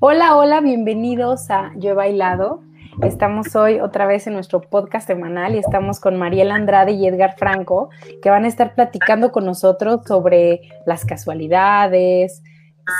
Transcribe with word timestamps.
Hola, 0.00 0.36
hola, 0.36 0.60
bienvenidos 0.60 1.50
a 1.50 1.72
Yo 1.74 1.90
he 1.90 1.94
bailado. 1.94 2.62
Estamos 3.02 3.56
hoy 3.56 3.80
otra 3.80 4.06
vez 4.06 4.28
en 4.28 4.34
nuestro 4.34 4.60
podcast 4.60 5.08
semanal 5.08 5.56
y 5.56 5.58
estamos 5.58 5.98
con 5.98 6.16
Mariela 6.16 6.54
Andrade 6.54 6.92
y 6.92 7.04
Edgar 7.04 7.34
Franco, 7.36 7.90
que 8.22 8.30
van 8.30 8.44
a 8.44 8.48
estar 8.48 8.76
platicando 8.76 9.32
con 9.32 9.44
nosotros 9.44 10.02
sobre 10.06 10.60
las 10.86 11.04
casualidades, 11.04 12.44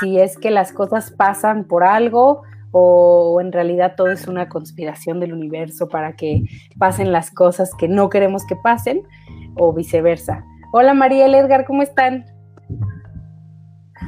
si 0.00 0.18
es 0.18 0.36
que 0.38 0.50
las 0.50 0.72
cosas 0.72 1.12
pasan 1.12 1.68
por 1.68 1.84
algo 1.84 2.42
o 2.72 3.40
en 3.40 3.52
realidad 3.52 3.94
todo 3.96 4.10
es 4.10 4.26
una 4.26 4.48
conspiración 4.48 5.20
del 5.20 5.34
universo 5.34 5.88
para 5.88 6.16
que 6.16 6.42
pasen 6.78 7.12
las 7.12 7.30
cosas 7.30 7.70
que 7.78 7.86
no 7.86 8.08
queremos 8.08 8.44
que 8.44 8.56
pasen 8.56 9.06
o 9.54 9.72
viceversa. 9.72 10.44
Hola 10.72 10.94
Mariela, 10.94 11.38
Edgar, 11.38 11.65
¿cómo 11.65 11.83
están? 11.83 12.24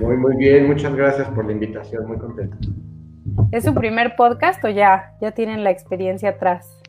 Muy, 0.00 0.16
muy 0.16 0.34
bien, 0.36 0.66
muchas 0.66 0.94
gracias 0.94 1.28
por 1.28 1.44
la 1.44 1.52
invitación, 1.52 2.06
muy 2.06 2.16
contento. 2.16 2.56
¿Es 3.52 3.64
su 3.64 3.74
primer 3.74 4.16
podcast 4.16 4.64
o 4.64 4.68
ya, 4.70 5.12
ya 5.20 5.32
tienen 5.32 5.62
la 5.62 5.70
experiencia 5.70 6.30
atrás? 6.30 6.80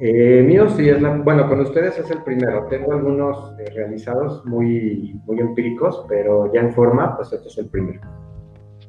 Eh, 0.00 0.42
mío 0.46 0.70
sí, 0.70 0.88
es 0.88 1.02
la, 1.02 1.16
bueno, 1.16 1.46
con 1.46 1.60
ustedes 1.60 1.98
es 1.98 2.10
el 2.10 2.22
primero. 2.22 2.66
Tengo 2.68 2.92
algunos 2.92 3.54
eh, 3.60 3.70
realizados 3.74 4.42
muy, 4.46 5.20
muy 5.26 5.38
empíricos, 5.40 6.02
pero 6.08 6.50
ya 6.54 6.60
en 6.60 6.72
forma, 6.72 7.14
pues 7.16 7.30
este 7.32 7.48
es 7.48 7.58
el 7.58 7.66
primero. 7.66 8.00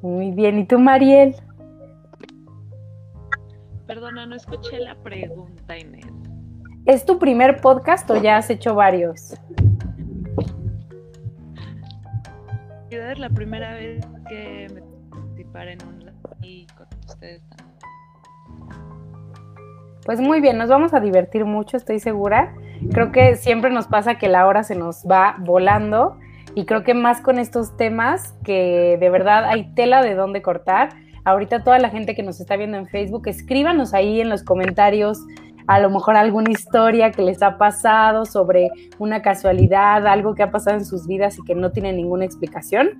Muy 0.02 0.32
bien, 0.32 0.60
¿y 0.60 0.66
tú, 0.66 0.80
Mariel? 0.80 1.36
Perdona, 3.86 4.28
no 4.28 4.36
escuché 4.36 4.80
la 4.80 4.96
pregunta, 5.04 5.78
Inés. 5.78 6.06
¿Es 6.86 7.06
tu 7.06 7.20
primer 7.20 7.60
podcast 7.60 8.10
o 8.12 8.22
ya 8.22 8.38
has 8.38 8.50
hecho 8.50 8.76
varios? 8.76 9.36
La 12.92 13.30
primera 13.30 13.74
vez 13.76 14.04
que 14.28 14.68
me 14.74 14.82
en 15.72 15.80
con 15.80 16.88
ustedes 17.08 17.42
Pues 20.06 20.20
muy 20.20 20.42
bien, 20.42 20.58
nos 20.58 20.70
vamos 20.70 20.94
a 20.94 21.00
divertir 21.00 21.46
mucho, 21.46 21.78
estoy 21.78 22.00
segura. 22.00 22.54
Creo 22.92 23.12
que 23.12 23.36
siempre 23.36 23.70
nos 23.70 23.88
pasa 23.88 24.18
que 24.18 24.28
la 24.28 24.48
hora 24.48 24.64
se 24.64 24.76
nos 24.76 25.06
va 25.06 25.36
volando 25.40 26.18
y 26.56 26.66
creo 26.66 26.84
que 26.84 26.94
más 26.94 27.22
con 27.22 27.40
estos 27.40 27.78
temas 27.78 28.34
que 28.44 28.98
de 29.00 29.10
verdad 29.10 29.46
hay 29.46 29.74
tela 29.76 30.02
de 30.02 30.16
dónde 30.16 30.42
cortar. 30.42 30.90
Ahorita 31.26 31.64
toda 31.64 31.78
la 31.80 31.90
gente 31.90 32.16
que 32.16 32.24
nos 32.24 32.40
está 32.40 32.56
viendo 32.58 32.78
en 32.78 32.88
Facebook, 32.88 33.28
escríbanos 33.28 33.94
ahí 33.94 34.22
en 34.22 34.30
los 34.30 34.44
comentarios 34.44 35.20
a 35.70 35.80
lo 35.80 35.92
mejor 35.92 36.16
alguna 36.16 36.50
historia 36.50 37.12
que 37.12 37.22
les 37.22 37.44
ha 37.44 37.60
pasado 37.60 38.26
sobre 38.26 38.72
una 38.98 39.22
casualidad, 39.22 40.08
algo 40.08 40.34
que 40.34 40.42
ha 40.42 40.50
pasado 40.50 40.78
en 40.78 40.84
sus 40.84 41.06
vidas 41.06 41.38
y 41.38 41.44
que 41.44 41.54
no 41.54 41.72
tiene 41.72 41.94
ninguna 41.94 42.26
explicación 42.26 42.98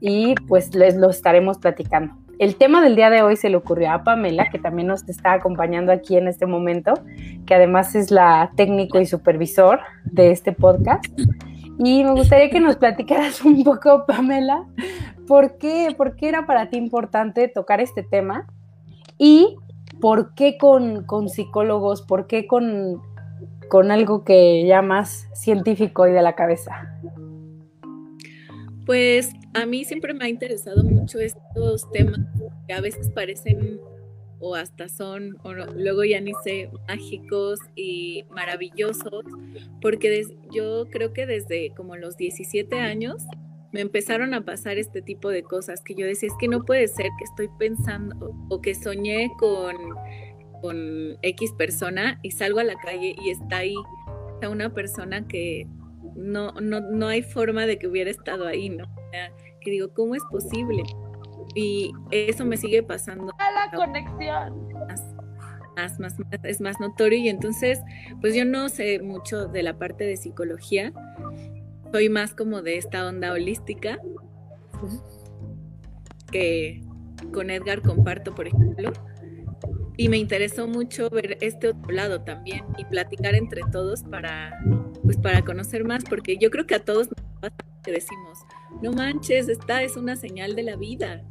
y 0.00 0.34
pues 0.48 0.74
les 0.74 0.96
lo 0.96 1.10
estaremos 1.10 1.58
platicando. 1.58 2.14
El 2.40 2.56
tema 2.56 2.82
del 2.82 2.96
día 2.96 3.08
de 3.10 3.22
hoy 3.22 3.36
se 3.36 3.48
le 3.48 3.56
ocurrió 3.56 3.92
a 3.92 4.02
Pamela, 4.02 4.50
que 4.50 4.58
también 4.58 4.88
nos 4.88 5.08
está 5.08 5.34
acompañando 5.34 5.92
aquí 5.92 6.16
en 6.16 6.26
este 6.26 6.44
momento, 6.44 6.94
que 7.46 7.54
además 7.54 7.94
es 7.94 8.10
la 8.10 8.50
técnico 8.56 8.98
y 8.98 9.06
supervisor 9.06 9.78
de 10.02 10.32
este 10.32 10.50
podcast. 10.50 11.06
Y 11.78 12.02
me 12.02 12.10
gustaría 12.10 12.50
que 12.50 12.58
nos 12.58 12.74
platicaras 12.74 13.44
un 13.44 13.62
poco, 13.62 14.06
Pamela, 14.08 14.64
¿por 15.28 15.56
qué, 15.56 15.94
por 15.96 16.16
qué 16.16 16.30
era 16.30 16.46
para 16.46 16.68
ti 16.68 16.78
importante 16.78 17.46
tocar 17.46 17.80
este 17.80 18.02
tema 18.02 18.44
y 19.18 19.56
¿por 20.00 20.34
qué 20.34 20.58
con, 20.58 21.28
psicólogos? 21.28 22.02
¿Por 22.02 22.26
qué 22.26 22.46
con, 22.46 23.02
con 23.68 23.90
algo 23.90 24.24
que 24.24 24.66
llamas 24.66 25.28
científico 25.34 26.06
y 26.06 26.12
de 26.12 26.22
la 26.22 26.34
cabeza? 26.34 27.00
Pues 28.86 29.30
a 29.54 29.66
mí 29.66 29.84
siempre 29.84 30.14
me 30.14 30.24
ha 30.24 30.28
interesado 30.28 30.82
mucho 30.82 31.18
estos 31.18 31.90
temas 31.90 32.20
que 32.66 32.74
a 32.74 32.80
veces 32.80 33.10
parecen 33.10 33.80
o 34.40 34.54
hasta 34.54 34.88
son, 34.88 35.36
o 35.42 35.52
luego 35.52 36.04
ya 36.04 36.20
ni 36.20 36.32
sé, 36.44 36.70
mágicos 36.86 37.58
y 37.74 38.24
maravillosos, 38.30 39.24
porque 39.80 40.22
yo 40.50 40.86
creo 40.90 41.12
que 41.12 41.26
desde 41.26 41.70
como 41.74 41.96
los 41.96 42.16
17 42.16 42.78
años 42.78 43.24
me 43.72 43.80
empezaron 43.80 44.34
a 44.34 44.44
pasar 44.44 44.78
este 44.78 45.02
tipo 45.02 45.28
de 45.28 45.42
cosas 45.42 45.82
que 45.82 45.94
yo 45.94 46.06
decía, 46.06 46.28
es 46.28 46.34
que 46.38 46.48
no 46.48 46.64
puede 46.64 46.88
ser 46.88 47.06
que 47.18 47.24
estoy 47.24 47.48
pensando 47.58 48.34
o 48.48 48.60
que 48.60 48.74
soñé 48.74 49.30
con, 49.38 49.76
con 50.62 51.18
X 51.22 51.52
persona 51.52 52.18
y 52.22 52.30
salgo 52.30 52.60
a 52.60 52.64
la 52.64 52.76
calle 52.76 53.14
y 53.22 53.30
está 53.30 53.58
ahí 53.58 53.74
está 54.38 54.50
una 54.50 54.72
persona 54.72 55.26
que 55.26 55.66
no, 56.14 56.52
no, 56.52 56.80
no 56.80 57.08
hay 57.08 57.22
forma 57.22 57.66
de 57.66 57.78
que 57.78 57.88
hubiera 57.88 58.10
estado 58.10 58.46
ahí, 58.46 58.70
¿no? 58.70 58.86
que 59.60 59.70
digo, 59.70 59.92
¿cómo 59.92 60.14
es 60.14 60.22
posible? 60.30 60.84
Y 61.54 61.92
eso 62.12 62.44
me 62.44 62.56
sigue 62.56 62.84
pasando. 62.84 63.32
A 63.38 63.50
la 63.50 63.76
conexión. 63.76 64.68
Más, 65.76 65.98
más, 65.98 65.98
más, 65.98 66.14
es 66.44 66.60
más 66.60 66.78
notorio 66.78 67.18
y 67.18 67.28
entonces, 67.28 67.80
pues 68.20 68.34
yo 68.34 68.44
no 68.44 68.68
sé 68.68 69.00
mucho 69.00 69.46
de 69.46 69.62
la 69.64 69.76
parte 69.76 70.04
de 70.04 70.16
psicología, 70.16 70.92
soy 71.92 72.08
más 72.08 72.34
como 72.34 72.62
de 72.62 72.76
esta 72.76 73.06
onda 73.06 73.32
holística 73.32 73.98
que 76.30 76.82
con 77.32 77.50
Edgar 77.50 77.82
comparto, 77.82 78.34
por 78.34 78.46
ejemplo. 78.46 78.92
Y 79.96 80.08
me 80.08 80.16
interesó 80.16 80.68
mucho 80.68 81.10
ver 81.10 81.38
este 81.40 81.68
otro 81.68 81.90
lado 81.92 82.22
también 82.22 82.64
y 82.76 82.84
platicar 82.84 83.34
entre 83.34 83.62
todos 83.72 84.04
para, 84.04 84.56
pues 85.02 85.16
para 85.16 85.44
conocer 85.44 85.84
más, 85.84 86.04
porque 86.04 86.36
yo 86.38 86.50
creo 86.50 86.66
que 86.66 86.76
a 86.76 86.84
todos 86.84 87.08
nos 87.08 87.26
pasa 87.40 87.56
que 87.82 87.90
decimos, 87.90 88.38
no 88.80 88.92
manches, 88.92 89.48
esta 89.48 89.82
es 89.82 89.96
una 89.96 90.14
señal 90.14 90.54
de 90.54 90.62
la 90.62 90.76
vida. 90.76 91.24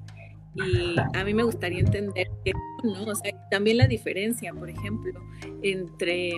Y 0.56 0.96
a 1.14 1.24
mí 1.24 1.34
me 1.34 1.44
gustaría 1.44 1.80
entender 1.80 2.28
que 2.44 2.52
no, 2.84 3.06
o 3.06 3.16
sea, 3.16 3.32
también 3.50 3.78
la 3.78 3.88
diferencia, 3.88 4.54
por 4.54 4.70
ejemplo, 4.70 5.14
entre 5.62 6.34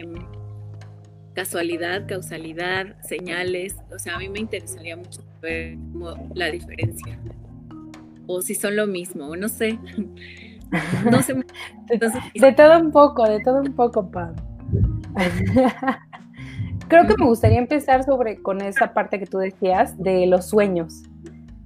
casualidad, 1.34 2.07
causalidad, 2.07 2.95
señales. 3.01 3.75
O 3.94 4.00
sea, 4.00 4.16
a 4.16 4.19
mí 4.19 4.29
me 4.29 4.40
interesaría 4.40 4.95
mucho 4.97 5.22
ver 5.41 5.78
la 6.34 6.51
diferencia. 6.51 7.19
O 8.28 8.41
si 8.41 8.56
son 8.56 8.75
lo 8.75 8.88
mismo, 8.88 9.35
no 9.35 9.50
sé. 9.50 9.79
No 11.12 11.22
sé. 11.22 11.34
de 12.35 12.51
todo 12.53 12.79
un 12.79 12.91
poco, 12.91 13.28
de 13.28 13.39
todo 13.41 13.62
un 13.62 13.73
poco, 13.73 14.09
Pam. 14.09 14.35
Creo 16.88 17.07
que 17.07 17.16
me 17.18 17.25
gustaría 17.25 17.59
empezar 17.59 18.03
sobre 18.03 18.41
con 18.41 18.62
esa 18.62 18.94
parte 18.94 19.19
que 19.19 19.25
tú 19.25 19.38
decías 19.38 19.97
de 20.01 20.25
los 20.25 20.45
sueños. 20.47 21.03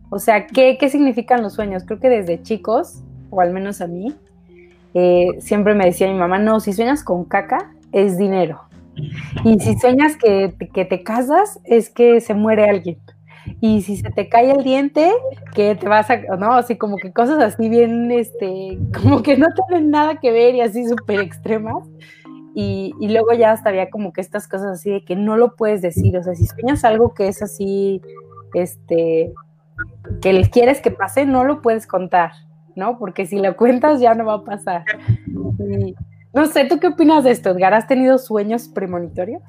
O 0.09 0.19
sea, 0.19 0.47
¿qué, 0.47 0.78
qué 0.78 0.90
significan 0.90 1.41
los 1.41 1.53
sueños? 1.53 1.84
Creo 1.85 2.00
que 2.00 2.09
desde 2.09 2.41
chicos, 2.41 3.02
o 3.29 3.41
al 3.41 3.52
menos 3.52 3.81
a 3.81 3.88
mí, 3.88 4.13
eh, 4.94 5.28
siempre 5.40 5.73
me 5.73 5.85
decía 5.85 6.07
mi 6.07 6.18
mamá, 6.18 6.40
no, 6.40 6.59
si 6.59 6.73
sueñas 6.73 7.03
con 7.03 7.25
caca, 7.25 7.72
es 7.91 8.18
dinero. 8.18 8.62
Y 9.43 9.59
si 9.59 9.77
sueñas 9.79 10.17
que, 10.17 10.53
te 10.73 11.03
casas, 11.03 11.59
es 11.63 11.89
que 11.89 12.21
se 12.21 12.33
muere 12.33 12.65
alguien. 12.65 12.97
Y 13.59 13.81
si 13.81 13.97
se 13.97 14.09
te 14.09 14.29
cae 14.29 14.51
el 14.51 14.63
diente, 14.63 15.11
que 15.53 15.75
te 15.75 15.87
vas 15.87 16.09
a, 16.09 16.17
no, 16.37 16.53
así 16.53 16.77
como 16.77 16.97
que 16.97 17.11
cosas 17.11 17.41
así 17.43 17.67
bien, 17.69 18.11
este, 18.11 18.77
como 19.01 19.21
que 19.21 19.37
no 19.37 19.47
tienen 19.67 19.89
nada 19.89 20.19
que 20.19 20.31
ver 20.31 20.55
y 20.55 20.61
así 20.61 20.87
súper 20.87 21.19
extremas. 21.19 21.83
Y, 22.55 22.93
y, 22.99 23.09
luego 23.09 23.33
ya 23.33 23.51
hasta 23.51 23.69
había 23.69 23.89
como 23.89 24.13
que 24.13 24.21
estas 24.21 24.47
cosas 24.47 24.73
así 24.73 24.91
de 24.91 25.03
que 25.03 25.15
no 25.15 25.37
lo 25.37 25.55
puedes 25.55 25.81
decir, 25.81 26.15
o 26.15 26.23
sea, 26.23 26.35
si 26.35 26.45
sueñas 26.45 26.83
algo 26.85 27.15
que 27.15 27.27
es 27.27 27.41
así, 27.41 27.99
este, 28.53 29.33
que 30.21 30.49
quieres 30.51 30.79
que 30.79 30.91
pase, 30.91 31.25
no 31.25 31.43
lo 31.43 31.61
puedes 31.61 31.87
contar, 31.87 32.31
¿no? 32.75 32.99
Porque 32.99 33.25
si 33.25 33.39
lo 33.39 33.55
cuentas 33.57 33.99
ya 33.99 34.13
no 34.13 34.25
va 34.25 34.35
a 34.35 34.43
pasar. 34.43 34.83
Y, 35.27 35.95
no 36.33 36.45
sé, 36.47 36.66
¿tú 36.66 36.79
qué 36.79 36.88
opinas 36.88 37.23
de 37.23 37.31
esto, 37.31 37.51
Edgar? 37.51 37.73
¿Has 37.73 37.88
tenido 37.88 38.17
sueños 38.17 38.67
premonitorios? 38.67 39.44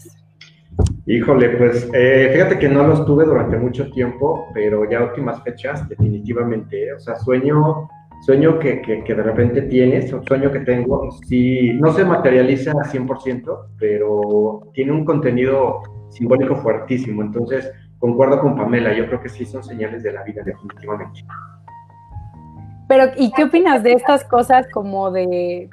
Híjole, 1.06 1.50
pues 1.50 1.88
eh, 1.94 2.31
fíjate 2.32 2.59
que 2.59 2.69
no 2.69 2.87
los 2.87 3.06
tuve 3.06 3.25
durante 3.25 3.56
mucho 3.56 3.91
tiempo, 3.91 4.47
pero 4.53 4.88
ya 4.91 5.03
últimas 5.03 5.43
fechas, 5.43 5.88
definitivamente. 5.88 6.93
O 6.93 7.00
sea, 7.00 7.17
sueño, 7.17 7.88
sueño 8.26 8.59
que, 8.59 8.82
que, 8.82 9.14
de 9.14 9.23
repente 9.23 9.62
tienes, 9.62 10.12
o 10.12 10.23
sueño 10.23 10.50
que 10.50 10.61
tengo, 10.61 11.11
sí, 11.26 11.73
no 11.75 11.93
se 11.93 12.05
materializa 12.05 12.73
al 12.73 12.91
100%, 12.91 13.67
pero 13.79 14.70
tiene 14.75 14.93
un 14.93 15.05
contenido 15.05 15.81
simbólico 16.11 16.56
fuertísimo. 16.56 17.23
Entonces, 17.23 17.70
concuerdo 17.99 18.41
con 18.41 18.56
Pamela, 18.56 18.94
yo 18.94 19.06
creo 19.06 19.20
que 19.20 19.29
sí 19.29 19.44
son 19.47 19.62
señales 19.62 20.03
de 20.03 20.12
la 20.12 20.23
vida, 20.23 20.43
definitivamente. 20.43 21.25
Pero, 22.88 23.05
¿y 23.17 23.32
qué 23.32 23.44
opinas 23.44 23.82
de 23.82 23.93
estas 23.93 24.25
cosas 24.25 24.67
como 24.73 25.11
de, 25.11 25.69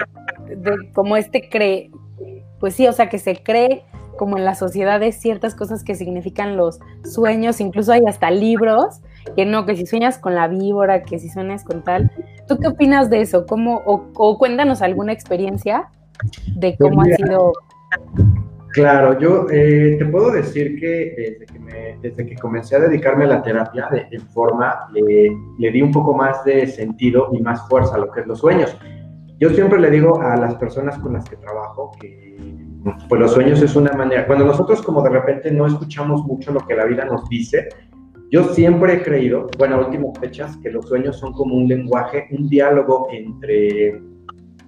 como 0.93 1.17
este 1.17 1.49
cree? 1.49 1.91
Pues 2.59 2.75
sí, 2.75 2.87
o 2.87 2.93
sea, 2.93 3.09
que 3.09 3.17
se 3.17 3.41
cree 3.41 3.83
como 4.17 4.37
en 4.37 4.45
las 4.45 4.59
sociedades 4.59 5.15
ciertas 5.19 5.55
cosas 5.55 5.83
que 5.83 5.95
significan 5.95 6.55
los 6.55 6.79
sueños, 7.03 7.59
incluso 7.59 7.91
hay 7.91 8.03
hasta 8.07 8.29
libros, 8.29 9.01
que 9.35 9.45
no, 9.45 9.65
que 9.65 9.75
si 9.75 9.85
sueñas 9.87 10.19
con 10.19 10.35
la 10.35 10.47
víbora, 10.47 11.01
que 11.01 11.17
si 11.17 11.29
sueñas 11.29 11.63
con 11.63 11.83
tal. 11.83 12.11
¿Tú 12.47 12.59
qué 12.59 12.67
opinas 12.67 13.09
de 13.09 13.21
eso? 13.21 13.45
¿Cómo, 13.47 13.81
o, 13.85 14.37
cuéntanos 14.37 14.83
alguna 14.83 15.11
experiencia 15.11 15.89
de 16.55 16.75
pues 16.77 16.91
cómo 16.91 17.01
ha 17.01 17.05
sido? 17.05 17.53
Claro, 18.73 19.19
yo 19.19 19.47
eh, 19.51 19.95
te 19.97 20.05
puedo 20.05 20.31
decir 20.31 20.79
que 20.79 21.37
desde 21.39 21.45
que, 21.45 21.97
desde 22.01 22.25
que 22.25 22.35
comencé 22.35 22.75
a 22.75 22.79
dedicarme 22.79 23.25
a 23.25 23.27
la 23.27 23.41
terapia 23.41 23.89
de, 23.91 24.07
en 24.11 24.21
forma, 24.27 24.87
le, 24.93 25.35
le, 25.57 25.71
di 25.71 25.81
un 25.81 25.91
poco 25.91 26.13
más 26.13 26.45
de 26.45 26.67
sentido 26.67 27.29
y 27.33 27.41
más 27.41 27.67
fuerza 27.67 27.95
a 27.95 27.97
lo 27.97 28.11
que 28.11 28.21
es 28.21 28.27
los 28.27 28.39
sueños. 28.39 28.77
Yo 29.41 29.49
siempre 29.49 29.79
le 29.79 29.89
digo 29.89 30.21
a 30.21 30.37
las 30.37 30.53
personas 30.53 30.99
con 30.99 31.13
las 31.13 31.27
que 31.27 31.35
trabajo 31.35 31.91
que 31.99 32.37
pues 33.09 33.19
los 33.19 33.31
sueños 33.31 33.59
es 33.63 33.75
una 33.75 33.91
manera, 33.91 34.27
cuando 34.27 34.45
nosotros 34.45 34.83
como 34.83 35.01
de 35.01 35.09
repente 35.09 35.51
no 35.51 35.65
escuchamos 35.65 36.23
mucho 36.25 36.51
lo 36.51 36.59
que 36.59 36.75
la 36.75 36.85
vida 36.85 37.05
nos 37.05 37.27
dice, 37.27 37.69
yo 38.29 38.43
siempre 38.53 38.93
he 38.93 39.01
creído, 39.01 39.47
bueno, 39.57 39.77
a 39.77 39.79
últimas 39.79 40.17
fechas, 40.19 40.57
que 40.57 40.69
los 40.69 40.87
sueños 40.87 41.17
son 41.17 41.33
como 41.33 41.55
un 41.55 41.67
lenguaje, 41.67 42.27
un 42.31 42.47
diálogo 42.49 43.07
entre, 43.11 43.99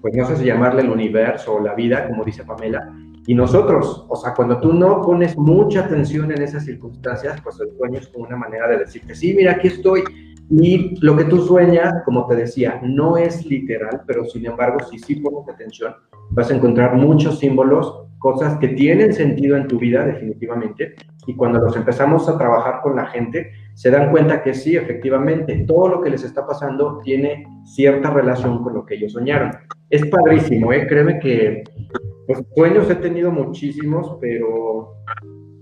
pues 0.01 0.15
no 0.15 0.25
sé 0.25 0.37
si 0.37 0.45
llamarle 0.45 0.81
el 0.81 0.89
universo 0.89 1.53
o 1.53 1.59
la 1.59 1.75
vida, 1.75 2.07
como 2.07 2.23
dice 2.23 2.43
Pamela, 2.43 2.91
y 3.27 3.35
nosotros. 3.35 4.05
O 4.09 4.15
sea, 4.15 4.33
cuando 4.33 4.59
tú 4.59 4.73
no 4.73 5.01
pones 5.01 5.37
mucha 5.37 5.85
atención 5.85 6.31
en 6.31 6.41
esas 6.41 6.65
circunstancias, 6.65 7.39
pues 7.43 7.59
el 7.61 7.77
sueño 7.77 7.99
es 7.99 8.07
como 8.07 8.25
una 8.25 8.37
manera 8.37 8.67
de 8.67 8.79
decirte, 8.79 9.13
sí, 9.13 9.35
mira, 9.35 9.51
aquí 9.53 9.67
estoy. 9.67 10.03
Y 10.49 10.97
lo 11.03 11.15
que 11.15 11.25
tú 11.25 11.41
sueñas, 11.45 12.03
como 12.05 12.27
te 12.27 12.35
decía, 12.35 12.79
no 12.83 13.17
es 13.17 13.45
literal, 13.45 14.01
pero 14.05 14.25
sin 14.25 14.45
embargo, 14.45 14.79
si 14.89 14.99
sí 14.99 15.15
pones 15.15 15.47
atención, 15.49 15.93
vas 16.31 16.51
a 16.51 16.55
encontrar 16.55 16.95
muchos 16.95 17.39
símbolos, 17.39 18.01
cosas 18.19 18.57
que 18.57 18.69
tienen 18.69 19.13
sentido 19.13 19.57
en 19.57 19.67
tu 19.67 19.79
vida 19.79 20.05
definitivamente, 20.05 20.95
y 21.25 21.35
cuando 21.35 21.59
los 21.59 21.75
empezamos 21.75 22.27
a 22.27 22.37
trabajar 22.37 22.81
con 22.81 22.95
la 22.95 23.07
gente, 23.07 23.51
se 23.73 23.89
dan 23.89 24.11
cuenta 24.11 24.43
que 24.43 24.53
sí, 24.53 24.75
efectivamente, 24.75 25.65
todo 25.67 25.87
lo 25.87 26.01
que 26.01 26.09
les 26.09 26.23
está 26.23 26.45
pasando 26.45 26.99
tiene 27.03 27.45
cierta 27.63 28.09
relación 28.11 28.63
con 28.63 28.73
lo 28.73 28.85
que 28.85 28.95
ellos 28.95 29.13
soñaron. 29.13 29.51
Es 29.89 30.05
padrísimo, 30.07 30.73
¿eh? 30.73 30.85
créeme 30.87 31.19
que 31.19 31.63
pues, 32.27 32.43
sueños 32.55 32.89
he 32.89 32.95
tenido 32.95 33.31
muchísimos, 33.31 34.17
pero 34.19 34.95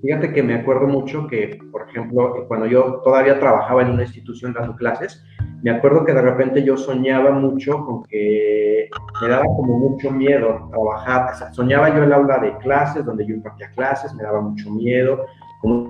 fíjate 0.01 0.33
que 0.33 0.43
me 0.43 0.55
acuerdo 0.55 0.87
mucho 0.87 1.27
que, 1.27 1.59
por 1.71 1.87
ejemplo, 1.89 2.45
cuando 2.47 2.65
yo 2.65 3.01
todavía 3.03 3.39
trabajaba 3.39 3.81
en 3.81 3.91
una 3.91 4.03
institución 4.03 4.53
dando 4.53 4.75
clases, 4.75 5.23
me 5.61 5.71
acuerdo 5.71 6.03
que 6.03 6.13
de 6.13 6.21
repente 6.21 6.63
yo 6.63 6.75
soñaba 6.75 7.31
mucho 7.31 7.85
con 7.85 8.03
que 8.03 8.89
me 9.21 9.27
daba 9.27 9.45
como 9.45 9.77
mucho 9.77 10.09
miedo 10.09 10.67
trabajar, 10.71 11.33
o 11.33 11.37
sea, 11.37 11.53
soñaba 11.53 11.95
yo 11.95 12.03
el 12.03 12.13
aula 12.13 12.39
de 12.39 12.57
clases, 12.57 13.05
donde 13.05 13.25
yo 13.27 13.35
impartía 13.35 13.69
clases, 13.71 14.13
me 14.15 14.23
daba 14.23 14.41
mucho 14.41 14.71
miedo, 14.71 15.25
como 15.61 15.89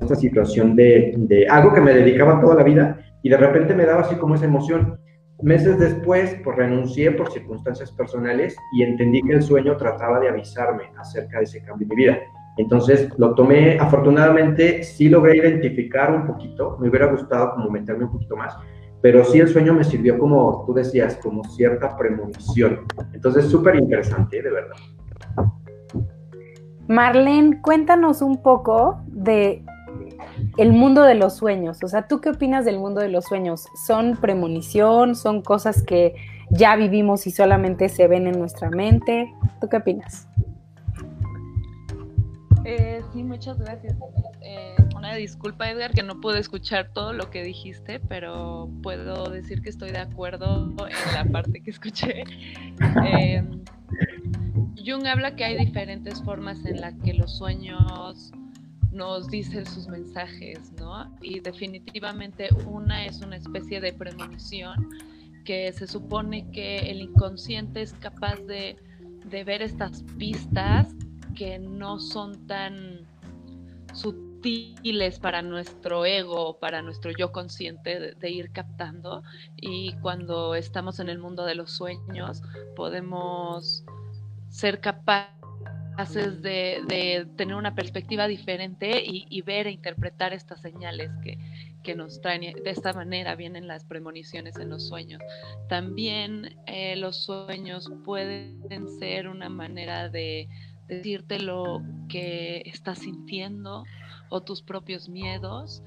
esta 0.00 0.16
situación 0.16 0.74
de, 0.74 1.14
de 1.16 1.46
algo 1.46 1.72
que 1.72 1.80
me 1.80 1.94
dedicaba 1.94 2.40
toda 2.40 2.56
la 2.56 2.64
vida 2.64 2.98
y 3.22 3.28
de 3.28 3.36
repente 3.36 3.74
me 3.74 3.86
daba 3.86 4.00
así 4.00 4.16
como 4.16 4.34
esa 4.34 4.46
emoción. 4.46 4.98
Meses 5.42 5.78
después, 5.78 6.36
pues 6.44 6.56
renuncié 6.56 7.12
por 7.12 7.30
circunstancias 7.30 7.90
personales 7.92 8.56
y 8.72 8.82
entendí 8.82 9.22
que 9.22 9.34
el 9.34 9.42
sueño 9.42 9.76
trataba 9.76 10.20
de 10.20 10.28
avisarme 10.28 10.90
acerca 10.98 11.38
de 11.38 11.44
ese 11.44 11.62
cambio 11.62 11.84
en 11.84 11.88
mi 11.88 11.96
vida. 11.96 12.18
Entonces 12.60 13.08
lo 13.16 13.34
tomé, 13.34 13.78
afortunadamente 13.78 14.82
sí 14.82 15.08
logré 15.08 15.38
identificar 15.38 16.12
un 16.14 16.26
poquito, 16.26 16.76
me 16.78 16.90
hubiera 16.90 17.06
gustado 17.06 17.54
como 17.54 17.70
meterme 17.70 18.04
un 18.04 18.12
poquito 18.12 18.36
más, 18.36 18.54
pero 19.00 19.24
sí 19.24 19.40
el 19.40 19.48
sueño 19.48 19.72
me 19.72 19.82
sirvió 19.82 20.18
como 20.18 20.64
tú 20.66 20.74
decías, 20.74 21.18
como 21.22 21.42
cierta 21.44 21.96
premonición. 21.96 22.80
Entonces 23.14 23.46
súper 23.46 23.76
interesante, 23.76 24.42
de 24.42 24.50
verdad. 24.50 24.76
Marlene, 26.86 27.62
cuéntanos 27.62 28.20
un 28.20 28.42
poco 28.42 29.00
de 29.06 29.64
el 30.58 30.72
mundo 30.72 31.02
de 31.02 31.14
los 31.14 31.36
sueños. 31.36 31.78
O 31.82 31.88
sea, 31.88 32.08
¿tú 32.08 32.20
qué 32.20 32.28
opinas 32.28 32.66
del 32.66 32.78
mundo 32.78 33.00
de 33.00 33.08
los 33.08 33.24
sueños? 33.24 33.68
¿Son 33.86 34.16
premonición? 34.16 35.14
¿Son 35.14 35.40
cosas 35.40 35.82
que 35.82 36.14
ya 36.50 36.76
vivimos 36.76 37.26
y 37.26 37.30
solamente 37.30 37.88
se 37.88 38.06
ven 38.06 38.26
en 38.26 38.38
nuestra 38.38 38.68
mente? 38.68 39.32
¿Tú 39.60 39.68
qué 39.68 39.78
opinas? 39.78 40.28
Eh, 42.64 43.02
sí, 43.12 43.22
muchas 43.22 43.58
gracias. 43.58 43.96
Eh, 44.42 44.76
una 44.94 45.14
disculpa, 45.14 45.70
Edgar, 45.70 45.92
que 45.92 46.02
no 46.02 46.20
pude 46.20 46.38
escuchar 46.38 46.92
todo 46.92 47.12
lo 47.12 47.30
que 47.30 47.42
dijiste, 47.42 48.00
pero 48.00 48.70
puedo 48.82 49.30
decir 49.30 49.62
que 49.62 49.70
estoy 49.70 49.90
de 49.90 49.98
acuerdo 49.98 50.70
en 50.88 51.14
la 51.14 51.24
parte 51.24 51.62
que 51.62 51.70
escuché. 51.70 52.24
Eh, 53.04 53.42
Jung 54.76 55.06
habla 55.06 55.36
que 55.36 55.44
hay 55.44 55.58
diferentes 55.64 56.22
formas 56.22 56.64
en 56.64 56.80
las 56.80 56.94
que 57.02 57.14
los 57.14 57.36
sueños 57.36 58.32
nos 58.92 59.28
dicen 59.28 59.64
sus 59.66 59.86
mensajes, 59.88 60.72
¿no? 60.78 61.16
Y 61.22 61.40
definitivamente 61.40 62.48
una 62.66 63.06
es 63.06 63.20
una 63.20 63.36
especie 63.36 63.80
de 63.80 63.92
premonición 63.92 64.88
que 65.44 65.72
se 65.72 65.86
supone 65.86 66.50
que 66.50 66.90
el 66.90 67.00
inconsciente 67.00 67.82
es 67.82 67.92
capaz 67.94 68.36
de, 68.46 68.76
de 69.26 69.44
ver 69.44 69.62
estas 69.62 70.02
pistas 70.18 70.94
que 71.34 71.58
no 71.58 71.98
son 71.98 72.46
tan 72.46 73.06
sutiles 73.94 75.18
para 75.18 75.42
nuestro 75.42 76.04
ego, 76.04 76.58
para 76.58 76.82
nuestro 76.82 77.10
yo 77.12 77.32
consciente 77.32 78.14
de, 78.14 78.30
ir 78.30 78.52
captando. 78.52 79.22
Y 79.56 79.92
cuando 80.00 80.54
estamos 80.54 81.00
en 81.00 81.08
el 81.08 81.18
mundo 81.18 81.44
de 81.44 81.54
los 81.54 81.70
sueños, 81.72 82.42
podemos 82.76 83.84
ser 84.48 84.80
capaces 84.80 85.36
de, 86.42 87.26
tener 87.36 87.54
una 87.54 87.74
perspectiva 87.74 88.26
diferente 88.26 89.02
y, 89.04 89.42
ver 89.42 89.66
e 89.66 89.72
interpretar 89.72 90.32
estas 90.32 90.60
señales 90.60 91.10
que, 91.22 91.38
nos 91.96 92.20
traen. 92.20 92.42
De 92.62 92.70
esta 92.70 92.92
manera 92.92 93.34
vienen 93.34 93.66
las 93.66 93.84
premoniciones 93.84 94.56
en 94.56 94.70
los 94.70 94.86
sueños. 94.86 95.20
También 95.68 96.56
eh, 96.66 96.94
los 96.94 97.24
sueños 97.24 97.90
pueden 98.04 98.88
ser 99.00 99.26
una 99.26 99.48
manera 99.48 100.08
de 100.08 100.48
decirte 100.90 101.38
lo 101.38 101.82
que 102.08 102.62
estás 102.66 102.98
sintiendo 102.98 103.84
o 104.28 104.42
tus 104.42 104.62
propios 104.62 105.08
miedos. 105.08 105.82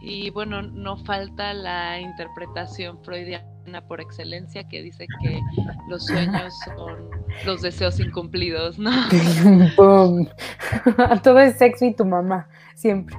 Y 0.00 0.30
bueno, 0.30 0.62
no 0.62 0.96
falta 0.96 1.52
la 1.54 2.00
interpretación 2.00 3.02
freudiana 3.02 3.82
por 3.88 4.00
excelencia 4.00 4.66
que 4.68 4.82
dice 4.82 5.06
que 5.20 5.40
los 5.88 6.06
sueños 6.06 6.54
son 6.76 7.10
los 7.44 7.62
deseos 7.62 7.98
incumplidos, 8.00 8.78
¿no? 8.78 8.90
Todo 11.22 11.38
es 11.40 11.58
sexo 11.58 11.84
y 11.84 11.94
tu 11.94 12.04
mamá, 12.04 12.48
siempre. 12.74 13.16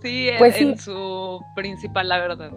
Sí, 0.00 0.30
pues 0.38 0.60
en 0.60 0.78
su 0.78 1.42
principal, 1.56 2.08
la 2.08 2.18
verdad. 2.18 2.52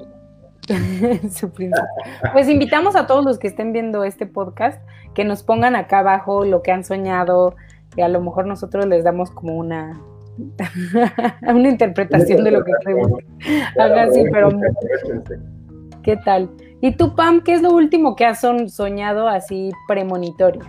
pues 2.33 2.49
invitamos 2.49 2.95
a 2.95 3.07
todos 3.07 3.25
los 3.25 3.39
que 3.39 3.47
estén 3.47 3.73
viendo 3.73 4.03
este 4.03 4.25
podcast 4.25 4.81
que 5.13 5.25
nos 5.25 5.43
pongan 5.43 5.75
acá 5.75 5.99
abajo 5.99 6.45
lo 6.45 6.61
que 6.61 6.71
han 6.71 6.83
soñado 6.83 7.55
y 7.95 8.01
a 8.01 8.07
lo 8.07 8.21
mejor 8.21 8.45
nosotros 8.45 8.85
les 8.85 9.03
damos 9.03 9.31
como 9.31 9.55
una 9.55 9.99
una 11.41 11.69
interpretación 11.69 12.43
de 12.43 12.51
lo 12.51 12.63
que 12.63 12.71
creemos. 12.83 13.11
pero 14.31 14.49
¿qué 16.03 16.17
tal? 16.17 16.49
¿Y 16.79 16.95
tú, 16.95 17.15
Pam, 17.15 17.41
qué 17.41 17.53
es 17.53 17.61
lo 17.61 17.71
último 17.71 18.15
que 18.15 18.25
has 18.25 18.41
soñado 18.41 19.27
así 19.27 19.71
premonitorio? 19.87 20.63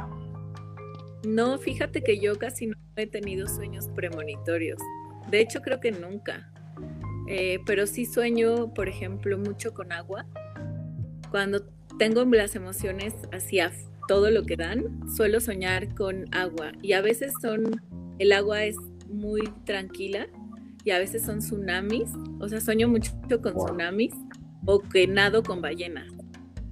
No, 1.27 1.57
fíjate 1.59 2.03
que 2.03 2.19
yo 2.19 2.37
casi 2.37 2.67
no 2.67 2.77
he 2.97 3.07
tenido 3.07 3.47
sueños 3.47 3.89
premonitorios. 3.95 4.79
De 5.31 5.41
hecho, 5.41 5.63
creo 5.63 5.81
que 5.81 5.93
nunca. 5.93 6.53
Eh, 7.29 7.61
pero 7.67 7.87
sí 7.87 8.05
sueño, 8.05 8.73
por 8.75 8.89
ejemplo, 8.89 9.39
mucho 9.39 9.73
con 9.73 9.93
agua. 9.93 10.27
Cuando 11.31 11.63
tengo 11.99 12.25
las 12.25 12.57
emociones 12.57 13.15
hacia 13.33 13.73
todo 14.09 14.31
lo 14.31 14.45
que 14.45 14.57
dan, 14.57 15.01
suelo 15.15 15.41
soñar 15.41 15.95
con 15.95 16.27
agua. 16.35 16.73
Y 16.83 16.93
a 16.93 17.01
veces 17.01 17.33
son, 17.41 17.81
el 18.19 18.33
agua 18.33 18.65
es 18.65 18.77
muy 19.09 19.43
tranquila 19.65 20.27
y 20.85 20.91
a 20.91 20.99
veces 20.99 21.25
son 21.25 21.39
tsunamis. 21.39 22.11
O 22.41 22.49
sea, 22.49 22.61
sueño 22.61 22.89
mucho 22.89 23.13
con 23.43 23.55
tsunamis 23.55 24.15
o 24.67 24.81
que 24.81 25.07
nado 25.07 25.43
con 25.43 25.61
ballenas. 25.61 26.13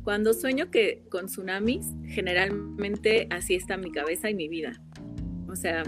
Cuando 0.02 0.33
sueño 0.33 0.71
que 0.71 1.04
con 1.11 1.26
tsunamis, 1.26 1.87
generalmente 2.07 3.28
así 3.30 3.54
está 3.54 3.76
mi 3.76 3.92
cabeza 3.92 4.30
y 4.30 4.35
mi 4.35 4.49
vida. 4.49 4.73
O 5.49 5.57
sea, 5.57 5.83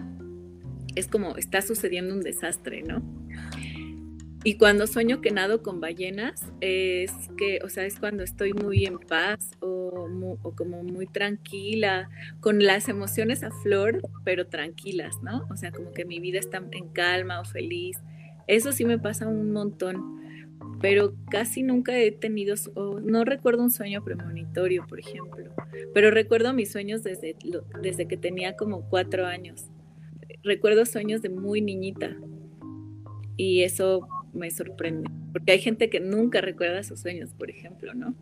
es 0.95 1.09
como 1.09 1.37
está 1.37 1.63
sucediendo 1.63 2.15
un 2.15 2.21
desastre, 2.21 2.83
¿no? 2.83 3.03
Y 4.45 4.55
cuando 4.55 4.89
sueño 4.89 5.21
que 5.21 5.31
nado 5.31 5.63
con 5.63 5.81
ballenas, 5.81 6.45
es 6.61 7.13
que, 7.37 7.61
o 7.65 7.69
sea, 7.69 7.87
es 7.87 7.99
cuando 7.99 8.25
estoy 8.25 8.53
muy 8.53 8.85
en 8.87 8.99
paz 8.99 9.53
o, 9.61 10.09
como 10.57 10.83
muy 10.83 11.07
tranquila, 11.07 12.11
con 12.41 12.65
las 12.65 12.89
emociones 12.89 13.45
a 13.45 13.53
flor, 13.53 14.03
pero 14.25 14.47
tranquilas, 14.49 15.23
¿no? 15.23 15.47
O 15.49 15.57
sea, 15.57 15.71
como 15.71 15.93
que 15.93 16.05
mi 16.05 16.19
vida 16.19 16.41
está 16.41 16.61
en 16.73 16.89
calma 16.89 17.41
o 17.41 17.45
feliz. 17.45 17.99
Eso 18.49 18.73
sí 18.73 18.85
me 18.85 18.99
pasa 18.99 19.29
un 19.29 19.53
montón, 19.53 20.21
pero 20.81 21.15
casi 21.31 21.63
nunca 21.63 21.97
he 21.97 22.11
tenido, 22.11 22.57
no 23.05 23.25
recuerdo 23.25 23.63
un 23.63 23.71
sueño 23.71 24.03
premonitorio, 24.03 24.85
por 24.89 24.99
ejemplo, 24.99 25.53
pero 25.95 26.11
recuerdo 26.11 26.53
mis 26.53 26.73
sueños 26.73 27.05
desde, 27.05 27.37
desde 27.81 28.09
que 28.09 28.17
tenía 28.17 28.57
como 28.57 28.89
cuatro 28.89 29.25
años. 29.25 29.67
Recuerdo 30.43 30.85
sueños 30.85 31.23
de 31.23 31.29
muy 31.29 31.61
niñita 31.61 32.17
y 33.37 33.63
eso 33.63 34.09
me 34.33 34.51
sorprende, 34.51 35.11
porque 35.33 35.53
hay 35.53 35.59
gente 35.59 35.91
que 35.91 36.01
nunca 36.01 36.41
recuerda 36.41 36.83
sus 36.83 37.01
sueños, 37.01 37.35
por 37.35 37.51
ejemplo, 37.51 37.93
¿no? 37.95 38.15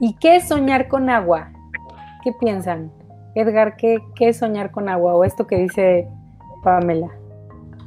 ¿Y 0.00 0.16
qué 0.16 0.36
es 0.36 0.48
soñar 0.48 0.88
con 0.88 1.08
agua? 1.08 1.52
¿Qué 2.22 2.32
piensan? 2.38 2.92
Edgar, 3.34 3.76
¿qué, 3.76 3.98
qué 4.14 4.28
es 4.28 4.38
soñar 4.38 4.70
con 4.70 4.88
agua? 4.88 5.14
O 5.14 5.24
esto 5.24 5.46
que 5.46 5.56
dice 5.56 6.08
Pamela. 6.62 7.08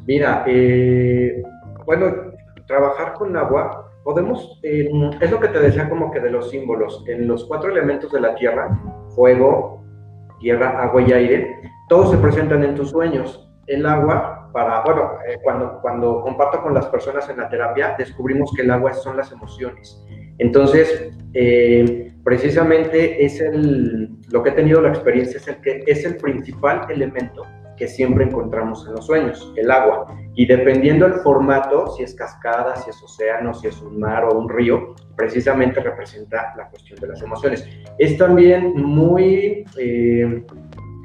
Mira, 0.07 0.43
eh, 0.47 1.43
bueno, 1.85 2.05
trabajar 2.65 3.13
con 3.13 3.35
agua, 3.35 3.91
podemos, 4.03 4.59
eh, 4.63 4.89
es 5.21 5.31
lo 5.31 5.39
que 5.39 5.49
te 5.49 5.59
decía 5.59 5.89
como 5.89 6.11
que 6.11 6.19
de 6.19 6.31
los 6.31 6.49
símbolos, 6.49 7.03
en 7.07 7.27
los 7.27 7.45
cuatro 7.45 7.71
elementos 7.71 8.11
de 8.11 8.21
la 8.21 8.35
tierra, 8.35 8.79
fuego, 9.15 9.83
tierra, 10.39 10.81
agua 10.83 11.01
y 11.01 11.11
aire, 11.11 11.61
todos 11.89 12.11
se 12.11 12.17
presentan 12.17 12.63
en 12.63 12.75
tus 12.75 12.91
sueños. 12.91 13.51
El 13.67 13.85
agua, 13.85 14.38
para, 14.51 14.81
bueno, 14.81 15.13
eh, 15.27 15.37
cuando, 15.43 15.79
cuando 15.81 16.21
comparto 16.21 16.61
con 16.61 16.73
las 16.73 16.87
personas 16.87 17.29
en 17.29 17.37
la 17.37 17.49
terapia, 17.49 17.95
descubrimos 17.97 18.51
que 18.55 18.63
el 18.63 18.71
agua 18.71 18.93
son 18.93 19.17
las 19.17 19.31
emociones. 19.31 20.03
Entonces, 20.37 21.11
precisamente 22.23 23.25
es 23.25 23.41
el, 23.41 24.09
lo 24.29 24.41
que 24.41 24.49
he 24.49 24.53
tenido 24.53 24.81
la 24.81 24.89
experiencia, 24.89 25.37
es 25.37 25.47
el 25.47 25.57
que 25.57 25.83
es 25.85 26.05
el 26.05 26.15
principal 26.15 26.87
elemento 26.89 27.45
que 27.79 27.87
siempre 27.87 28.25
encontramos 28.25 28.85
en 28.85 28.93
los 28.93 29.05
sueños, 29.05 29.53
el 29.55 29.71
agua. 29.71 30.13
Y 30.35 30.45
dependiendo 30.45 31.07
del 31.07 31.21
formato, 31.21 31.87
si 31.95 32.03
es 32.03 32.13
cascada, 32.13 32.75
si 32.75 32.89
es 32.89 33.01
océano, 33.01 33.53
si 33.53 33.67
es 33.67 33.81
un 33.81 33.99
mar 33.99 34.25
o 34.25 34.37
un 34.37 34.49
río, 34.49 34.95
precisamente 35.15 35.79
representa 35.79 36.53
la 36.57 36.69
cuestión 36.69 36.99
de 36.99 37.07
las 37.07 37.21
emociones. 37.21 37.65
Es 37.97 38.17
también 38.17 38.73
muy 38.75 39.63
eh, 39.77 40.43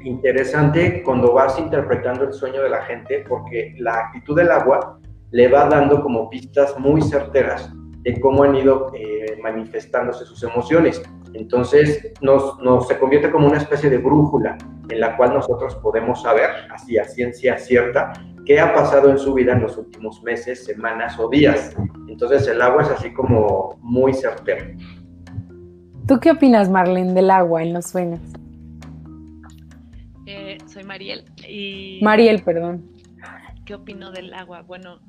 interesante 0.05 1.03
cuando 1.03 1.33
vas 1.33 1.59
interpretando 1.59 2.23
el 2.23 2.33
sueño 2.33 2.61
de 2.61 2.69
la 2.69 2.83
gente, 2.83 3.25
porque 3.27 3.75
la 3.77 3.99
actitud 3.99 4.35
del 4.35 4.51
agua 4.51 4.99
le 5.31 5.47
va 5.47 5.67
dando 5.67 6.01
como 6.01 6.29
pistas 6.29 6.77
muy 6.79 7.01
certeras 7.01 7.69
de 8.01 8.19
cómo 8.21 8.43
han 8.43 8.55
ido 8.55 8.91
eh, 8.93 9.37
manifestándose 9.41 10.25
sus 10.25 10.43
emociones. 10.43 11.01
Entonces 11.33 12.13
nos, 12.21 12.57
nos, 12.59 12.87
se 12.87 12.97
convierte 12.97 13.31
como 13.31 13.47
una 13.47 13.57
especie 13.57 13.89
de 13.89 13.97
brújula 13.97 14.57
en 14.89 14.99
la 14.99 15.17
cual 15.17 15.33
nosotros 15.33 15.75
podemos 15.77 16.21
saber, 16.21 16.49
así 16.71 16.97
a 16.97 17.03
ciencia 17.03 17.57
cierta, 17.57 18.13
qué 18.45 18.59
ha 18.59 18.73
pasado 18.73 19.09
en 19.09 19.17
su 19.17 19.33
vida 19.33 19.53
en 19.53 19.63
los 19.63 19.75
últimos 19.77 20.21
meses, 20.23 20.63
semanas 20.63 21.19
o 21.19 21.27
días. 21.29 21.75
Entonces 22.07 22.47
el 22.47 22.61
agua 22.61 22.83
es 22.83 22.89
así 22.89 23.11
como 23.11 23.77
muy 23.81 24.13
certero. 24.13 24.65
¿Tú 26.07 26.19
qué 26.19 26.31
opinas, 26.31 26.69
Marlene, 26.69 27.13
del 27.13 27.31
agua 27.31 27.63
en 27.63 27.73
los 27.73 27.87
sueños? 27.87 28.21
Mariel 30.85 31.25
y... 31.47 31.99
Mariel, 32.01 32.43
perdón. 32.43 32.89
¿Qué 33.65 33.75
opino 33.75 34.11
del 34.11 34.33
agua? 34.33 34.61
Bueno, 34.61 34.99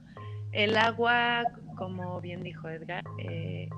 el 0.52 0.76
agua, 0.76 1.42
como 1.76 2.20
bien 2.20 2.42
dijo 2.42 2.68
Edgar, 2.68 3.04
eh, 3.18 3.68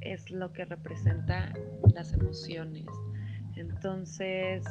es 0.00 0.30
lo 0.30 0.52
que 0.52 0.64
representa 0.64 1.52
las 1.94 2.12
emociones. 2.12 2.86
Entonces, 3.56 4.64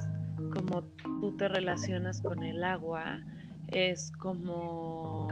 como 0.53 0.83
tú 1.21 1.35
te 1.37 1.47
relacionas 1.47 2.21
con 2.21 2.43
el 2.43 2.63
agua, 2.63 3.21
es 3.67 4.11
como 4.11 5.27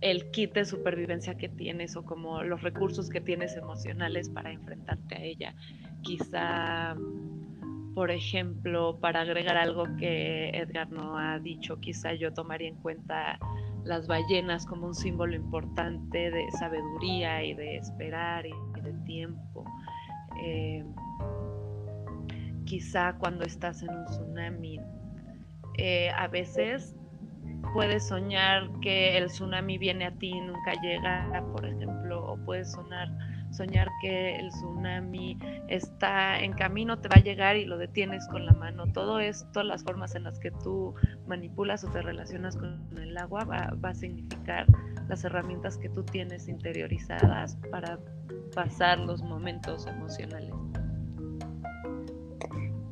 el 0.00 0.30
kit 0.30 0.52
de 0.54 0.64
supervivencia 0.64 1.36
que 1.36 1.48
tienes 1.48 1.96
o 1.96 2.04
como 2.04 2.42
los 2.42 2.62
recursos 2.62 3.08
que 3.08 3.20
tienes 3.20 3.56
emocionales 3.56 4.28
para 4.28 4.52
enfrentarte 4.52 5.14
a 5.14 5.22
ella. 5.22 5.54
Quizá, 6.02 6.96
por 7.96 8.10
ejemplo, 8.10 8.98
para 9.00 9.22
agregar 9.22 9.56
algo 9.56 9.84
que 9.96 10.50
Edgar 10.50 10.92
no 10.92 11.16
ha 11.16 11.38
dicho, 11.38 11.80
quizá 11.80 12.12
yo 12.12 12.30
tomaría 12.30 12.68
en 12.68 12.74
cuenta 12.74 13.38
las 13.84 14.06
ballenas 14.06 14.66
como 14.66 14.88
un 14.88 14.94
símbolo 14.94 15.34
importante 15.34 16.30
de 16.30 16.46
sabiduría 16.58 17.42
y 17.42 17.54
de 17.54 17.78
esperar 17.78 18.44
y, 18.44 18.52
de 18.82 18.92
tiempo. 19.06 19.64
Eh, 20.44 20.84
quizá 22.66 23.14
cuando 23.14 23.44
estás 23.44 23.82
en 23.82 23.88
un 23.88 24.04
tsunami, 24.04 24.78
eh, 25.78 26.10
a 26.10 26.28
veces 26.28 26.94
puedes 27.72 28.08
soñar 28.08 28.68
que 28.82 29.16
el 29.16 29.28
tsunami 29.28 29.78
viene 29.78 30.04
a 30.04 30.10
ti 30.10 30.32
y 30.34 30.40
nunca 30.42 30.74
llega, 30.82 31.42
por 31.50 31.64
ejemplo, 31.64 32.26
o 32.26 32.36
puedes 32.44 32.72
sonar, 32.72 33.08
soñar 33.56 33.88
que 34.00 34.36
el 34.36 34.50
tsunami 34.50 35.38
está 35.68 36.38
en 36.38 36.52
camino, 36.52 36.98
te 36.98 37.08
va 37.08 37.16
a 37.16 37.22
llegar 37.22 37.56
y 37.56 37.64
lo 37.64 37.78
detienes 37.78 38.26
con 38.28 38.46
la 38.46 38.52
mano. 38.52 38.86
Todo 38.92 39.18
esto, 39.18 39.62
las 39.62 39.82
formas 39.82 40.14
en 40.14 40.24
las 40.24 40.38
que 40.38 40.50
tú 40.50 40.94
manipulas 41.26 41.82
o 41.84 41.90
te 41.90 42.02
relacionas 42.02 42.56
con 42.56 42.86
el 42.98 43.16
agua, 43.16 43.44
va, 43.44 43.72
va 43.84 43.90
a 43.90 43.94
significar 43.94 44.66
las 45.08 45.24
herramientas 45.24 45.76
que 45.76 45.88
tú 45.88 46.02
tienes 46.04 46.48
interiorizadas 46.48 47.56
para 47.70 47.98
pasar 48.54 48.98
los 48.98 49.22
momentos 49.22 49.86
emocionales. 49.86 50.52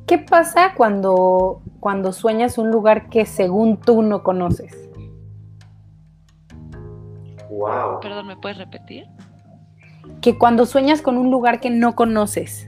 ¿Qué 0.07 0.19
pasa 0.19 0.73
cuando, 0.75 1.61
cuando 1.79 2.13
sueñas 2.13 2.57
un 2.57 2.69
lugar 2.69 3.09
que 3.09 3.25
según 3.25 3.77
tú 3.77 4.03
no 4.03 4.21
conoces? 4.21 4.89
Wow. 7.49 8.01
Perdón, 8.01 8.27
¿me 8.27 8.37
puedes 8.37 8.57
repetir? 8.57 9.07
Que 10.21 10.37
cuando 10.37 10.65
sueñas 10.65 11.01
con 11.01 11.17
un 11.17 11.31
lugar 11.31 11.59
que 11.59 11.69
no 11.69 11.95
conoces. 11.95 12.67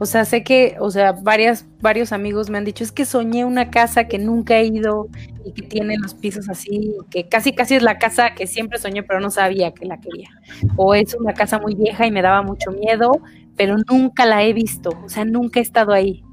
O 0.00 0.06
sea, 0.06 0.24
sé 0.24 0.42
que, 0.42 0.76
o 0.80 0.90
sea, 0.90 1.12
varias, 1.12 1.66
varios 1.80 2.12
amigos 2.12 2.50
me 2.50 2.58
han 2.58 2.64
dicho, 2.64 2.82
es 2.82 2.90
que 2.90 3.04
soñé 3.04 3.44
una 3.44 3.70
casa 3.70 4.08
que 4.08 4.18
nunca 4.18 4.58
he 4.58 4.66
ido 4.66 5.08
y 5.44 5.52
que 5.52 5.62
tiene 5.62 5.96
los 5.98 6.14
pisos 6.14 6.48
así, 6.48 6.96
que 7.10 7.28
casi 7.28 7.52
casi 7.52 7.76
es 7.76 7.82
la 7.82 7.98
casa 7.98 8.34
que 8.34 8.46
siempre 8.46 8.78
soñé, 8.78 9.04
pero 9.04 9.20
no 9.20 9.30
sabía 9.30 9.72
que 9.72 9.86
la 9.86 10.00
quería. 10.00 10.30
O 10.76 10.94
es 10.94 11.14
una 11.14 11.32
casa 11.32 11.60
muy 11.60 11.74
vieja 11.74 12.06
y 12.06 12.10
me 12.10 12.22
daba 12.22 12.42
mucho 12.42 12.72
miedo, 12.72 13.12
pero 13.56 13.76
nunca 13.88 14.26
la 14.26 14.42
he 14.42 14.52
visto, 14.52 14.90
o 15.04 15.08
sea, 15.08 15.24
nunca 15.24 15.60
he 15.60 15.62
estado 15.62 15.92
ahí, 15.92 16.24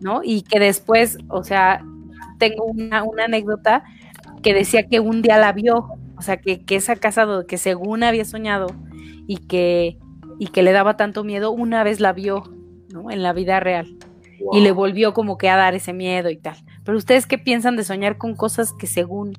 ¿no? 0.00 0.22
Y 0.24 0.42
que 0.42 0.58
después, 0.58 1.18
o 1.28 1.44
sea, 1.44 1.84
tengo 2.38 2.64
una, 2.64 3.04
anécdota 3.22 3.84
que 4.42 4.54
decía 4.54 4.88
que 4.88 5.00
un 5.00 5.20
día 5.20 5.36
la 5.36 5.52
vio, 5.52 5.88
o 6.16 6.22
sea, 6.22 6.38
que, 6.38 6.64
que 6.64 6.76
esa 6.76 6.96
casa 6.96 7.26
que 7.46 7.58
según 7.58 8.02
había 8.02 8.24
soñado 8.24 8.68
y 9.26 9.46
que, 9.46 9.98
y 10.38 10.48
que 10.48 10.62
le 10.62 10.72
daba 10.72 10.96
tanto 10.96 11.24
miedo, 11.24 11.50
una 11.50 11.84
vez 11.84 12.00
la 12.00 12.12
vio, 12.12 12.44
¿no? 12.92 13.10
En 13.10 13.22
la 13.22 13.32
vida 13.32 13.60
real. 13.60 13.96
Y 14.52 14.60
le 14.60 14.72
volvió 14.72 15.14
como 15.14 15.38
que 15.38 15.48
a 15.48 15.56
dar 15.56 15.74
ese 15.74 15.92
miedo 15.92 16.28
y 16.28 16.36
tal. 16.36 16.56
Pero 16.84 16.98
ustedes 16.98 17.26
qué 17.26 17.38
piensan 17.38 17.76
de 17.76 17.84
soñar 17.84 18.18
con 18.18 18.34
cosas 18.34 18.72
que 18.72 18.86
según 18.86 19.34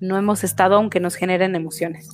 no 0.00 0.16
hemos 0.16 0.44
estado, 0.44 0.76
aunque 0.76 1.00
nos 1.00 1.14
generen 1.14 1.54
emociones? 1.54 2.08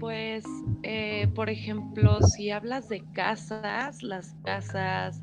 Pues, 0.00 0.44
eh, 0.82 1.28
por 1.34 1.50
ejemplo, 1.50 2.20
si 2.22 2.50
hablas 2.50 2.88
de 2.88 3.02
casas, 3.12 4.02
las 4.02 4.34
casas 4.44 5.22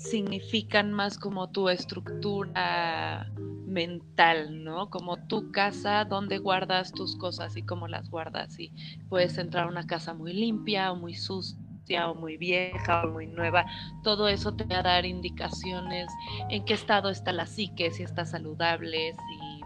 significan 0.00 0.92
más 0.92 1.18
como 1.18 1.50
tu 1.50 1.68
estructura 1.68 3.30
mental, 3.66 4.64
¿no? 4.64 4.88
Como 4.88 5.18
tu 5.26 5.52
casa, 5.52 6.04
donde 6.04 6.38
guardas 6.38 6.92
tus 6.92 7.16
cosas 7.16 7.56
y 7.56 7.62
cómo 7.62 7.86
las 7.86 8.08
guardas. 8.08 8.58
Y 8.58 8.72
puedes 9.08 9.36
entrar 9.36 9.66
a 9.66 9.68
una 9.68 9.86
casa 9.86 10.14
muy 10.14 10.32
limpia 10.32 10.90
o 10.90 10.96
muy 10.96 11.14
sucia 11.14 12.08
o 12.08 12.14
muy 12.14 12.38
vieja 12.38 13.02
o 13.04 13.10
muy 13.10 13.26
nueva. 13.26 13.66
Todo 14.02 14.28
eso 14.28 14.54
te 14.54 14.64
va 14.64 14.78
a 14.78 14.82
dar 14.82 15.04
indicaciones 15.04 16.10
en 16.48 16.64
qué 16.64 16.74
estado 16.74 17.10
está 17.10 17.32
la 17.32 17.46
psique, 17.46 17.90
si 17.90 18.02
está 18.02 18.24
saludable, 18.24 19.12
si 19.12 19.60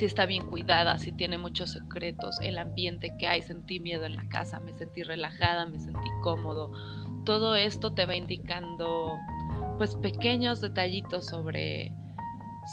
si 0.00 0.06
está 0.06 0.24
bien 0.24 0.46
cuidada, 0.46 0.96
si 0.98 1.12
tiene 1.12 1.36
muchos 1.36 1.72
secretos, 1.72 2.40
el 2.40 2.58
ambiente 2.58 3.14
que 3.18 3.26
hay, 3.26 3.42
sentí 3.42 3.80
miedo 3.80 4.04
en 4.04 4.16
la 4.16 4.26
casa, 4.28 4.58
me 4.60 4.72
sentí 4.72 5.02
relajada, 5.02 5.66
me 5.66 5.78
sentí 5.78 6.08
cómodo. 6.22 6.72
Todo 7.30 7.54
esto 7.54 7.92
te 7.92 8.06
va 8.06 8.16
indicando 8.16 9.20
pues 9.78 9.94
pequeños 9.94 10.60
detallitos 10.60 11.26
sobre, 11.26 11.92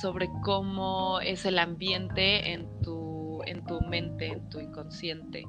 sobre 0.01 0.31
cómo 0.43 1.19
es 1.19 1.45
el 1.45 1.59
ambiente 1.59 2.53
en 2.53 2.67
tu, 2.81 3.43
en 3.45 3.63
tu 3.67 3.79
mente, 3.81 4.29
en 4.29 4.49
tu 4.49 4.59
inconsciente. 4.59 5.43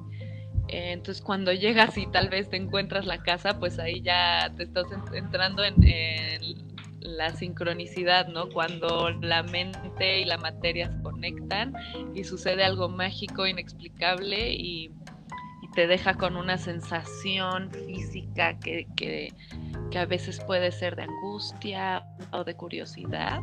Entonces 0.67 1.23
cuando 1.23 1.51
llegas 1.53 1.97
y 1.97 2.05
tal 2.05 2.29
vez 2.29 2.51
te 2.51 2.57
encuentras 2.57 3.07
la 3.07 3.23
casa, 3.23 3.57
pues 3.57 3.79
ahí 3.79 3.99
ya 4.01 4.53
te 4.55 4.61
estás 4.61 4.85
entrando 5.11 5.63
en, 5.63 5.83
en 5.83 6.69
la 6.99 7.31
sincronicidad, 7.31 8.27
¿no? 8.27 8.49
Cuando 8.49 9.09
la 9.09 9.41
mente 9.41 10.19
y 10.19 10.25
la 10.25 10.37
materia 10.37 10.91
se 10.91 11.01
conectan 11.01 11.73
y 12.13 12.25
sucede 12.25 12.63
algo 12.63 12.89
mágico, 12.89 13.47
inexplicable 13.47 14.53
y, 14.53 14.91
te 15.75 15.87
deja 15.87 16.15
con 16.15 16.35
una 16.35 16.57
sensación 16.57 17.69
física 17.71 18.57
que, 18.59 18.87
que, 18.95 19.33
a 19.97 20.05
veces 20.05 20.39
puede 20.39 20.71
ser 20.71 20.95
de 20.95 21.03
angustia 21.03 22.03
o 22.31 22.43
de 22.43 22.55
curiosidad. 22.55 23.39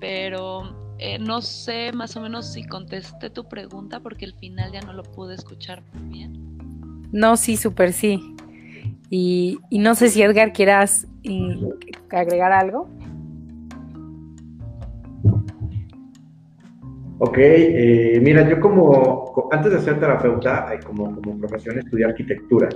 Pero 0.00 0.94
eh, 0.98 1.18
no 1.18 1.40
sé 1.42 1.92
más 1.92 2.16
o 2.16 2.20
menos 2.20 2.52
si 2.52 2.64
contesté 2.64 3.30
tu 3.30 3.48
pregunta 3.48 4.00
porque 4.00 4.24
al 4.24 4.34
final 4.34 4.72
ya 4.72 4.80
no 4.80 4.92
lo 4.92 5.02
pude 5.02 5.34
escuchar 5.34 5.82
muy 5.92 6.18
bien. 6.18 6.52
No, 7.12 7.36
sí, 7.36 7.56
súper 7.56 7.92
sí. 7.92 8.20
Y, 9.10 9.58
y, 9.68 9.78
no 9.78 9.94
sé 9.94 10.08
si 10.08 10.22
Edgar 10.22 10.52
quieras 10.52 11.06
agregar 12.10 12.52
algo? 12.52 12.88
Ok, 17.18 17.36
eh, 17.38 18.18
mira, 18.20 18.48
yo 18.48 18.58
como, 18.58 19.21
antes 19.50 19.72
de 19.72 19.80
ser 19.80 20.00
terapeuta, 20.00 20.72
eh, 20.72 20.80
como, 20.84 21.14
como 21.14 21.38
profesión 21.38 21.78
estudié 21.78 22.04
arquitectura. 22.04 22.68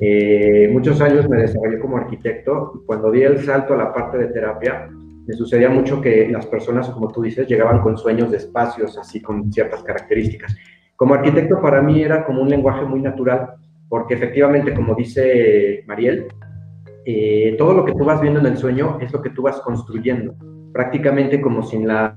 Eh, 0.00 0.68
muchos 0.72 1.00
años 1.00 1.28
me 1.28 1.36
desarrollé 1.38 1.78
como 1.78 1.96
arquitecto 1.96 2.72
y 2.74 2.86
cuando 2.86 3.10
di 3.10 3.22
el 3.22 3.38
salto 3.40 3.74
a 3.74 3.76
la 3.76 3.92
parte 3.92 4.18
de 4.18 4.26
terapia, 4.26 4.88
me 5.26 5.34
sucedía 5.34 5.70
mucho 5.70 6.00
que 6.00 6.28
las 6.28 6.46
personas, 6.46 6.90
como 6.90 7.10
tú 7.10 7.22
dices, 7.22 7.48
llegaban 7.48 7.80
con 7.80 7.96
sueños 7.96 8.30
de 8.30 8.38
espacios, 8.38 8.98
así 8.98 9.22
con 9.22 9.50
ciertas 9.52 9.82
características. 9.82 10.54
Como 10.96 11.14
arquitecto 11.14 11.60
para 11.60 11.80
mí 11.80 12.02
era 12.02 12.24
como 12.24 12.42
un 12.42 12.50
lenguaje 12.50 12.84
muy 12.84 13.00
natural, 13.00 13.54
porque 13.88 14.14
efectivamente, 14.14 14.74
como 14.74 14.94
dice 14.94 15.82
Mariel, 15.86 16.26
eh, 17.06 17.54
todo 17.58 17.74
lo 17.74 17.84
que 17.84 17.92
tú 17.92 18.04
vas 18.04 18.20
viendo 18.20 18.40
en 18.40 18.46
el 18.46 18.56
sueño 18.56 18.98
es 19.00 19.12
lo 19.12 19.22
que 19.22 19.30
tú 19.30 19.42
vas 19.42 19.60
construyendo, 19.60 20.34
prácticamente 20.72 21.40
como 21.40 21.62
sin 21.62 21.86
la 21.86 22.16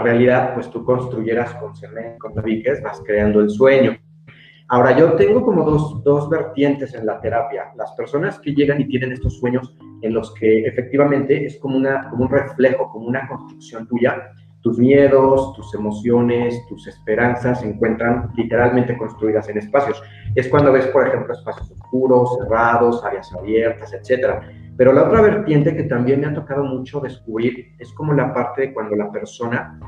realidad, 0.00 0.54
pues 0.54 0.70
tú 0.70 0.84
construyeras 0.84 1.54
con 1.54 1.74
cemento, 1.76 2.18
con 2.18 2.34
tabiques, 2.34 2.82
vas 2.82 3.00
creando 3.06 3.40
el 3.40 3.50
sueño. 3.50 3.96
Ahora, 4.68 4.96
yo 4.96 5.14
tengo 5.14 5.42
como 5.42 5.64
dos, 5.64 6.02
dos 6.04 6.30
vertientes 6.30 6.94
en 6.94 7.04
la 7.04 7.20
terapia. 7.20 7.72
Las 7.76 7.92
personas 7.92 8.38
que 8.38 8.54
llegan 8.54 8.80
y 8.80 8.86
tienen 8.86 9.12
estos 9.12 9.38
sueños 9.38 9.76
en 10.02 10.14
los 10.14 10.32
que 10.34 10.64
efectivamente 10.64 11.44
es 11.44 11.58
como, 11.58 11.76
una, 11.76 12.08
como 12.08 12.24
un 12.24 12.30
reflejo, 12.30 12.88
como 12.90 13.08
una 13.08 13.26
construcción 13.26 13.88
tuya, 13.88 14.30
tus 14.62 14.78
miedos, 14.78 15.54
tus 15.54 15.74
emociones, 15.74 16.64
tus 16.68 16.86
esperanzas 16.86 17.60
se 17.60 17.68
encuentran 17.68 18.30
literalmente 18.36 18.96
construidas 18.96 19.48
en 19.48 19.58
espacios. 19.58 20.02
Es 20.34 20.48
cuando 20.48 20.72
ves, 20.72 20.86
por 20.88 21.08
ejemplo, 21.08 21.32
espacios 21.32 21.70
oscuros, 21.70 22.36
cerrados, 22.38 23.02
áreas 23.04 23.32
abiertas, 23.32 23.92
etc. 23.92 24.40
Pero 24.76 24.92
la 24.92 25.04
otra 25.04 25.20
vertiente 25.20 25.76
que 25.76 25.84
también 25.84 26.20
me 26.20 26.26
ha 26.26 26.34
tocado 26.34 26.64
mucho 26.64 27.00
descubrir 27.00 27.74
es 27.78 27.92
como 27.92 28.12
la 28.12 28.32
parte 28.32 28.62
de 28.62 28.72
cuando 28.72 28.96
la 28.96 29.10
persona 29.10 29.78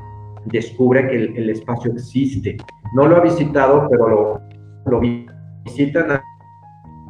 descubre 0.45 1.07
que 1.07 1.15
el, 1.15 1.49
espacio 1.49 1.91
existe. 1.91 2.57
No 2.95 3.07
lo 3.07 3.17
ha 3.17 3.21
visitado, 3.21 3.87
pero 3.89 4.07
lo, 4.07 4.41
lo 4.85 4.99
visita 4.99 6.01
en 6.01 6.21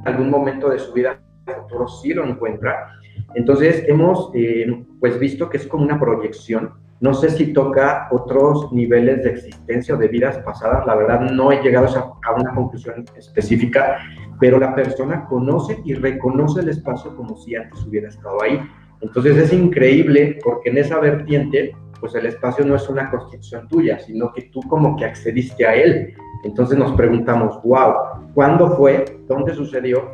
algún 0.05 0.29
momento 0.29 0.69
de 0.69 0.79
su 0.79 0.93
vida, 0.93 1.19
el 1.47 1.55
futuro 1.55 1.87
sí 1.87 2.13
lo 2.13 2.25
encuentra. 2.25 2.87
Entonces 3.35 3.83
hemos 3.87 4.31
eh, 4.33 4.85
pues 4.99 5.19
visto 5.19 5.49
que 5.49 5.57
es 5.57 5.67
como 5.67 5.83
una 5.83 5.99
proyección 5.99 6.83
no 7.03 7.13
sé 7.13 7.29
si 7.31 7.51
toca 7.51 8.07
otros 8.11 8.71
niveles 8.71 9.23
de 9.25 9.31
existencia 9.31 9.93
o 9.93 9.97
de 9.97 10.07
vidas 10.07 10.37
pasadas, 10.37 10.85
la 10.87 10.95
verdad 10.95 11.19
no 11.19 11.51
he 11.51 11.61
llegado 11.61 11.85
a 11.87 12.33
una 12.33 12.55
conclusión 12.55 13.03
específica, 13.17 13.97
pero 14.39 14.59
la 14.59 14.75
persona 14.75 15.25
conoce 15.25 15.81
y 15.85 15.93
reconoce 15.93 16.61
el 16.61 16.69
espacio 16.69 17.15
como 17.15 17.37
si 17.37 17.55
antes 17.55 17.83
hubiera 17.85 18.09
estado 18.09 18.41
ahí. 18.41 18.59
Entonces 19.01 19.37
es 19.37 19.53
increíble 19.53 20.39
porque 20.43 20.69
en 20.69 20.77
esa 20.77 20.99
vertiente, 20.99 21.75
pues 21.99 22.15
el 22.15 22.25
espacio 22.25 22.65
no 22.65 22.75
es 22.75 22.87
una 22.89 23.09
construcción 23.09 23.67
tuya, 23.67 23.99
sino 23.99 24.31
que 24.33 24.43
tú 24.43 24.61
como 24.61 24.95
que 24.95 25.05
accediste 25.05 25.65
a 25.65 25.75
él. 25.75 26.13
Entonces 26.43 26.77
nos 26.77 26.93
preguntamos, 26.93 27.61
wow, 27.63 27.93
¿cuándo 28.33 28.75
fue? 28.75 29.05
¿Dónde 29.27 29.53
sucedió? 29.53 30.11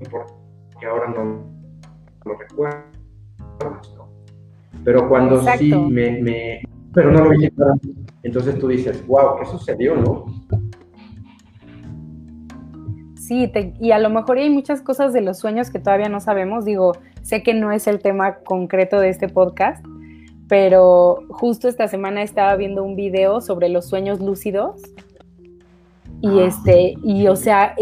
¿Y 0.00 0.08
por 0.08 0.26
qué 0.80 0.86
ahora 0.86 1.08
no 1.08 1.44
lo 2.24 2.38
recuerdo? 2.38 2.94
Pero 4.84 5.08
cuando 5.08 5.42
sí 5.56 5.74
me, 5.74 6.62
Pero 6.92 7.10
no 7.10 7.24
lo 7.24 7.30
vi 7.30 7.48
Entonces 8.22 8.58
tú 8.58 8.68
dices, 8.68 9.06
wow, 9.06 9.38
¿qué 9.38 9.46
sucedió, 9.46 9.96
no? 9.96 10.26
Sí, 13.26 13.50
y 13.80 13.92
a 13.92 13.98
lo 13.98 14.10
mejor 14.10 14.36
hay 14.36 14.50
muchas 14.50 14.82
cosas 14.82 15.14
de 15.14 15.22
los 15.22 15.38
sueños 15.38 15.70
que 15.70 15.78
todavía 15.78 16.10
no 16.10 16.20
sabemos. 16.20 16.66
Digo, 16.66 16.92
sé 17.22 17.42
que 17.42 17.54
no 17.54 17.72
es 17.72 17.86
el 17.86 18.00
tema 18.00 18.34
concreto 18.40 19.00
de 19.00 19.08
este 19.08 19.30
podcast, 19.30 19.82
pero 20.46 21.20
justo 21.30 21.68
esta 21.68 21.88
semana 21.88 22.20
estaba 22.20 22.54
viendo 22.56 22.84
un 22.84 22.96
video 22.96 23.40
sobre 23.40 23.70
los 23.70 23.88
sueños 23.88 24.20
lúcidos. 24.20 24.82
Y 26.20 26.38
ah. 26.38 26.44
este, 26.44 26.96
y 27.02 27.26
o 27.28 27.34
sea, 27.34 27.74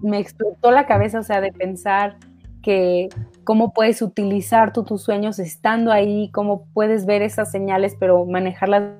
me 0.00 0.20
explotó 0.20 0.70
la 0.70 0.86
cabeza, 0.86 1.18
o 1.18 1.24
sea, 1.24 1.40
de 1.40 1.50
pensar 1.50 2.16
que 2.62 3.08
cómo 3.42 3.72
puedes 3.72 4.00
utilizar 4.00 4.72
tú 4.72 4.84
tus 4.84 5.02
sueños 5.02 5.40
estando 5.40 5.90
ahí, 5.90 6.30
cómo 6.30 6.66
puedes 6.72 7.04
ver 7.04 7.22
esas 7.22 7.50
señales, 7.50 7.96
pero 7.98 8.24
manejarlas 8.26 8.92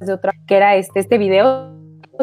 de 0.00 0.12
otra, 0.14 0.32
que 0.46 0.56
era 0.56 0.76
este, 0.76 0.98
este 0.98 1.18
video, 1.18 1.71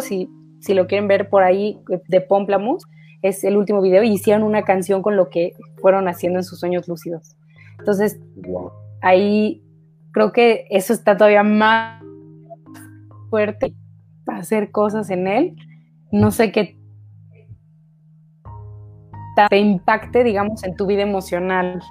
si, 0.01 0.29
si 0.59 0.73
lo 0.73 0.87
quieren 0.87 1.07
ver 1.07 1.29
por 1.29 1.43
ahí, 1.43 1.79
de 2.07 2.21
Pomplamoose, 2.21 2.85
es 3.21 3.43
el 3.43 3.57
último 3.57 3.81
video, 3.81 4.03
y 4.03 4.11
hicieron 4.11 4.43
una 4.43 4.63
canción 4.63 5.01
con 5.01 5.15
lo 5.15 5.29
que 5.29 5.53
fueron 5.81 6.07
haciendo 6.07 6.39
en 6.39 6.43
sus 6.43 6.59
sueños 6.59 6.87
lúcidos. 6.87 7.35
Entonces, 7.77 8.19
ahí 9.01 9.63
creo 10.11 10.31
que 10.31 10.65
eso 10.69 10.93
está 10.93 11.17
todavía 11.17 11.43
más 11.43 12.03
fuerte 13.29 13.73
para 14.25 14.39
hacer 14.39 14.71
cosas 14.71 15.09
en 15.09 15.27
él. 15.27 15.55
No 16.11 16.31
sé 16.31 16.51
qué 16.51 16.79
te 19.49 19.57
impacte, 19.57 20.23
digamos, 20.23 20.63
en 20.63 20.75
tu 20.75 20.85
vida 20.85 21.01
emocional, 21.01 21.81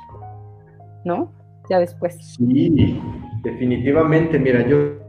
¿no? 1.05 1.33
Ya 1.71 1.79
después. 1.79 2.17
Sí, 2.37 3.01
definitivamente. 3.43 4.39
Mira, 4.39 4.67
yo 4.67 5.08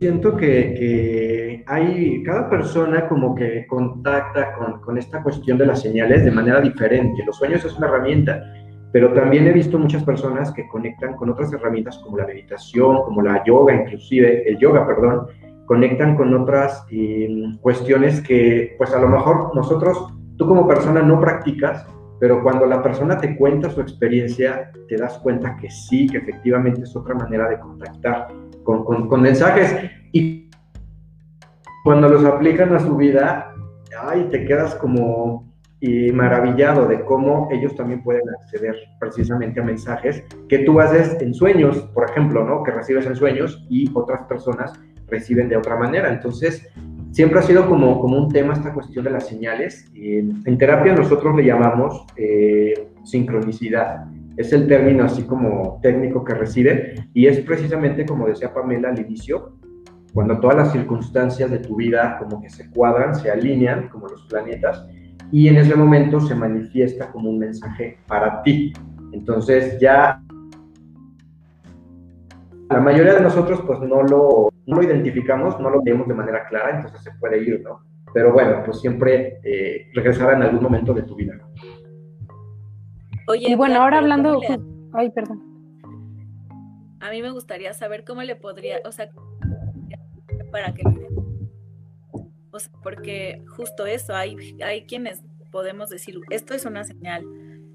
siento 0.00 0.34
que, 0.34 1.62
hay, 1.66 2.22
cada 2.22 2.48
persona 2.48 3.06
como 3.06 3.34
que 3.34 3.66
contacta 3.66 4.54
con, 4.54 4.80
con, 4.80 4.96
esta 4.96 5.22
cuestión 5.22 5.58
de 5.58 5.66
las 5.66 5.82
señales 5.82 6.24
de 6.24 6.30
manera 6.30 6.60
diferente. 6.60 7.22
Los 7.24 7.36
sueños 7.36 7.62
es 7.66 7.76
una 7.76 7.86
herramienta, 7.86 8.42
pero 8.92 9.12
también 9.12 9.46
he 9.46 9.52
visto 9.52 9.78
muchas 9.78 10.02
personas 10.02 10.52
que 10.52 10.66
conectan 10.68 11.14
con 11.16 11.28
otras 11.28 11.52
herramientas 11.52 11.98
como 11.98 12.16
la 12.16 12.26
meditación, 12.26 13.02
como 13.04 13.20
la 13.20 13.44
yoga, 13.44 13.74
inclusive 13.74 14.48
el 14.48 14.58
yoga, 14.58 14.86
perdón, 14.86 15.26
conectan 15.66 16.16
con 16.16 16.32
otras 16.34 16.84
eh, 16.90 17.28
cuestiones 17.60 18.22
que 18.22 18.74
pues 18.78 18.92
a 18.94 19.00
lo 19.00 19.08
mejor 19.08 19.54
nosotros 19.54 20.14
tú 20.38 20.48
como 20.48 20.66
persona 20.66 21.02
no 21.02 21.20
practicas, 21.20 21.86
pero 22.18 22.42
cuando 22.42 22.64
la 22.64 22.82
persona 22.82 23.18
te 23.18 23.36
cuenta 23.36 23.68
su 23.68 23.82
experiencia, 23.82 24.72
te 24.88 24.96
das 24.96 25.18
cuenta 25.18 25.56
que 25.60 25.70
sí, 25.70 26.06
que 26.08 26.18
efectivamente 26.18 26.82
es 26.82 26.96
otra 26.96 27.14
manera 27.14 27.50
de 27.50 27.60
contactar 27.60 28.28
con, 28.64 29.08
con, 29.08 29.22
mensajes. 29.22 29.74
Y 30.12 30.50
cuando 31.84 32.08
los 32.08 32.24
aplican 32.24 32.74
a 32.74 32.80
su 32.80 32.96
vida, 32.96 33.54
ay, 34.06 34.28
te 34.30 34.44
quedas 34.44 34.74
como 34.74 35.50
maravillado 36.12 36.86
de 36.86 37.00
cómo 37.04 37.48
ellos 37.50 37.74
también 37.74 38.02
pueden 38.02 38.28
acceder 38.40 38.76
precisamente 38.98 39.60
a 39.60 39.64
mensajes 39.64 40.22
que 40.48 40.58
tú 40.58 40.78
haces 40.78 41.16
en 41.22 41.32
sueños, 41.32 41.78
por 41.94 42.10
ejemplo, 42.10 42.44
¿no? 42.44 42.62
Que 42.62 42.70
recibes 42.70 43.06
en 43.06 43.16
sueños 43.16 43.66
y 43.70 43.90
otras 43.94 44.26
personas 44.26 44.78
reciben 45.08 45.48
de 45.48 45.56
otra 45.56 45.76
manera. 45.76 46.12
Entonces, 46.12 46.68
siempre 47.12 47.38
ha 47.38 47.42
sido 47.42 47.66
como, 47.66 48.00
como 48.00 48.18
un 48.18 48.30
tema 48.30 48.52
esta 48.52 48.74
cuestión 48.74 49.04
de 49.04 49.10
las 49.10 49.26
señales. 49.26 49.90
en 49.94 50.58
terapia 50.58 50.94
nosotros 50.94 51.34
le 51.36 51.44
llamamos 51.44 52.06
eh, 52.16 52.90
sincronicidad. 53.04 54.06
Es 54.40 54.54
el 54.54 54.66
término 54.66 55.04
así 55.04 55.24
como 55.24 55.78
técnico 55.82 56.24
que 56.24 56.32
recibe 56.32 56.94
y 57.12 57.26
es 57.26 57.40
precisamente 57.40 58.06
como 58.06 58.26
decía 58.26 58.54
Pamela 58.54 58.88
al 58.88 58.98
inicio, 58.98 59.58
cuando 60.14 60.40
todas 60.40 60.56
las 60.56 60.72
circunstancias 60.72 61.50
de 61.50 61.58
tu 61.58 61.76
vida 61.76 62.16
como 62.18 62.40
que 62.40 62.48
se 62.48 62.70
cuadran, 62.70 63.14
se 63.14 63.30
alinean 63.30 63.90
como 63.90 64.08
los 64.08 64.26
planetas 64.28 64.86
y 65.30 65.48
en 65.48 65.58
ese 65.58 65.76
momento 65.76 66.20
se 66.20 66.34
manifiesta 66.34 67.12
como 67.12 67.28
un 67.28 67.38
mensaje 67.38 67.98
para 68.06 68.42
ti. 68.42 68.72
Entonces 69.12 69.78
ya 69.78 70.22
la 72.70 72.80
mayoría 72.80 73.16
de 73.16 73.20
nosotros 73.20 73.60
pues 73.66 73.78
no 73.80 74.02
lo, 74.02 74.48
no 74.64 74.76
lo 74.76 74.82
identificamos, 74.82 75.60
no 75.60 75.68
lo 75.68 75.82
vemos 75.82 76.08
de 76.08 76.14
manera 76.14 76.46
clara, 76.48 76.76
entonces 76.76 77.02
se 77.02 77.10
puede 77.20 77.42
ir, 77.42 77.60
¿no? 77.62 77.80
Pero 78.14 78.32
bueno, 78.32 78.62
pues 78.64 78.80
siempre 78.80 79.38
eh, 79.44 79.90
regresará 79.92 80.34
en 80.34 80.44
algún 80.44 80.62
momento 80.62 80.94
de 80.94 81.02
tu 81.02 81.14
vida. 81.14 81.34
Oye, 83.30 83.50
y 83.50 83.54
bueno, 83.54 83.80
ahora 83.80 83.98
hablando... 83.98 84.40
Ay, 84.92 85.10
perdón. 85.10 85.40
A 86.98 87.10
mí 87.10 87.22
me 87.22 87.30
gustaría 87.30 87.72
saber 87.74 88.04
cómo 88.04 88.22
le 88.22 88.34
podría, 88.34 88.80
o 88.84 88.90
sea, 88.90 89.08
para 90.50 90.74
que... 90.74 90.82
O 92.50 92.58
sea, 92.58 92.72
porque 92.82 93.44
justo 93.56 93.86
eso, 93.86 94.16
hay, 94.16 94.58
hay 94.60 94.84
quienes 94.84 95.22
podemos 95.52 95.90
decir, 95.90 96.18
esto 96.30 96.54
es 96.54 96.64
una 96.64 96.82
señal, 96.82 97.24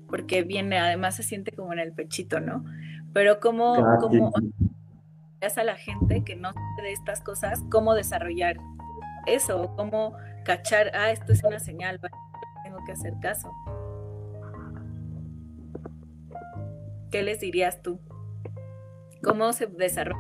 porque 0.10 0.44
viene, 0.44 0.78
además 0.78 1.16
se 1.16 1.24
siente 1.24 1.54
como 1.54 1.72
en 1.72 1.80
el 1.80 1.94
pechito, 1.94 2.42
¿no? 2.42 2.66
Pero 3.14 3.40
como, 3.40 3.76
como 4.02 4.34
a 4.36 5.64
la 5.64 5.76
gente 5.76 6.24
que 6.26 6.36
no 6.36 6.52
sabe 6.52 6.88
de 6.88 6.92
estas 6.92 7.22
cosas 7.22 7.64
cómo 7.72 7.94
desarrollar 7.94 8.58
eso, 9.26 9.74
cómo 9.78 10.18
cachar, 10.44 10.92
ah, 10.96 11.12
esto 11.12 11.32
es 11.32 11.44
una 11.46 11.60
señal, 11.60 12.02
tengo 12.64 12.84
que 12.86 12.92
hacer 12.92 13.14
caso. 13.22 13.50
¿Qué 17.12 17.24
les 17.24 17.40
dirías 17.40 17.82
tú? 17.82 18.00
¿Cómo 19.24 19.54
se 19.54 19.68
desarrolla? 19.68 20.20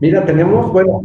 Mira, 0.00 0.24
tenemos, 0.24 0.72
bueno, 0.72 1.00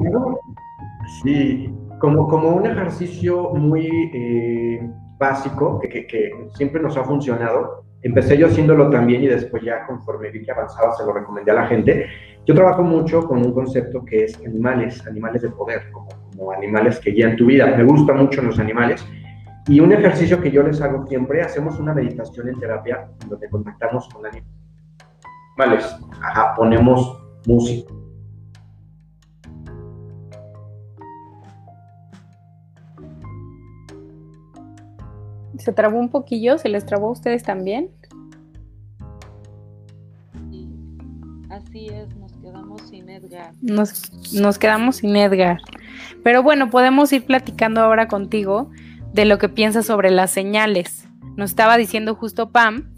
sí, 1.24 1.74
como, 2.00 2.28
como 2.28 2.50
un 2.50 2.66
ejercicio 2.66 3.52
muy 3.52 3.90
eh, 4.14 4.90
básico 5.18 5.80
que, 5.80 6.08
que, 6.08 6.32
siempre 6.56 6.82
nos 6.82 6.98
ha 6.98 7.04
funcionado, 7.04 7.86
Empecé 8.04 8.36
yo 8.36 8.48
haciéndolo 8.48 8.90
también 8.90 9.24
y 9.24 9.28
después 9.28 9.62
ya 9.64 9.86
conforme 9.86 10.32
vi 10.32 10.42
que 10.42 10.52
avanzaba 10.52 10.92
se 10.94 11.06
lo 11.06 11.14
recomendé 11.14 11.52
a 11.52 11.56
la 11.56 11.68
gente. 11.68 12.08
Yo 12.48 12.56
trabajo 12.56 12.82
mucho 12.82 13.24
con 13.28 13.46
un 13.46 13.54
concepto 13.54 14.04
que 14.04 14.24
es 14.24 14.40
animales, 14.44 15.06
animales 15.06 15.44
de 15.44 15.50
poder, 15.50 15.92
como, 15.92 16.10
como 16.32 16.52
animales 16.52 17.00
que 17.00 17.12
guían 17.12 17.36
tu 17.36 17.46
vida. 17.46 17.68
Me 17.78 17.84
gustan 17.84 18.18
mucho 18.18 18.42
los 18.42 18.58
animales. 18.58 19.06
Y 19.68 19.80
un 19.80 19.92
ejercicio 19.92 20.42
que 20.42 20.52
yo 20.52 20.64
les 20.64 20.82
hago 20.82 21.06
siempre, 21.08 21.42
hacemos 21.42 21.80
una 21.80 21.94
meditación 21.94 22.50
en 22.50 22.60
terapia 22.60 23.08
donde 23.28 23.50
contactamos 23.50 24.10
con 24.10 24.24
animales. 24.26 25.96
Ajá, 26.22 26.56
ponemos 26.56 27.18
música 27.46 27.92
¿Se 35.62 35.72
trabó 35.72 36.00
un 36.00 36.10
poquillo? 36.10 36.58
¿Se 36.58 36.70
les 36.70 36.86
trabó 36.86 37.10
a 37.10 37.12
ustedes 37.12 37.44
también? 37.44 37.92
Así 41.50 41.88
es, 41.88 42.16
nos 42.16 42.34
quedamos 42.34 42.82
sin 42.90 43.08
Edgar. 43.10 43.54
Nos, 43.62 44.34
nos 44.34 44.58
quedamos 44.58 44.96
sin 44.98 45.16
Edgar. 45.16 45.60
Pero 46.24 46.42
bueno, 46.42 46.72
podemos 46.72 47.14
ir 47.14 47.26
platicando 47.26 47.82
ahora 47.82 48.08
contigo 48.08 48.72
de 49.14 49.26
lo 49.26 49.38
que 49.38 49.50
piensas 49.50 49.86
sobre 49.86 50.12
las 50.12 50.32
señales. 50.32 51.08
Nos 51.36 51.52
estaba 51.52 51.78
diciendo 51.78 52.16
justo 52.16 52.52
Pam 52.52 52.94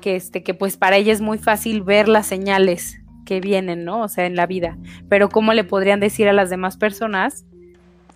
que 0.00 0.16
este 0.16 0.42
que 0.42 0.54
pues 0.54 0.76
para 0.76 0.96
ella 0.96 1.12
es 1.12 1.20
muy 1.20 1.38
fácil 1.38 1.82
ver 1.82 2.08
las 2.08 2.26
señales 2.26 3.00
que 3.24 3.40
vienen, 3.40 3.84
¿no? 3.84 4.02
O 4.02 4.08
sea, 4.08 4.26
en 4.26 4.36
la 4.36 4.46
vida. 4.46 4.76
Pero 5.08 5.28
cómo 5.28 5.54
le 5.54 5.64
podrían 5.64 6.00
decir 6.00 6.28
a 6.28 6.32
las 6.32 6.50
demás 6.50 6.76
personas 6.76 7.46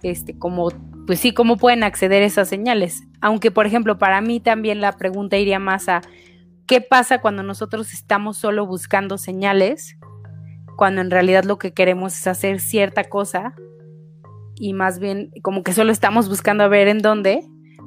este 0.03 0.39
como 0.39 0.71
pues 1.07 1.21
sí, 1.21 1.33
cómo 1.33 1.57
pueden 1.57 1.85
acceder 1.85 2.23
a 2.23 2.27
esas 2.27 2.49
señales. 2.49 3.05
Aunque, 3.23 3.51
por 3.51 3.67
ejemplo, 3.67 3.97
para 3.97 4.21
mí 4.21 4.41
también 4.41 4.83
la 4.83 4.93
pregunta 4.93 5.39
iría 5.39 5.59
más 5.59 5.89
a 5.89 6.03
qué 6.67 6.83
pasa 6.83 7.23
cuando 7.23 7.43
nosotros 7.43 7.95
estamos 7.95 8.37
solo 8.37 8.67
buscando 8.67 9.17
señales, 9.17 9.97
cuando 10.77 11.01
en 11.01 11.11
realidad 11.11 11.45
lo 11.45 11.59
que 11.59 11.73
queremos 11.73 12.15
es 12.15 12.27
hacer 12.27 12.61
cierta 12.61 13.05
cosa 13.05 13.55
y 14.59 14.73
más 14.73 14.99
bien 14.99 15.31
como 15.43 15.63
que 15.63 15.73
solo 15.73 15.93
estamos 15.93 16.29
buscando 16.29 16.65
a 16.65 16.69
ver 16.69 16.89
en 16.89 16.99
dónde 16.99 17.43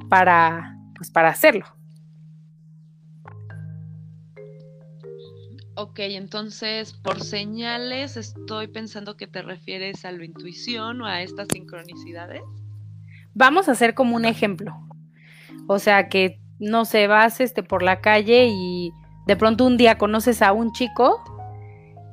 para, 0.09 0.77
pues, 0.95 1.11
para 1.11 1.29
hacerlo. 1.29 1.65
Ok, 5.75 5.99
entonces 5.99 6.93
por 6.93 7.21
señales 7.23 8.17
estoy 8.17 8.67
pensando 8.67 9.15
que 9.17 9.25
te 9.25 9.41
refieres 9.41 10.05
a 10.05 10.11
la 10.11 10.25
intuición 10.25 11.01
o 11.01 11.05
a 11.05 11.21
estas 11.21 11.47
sincronicidades. 11.51 12.41
Vamos 13.33 13.69
a 13.69 13.71
hacer 13.71 13.93
como 13.93 14.15
un 14.15 14.25
ejemplo. 14.25 14.75
O 15.67 15.79
sea, 15.79 16.09
que 16.09 16.39
no 16.59 16.85
sé, 16.85 17.07
vas 17.07 17.39
este, 17.39 17.63
por 17.63 17.81
la 17.81 18.01
calle 18.01 18.47
y 18.51 18.91
de 19.25 19.35
pronto 19.35 19.65
un 19.65 19.77
día 19.77 19.97
conoces 19.97 20.41
a 20.41 20.51
un 20.51 20.71
chico 20.73 21.23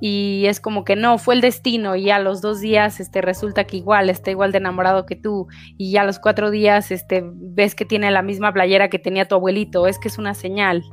y 0.01 0.45
es 0.47 0.61
como 0.61 0.85
que 0.85 0.97
no, 0.97 1.19
fue 1.19 1.35
el 1.35 1.41
destino 1.41 1.97
y 1.97 2.11
a 2.11 2.19
los 2.19 2.41
dos 2.41 2.61
días 2.61 3.01
este, 3.01 3.21
resulta 3.21 3.65
que 3.65 3.79
igual 3.79 4.11
está 4.11 4.31
igual 4.31 4.53
de 4.53 4.59
enamorado 4.59 5.07
que 5.07 5.17
tú 5.17 5.49
y 5.77 5.97
a 5.97 6.05
los 6.05 6.19
cuatro 6.19 6.51
días 6.51 6.91
este, 6.91 7.23
ves 7.25 7.75
que 7.75 7.85
tiene 7.85 8.11
la 8.11 8.23
misma 8.23 8.53
playera 8.53 8.91
que 8.91 8.99
tenía 8.99 9.27
tu 9.27 9.35
abuelito, 9.35 9.87
es 9.87 9.99
que 9.99 10.09
es 10.09 10.19
una 10.19 10.35
señal, 10.35 10.85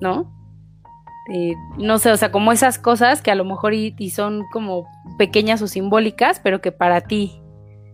¿no? 0.00 0.32
no 1.78 1.98
sé, 1.98 2.10
o 2.12 2.16
sea, 2.18 2.30
como 2.30 2.52
esas 2.52 2.78
cosas 2.78 3.22
que 3.22 3.30
a 3.30 3.34
lo 3.34 3.46
mejor 3.46 3.72
y 3.72 4.10
son 4.10 4.44
como 4.52 4.86
pequeñas 5.16 5.62
o 5.62 5.66
simbólicas, 5.66 6.38
pero 6.38 6.60
que 6.60 6.70
para 6.70 7.00
ti 7.00 7.40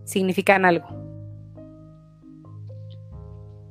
significan 0.05 0.65
algo. 0.65 1.10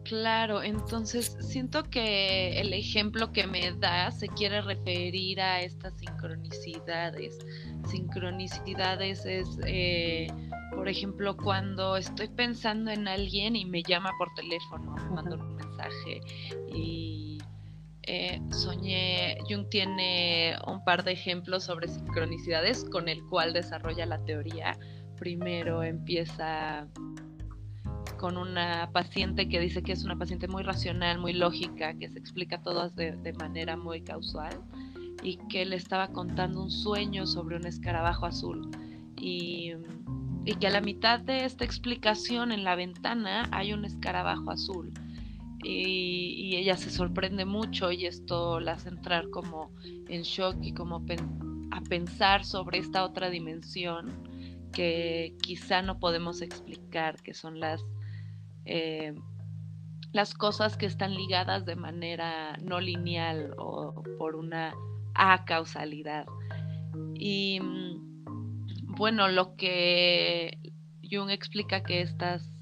Claro, 0.09 0.63
entonces 0.63 1.37
siento 1.39 1.83
que 1.83 2.59
el 2.59 2.73
ejemplo 2.73 3.31
que 3.31 3.45
me 3.45 3.73
da 3.73 4.09
se 4.09 4.27
quiere 4.27 4.59
referir 4.59 5.39
a 5.39 5.61
estas 5.61 5.93
sincronicidades. 5.99 7.37
Sincronicidades 7.85 9.23
es, 9.27 9.47
eh, 9.67 10.25
por 10.73 10.89
ejemplo, 10.89 11.37
cuando 11.37 11.95
estoy 11.95 12.27
pensando 12.27 12.89
en 12.89 13.07
alguien 13.07 13.55
y 13.55 13.65
me 13.65 13.83
llama 13.83 14.09
por 14.17 14.33
teléfono, 14.33 14.95
me 14.95 15.09
manda 15.11 15.35
un 15.35 15.55
mensaje 15.55 16.21
y 16.73 17.37
eh, 18.01 18.41
soñé, 18.49 19.37
Jung 19.47 19.69
tiene 19.69 20.57
un 20.65 20.83
par 20.83 21.03
de 21.03 21.11
ejemplos 21.11 21.65
sobre 21.65 21.87
sincronicidades 21.87 22.83
con 22.85 23.09
el 23.09 23.23
cual 23.25 23.53
desarrolla 23.53 24.07
la 24.07 24.17
teoría. 24.25 24.75
Primero 25.17 25.83
empieza 25.83 26.87
con 28.19 28.37
una 28.37 28.89
paciente 28.91 29.47
que 29.47 29.61
dice 29.61 29.81
que 29.81 29.93
es 29.93 30.03
una 30.03 30.17
paciente 30.17 30.47
muy 30.49 30.61
racional, 30.61 31.19
muy 31.19 31.31
lógica, 31.31 31.97
que 31.97 32.09
se 32.09 32.19
explica 32.19 32.61
todas 32.61 32.93
de, 32.95 33.33
manera 33.39 33.77
muy 33.77 34.01
causal 34.01 34.61
y 35.23 35.37
que 35.47 35.65
le 35.65 35.77
estaba 35.77 36.09
contando 36.09 36.61
un 36.61 36.69
sueño 36.69 37.25
sobre 37.25 37.55
un 37.55 37.65
escarabajo 37.65 38.25
azul. 38.25 38.69
Y, 39.17 39.71
que 40.59 40.67
a 40.67 40.71
la 40.71 40.81
mitad 40.81 41.19
de 41.19 41.45
esta 41.45 41.63
explicación 41.63 42.51
en 42.51 42.63
la 42.63 42.75
ventana 42.75 43.47
hay 43.51 43.71
un 43.71 43.85
escarabajo 43.85 44.51
azul. 44.51 44.91
Y, 45.63 46.55
ella 46.57 46.75
se 46.75 46.89
sorprende 46.89 47.45
mucho 47.45 47.91
y 47.91 48.05
esto 48.05 48.59
la 48.59 48.73
hace 48.73 48.89
entrar 48.89 49.29
como 49.29 49.71
en 50.09 50.23
shock 50.23 50.57
y 50.61 50.73
como 50.73 51.05
a 51.71 51.81
pensar 51.81 52.43
sobre 52.43 52.79
esta 52.79 53.05
otra 53.05 53.29
dimensión 53.29 54.11
que 54.73 55.35
quizá 55.41 55.81
no 55.81 55.99
podemos 55.99 56.41
explicar, 56.41 57.21
que 57.21 57.33
son 57.33 57.59
las 57.59 57.85
eh, 58.71 59.15
las 60.11 60.35
cosas 60.35 60.77
que 60.77 60.85
están 60.85 61.15
ligadas 61.15 61.65
de 61.65 61.75
manera 61.75 62.55
no 62.61 62.79
lineal 62.79 63.55
o 63.57 64.03
por 64.17 64.35
una 64.35 64.73
acausalidad. 65.15 66.25
Y 67.15 67.59
mm, 67.59 68.25
bueno, 68.95 69.27
lo 69.27 69.55
que 69.55 70.57
Jung 71.09 71.31
explica 71.31 71.81
que 71.81 72.01
estas 72.01 72.53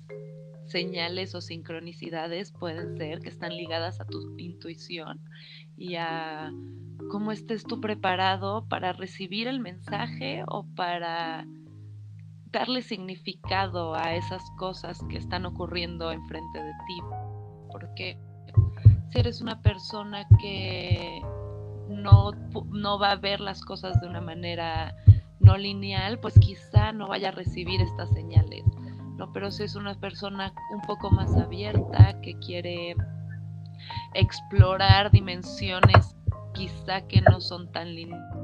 señales 0.65 1.35
o 1.35 1.41
sincronicidades 1.41 2.51
pueden 2.51 2.97
ser 2.97 3.19
que 3.19 3.29
están 3.29 3.55
ligadas 3.55 3.99
a 3.99 4.05
tu 4.05 4.37
intuición 4.37 5.19
y 5.75 5.95
a 5.95 6.51
cómo 7.09 7.33
estés 7.33 7.63
tú 7.63 7.81
preparado 7.81 8.65
para 8.67 8.93
recibir 8.93 9.47
el 9.47 9.59
mensaje 9.59 10.43
o 10.47 10.65
para 10.75 11.45
darle 12.51 12.81
significado 12.81 13.95
a 13.95 14.15
esas 14.15 14.41
cosas 14.57 15.03
que 15.09 15.17
están 15.17 15.45
ocurriendo 15.45 16.11
enfrente 16.11 16.63
de 16.63 16.71
ti. 16.87 16.99
Porque 17.71 18.17
si 19.11 19.19
eres 19.19 19.41
una 19.41 19.61
persona 19.61 20.27
que 20.39 21.21
no, 21.89 22.31
no 22.71 22.99
va 22.99 23.11
a 23.11 23.15
ver 23.15 23.39
las 23.39 23.61
cosas 23.61 23.99
de 24.01 24.07
una 24.07 24.21
manera 24.21 24.95
no 25.39 25.57
lineal, 25.57 26.19
pues 26.19 26.37
quizá 26.39 26.91
no 26.91 27.07
vaya 27.07 27.29
a 27.29 27.31
recibir 27.31 27.81
estas 27.81 28.09
señales. 28.11 28.63
¿no? 29.17 29.31
Pero 29.33 29.51
si 29.51 29.63
es 29.63 29.75
una 29.75 29.95
persona 29.99 30.53
un 30.73 30.81
poco 30.81 31.09
más 31.11 31.35
abierta, 31.35 32.19
que 32.21 32.37
quiere 32.39 32.95
explorar 34.13 35.11
dimensiones 35.11 36.15
quizá 36.53 37.01
que 37.07 37.21
no 37.21 37.39
son 37.39 37.71
tan 37.71 37.93
lineales, 37.93 38.36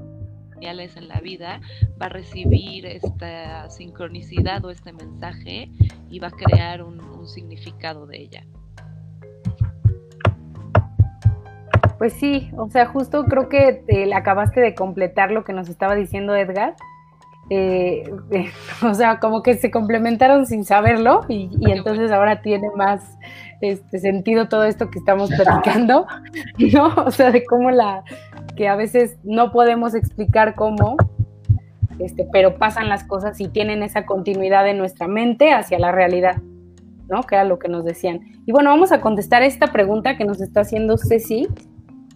en 0.69 1.08
la 1.08 1.19
vida, 1.19 1.60
va 2.02 2.06
a 2.06 2.10
recibir 2.10 2.86
esta 2.86 3.69
sincronicidad 3.69 4.63
o 4.63 4.71
este 4.71 4.93
mensaje 4.93 5.69
y 6.10 6.19
va 6.19 6.30
a 6.30 6.32
crear 6.32 6.84
un, 6.84 7.04
significado 7.28 8.06
de 8.06 8.17
ella. 8.17 8.43
Pues 11.97 12.12
sí, 12.13 12.52
o 12.58 12.69
sea, 12.69 12.88
justo 12.88 13.23
creo 13.23 13.47
que 13.47 13.84
te, 13.88 14.13
acabaste 14.13 14.60
de 14.60 14.76
completar 14.76 15.32
lo 15.32 15.45
que 15.45 15.54
nos 15.54 15.69
estaba 15.69 15.95
diciendo 15.95 16.36
Edgar. 16.36 16.76
Eh, 17.49 18.04
o 18.84 18.93
sea, 18.93 19.19
como 19.19 19.41
que 19.41 19.54
se 19.56 19.71
complementaron 19.71 20.45
sin 20.45 20.65
saberlo 20.65 21.21
y, 21.30 21.49
y 21.62 21.71
entonces 21.71 22.12
ahora 22.12 22.41
tiene 22.41 22.69
más 22.76 23.17
este 23.62 23.99
sentido 23.99 24.49
todo 24.49 24.65
esto 24.65 24.89
que 24.89 24.99
estamos 24.99 25.30
platicando, 25.30 26.06
¿no? 26.73 26.93
O 27.06 27.12
sea, 27.12 27.32
de 27.32 27.45
cómo 27.45 27.71
la, 27.71 28.04
que 28.56 28.68
a 28.68 28.76
veces 28.76 29.18
no 29.24 29.52
podemos 29.52 29.96
explicar 29.96 30.56
cómo, 30.56 30.98
este, 32.00 32.28
pero 32.32 32.58
pasan 32.58 32.89
las 32.89 33.04
cosas 33.04 33.39
y 33.39 33.48
tienen 33.48 33.84
esa 33.84 34.06
continuidad 34.06 34.68
en 34.68 34.78
nuestra 34.78 35.08
mente 35.08 35.54
hacia 35.54 35.80
la 35.80 35.92
realidad, 35.92 36.42
¿no? 37.10 37.24
Que 37.24 37.36
era 37.36 37.44
lo 37.44 37.60
que 37.60 37.70
nos 37.70 37.86
decían. 37.86 38.22
Y 38.46 38.52
bueno, 38.52 38.70
vamos 38.70 38.92
a 38.92 39.02
contestar 39.02 39.44
esta 39.44 39.72
pregunta 39.72 40.18
que 40.18 40.26
nos 40.26 40.42
está 40.42 40.62
haciendo 40.62 40.98
Ceci, 40.98 41.48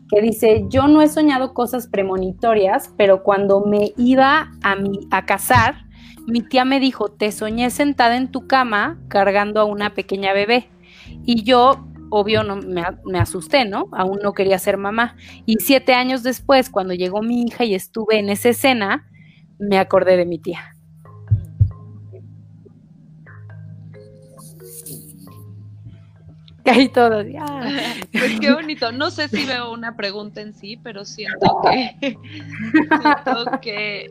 que 0.10 0.22
dice, 0.22 0.66
yo 0.70 0.88
no 0.88 1.02
he 1.02 1.08
soñado 1.08 1.54
cosas 1.54 1.88
premonitorias, 1.88 2.94
pero 2.98 3.24
cuando 3.24 3.66
me 3.66 3.94
iba 3.98 4.52
a, 4.64 4.76
mi, 4.76 5.08
a 5.12 5.26
casar, 5.26 5.86
mi 6.28 6.42
tía 6.42 6.66
me 6.66 6.80
dijo, 6.80 7.10
te 7.10 7.32
soñé 7.32 7.70
sentada 7.70 8.18
en 8.18 8.30
tu 8.30 8.48
cama 8.48 9.00
cargando 9.08 9.62
a 9.62 9.66
una 9.66 9.94
pequeña 9.94 10.34
bebé. 10.34 10.70
Y 11.26 11.44
yo 11.44 11.88
obvio 12.10 12.44
no 12.44 12.58
me, 12.58 13.20
asusté, 13.20 13.66
¿no? 13.66 13.90
Aún 13.92 14.20
no 14.24 14.34
quería 14.34 14.60
ser 14.60 14.78
mamá. 14.78 15.16
Y 15.46 15.56
siete 15.60 15.94
años 15.94 16.24
después, 16.24 16.70
cuando 16.70 16.94
llegó 16.94 17.22
mi 17.22 17.44
hija 17.44 17.66
y 17.66 17.76
estuve 17.76 18.20
en 18.20 18.30
esa 18.30 18.50
escena, 18.50 19.10
me 19.60 19.78
acordé 19.78 20.18
de 20.18 20.26
mi 20.26 20.40
tía. 20.40 20.74
Caí 26.64 26.90
todo. 26.90 27.24
Pues 28.12 28.40
qué 28.42 28.52
bonito. 28.52 28.92
No 28.92 29.10
sé 29.10 29.30
si 29.30 29.46
veo 29.46 29.72
una 29.72 29.96
pregunta 29.96 30.42
en 30.42 30.54
sí, 30.54 30.76
pero 30.76 31.06
siento 31.06 31.62
que 31.64 31.96
siento 33.02 33.60
que, 33.62 34.10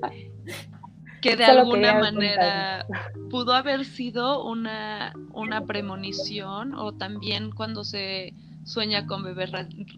que 1.31 1.37
de 1.37 1.45
alguna 1.45 1.95
manera 1.95 2.87
pudo 3.31 3.53
haber 3.53 3.85
sido 3.85 4.45
una, 4.45 5.12
una 5.33 5.65
premonición 5.65 6.75
o 6.75 6.93
también 6.93 7.51
cuando 7.51 7.85
se 7.85 8.33
sueña 8.65 9.07
con 9.07 9.23
bebés 9.23 9.51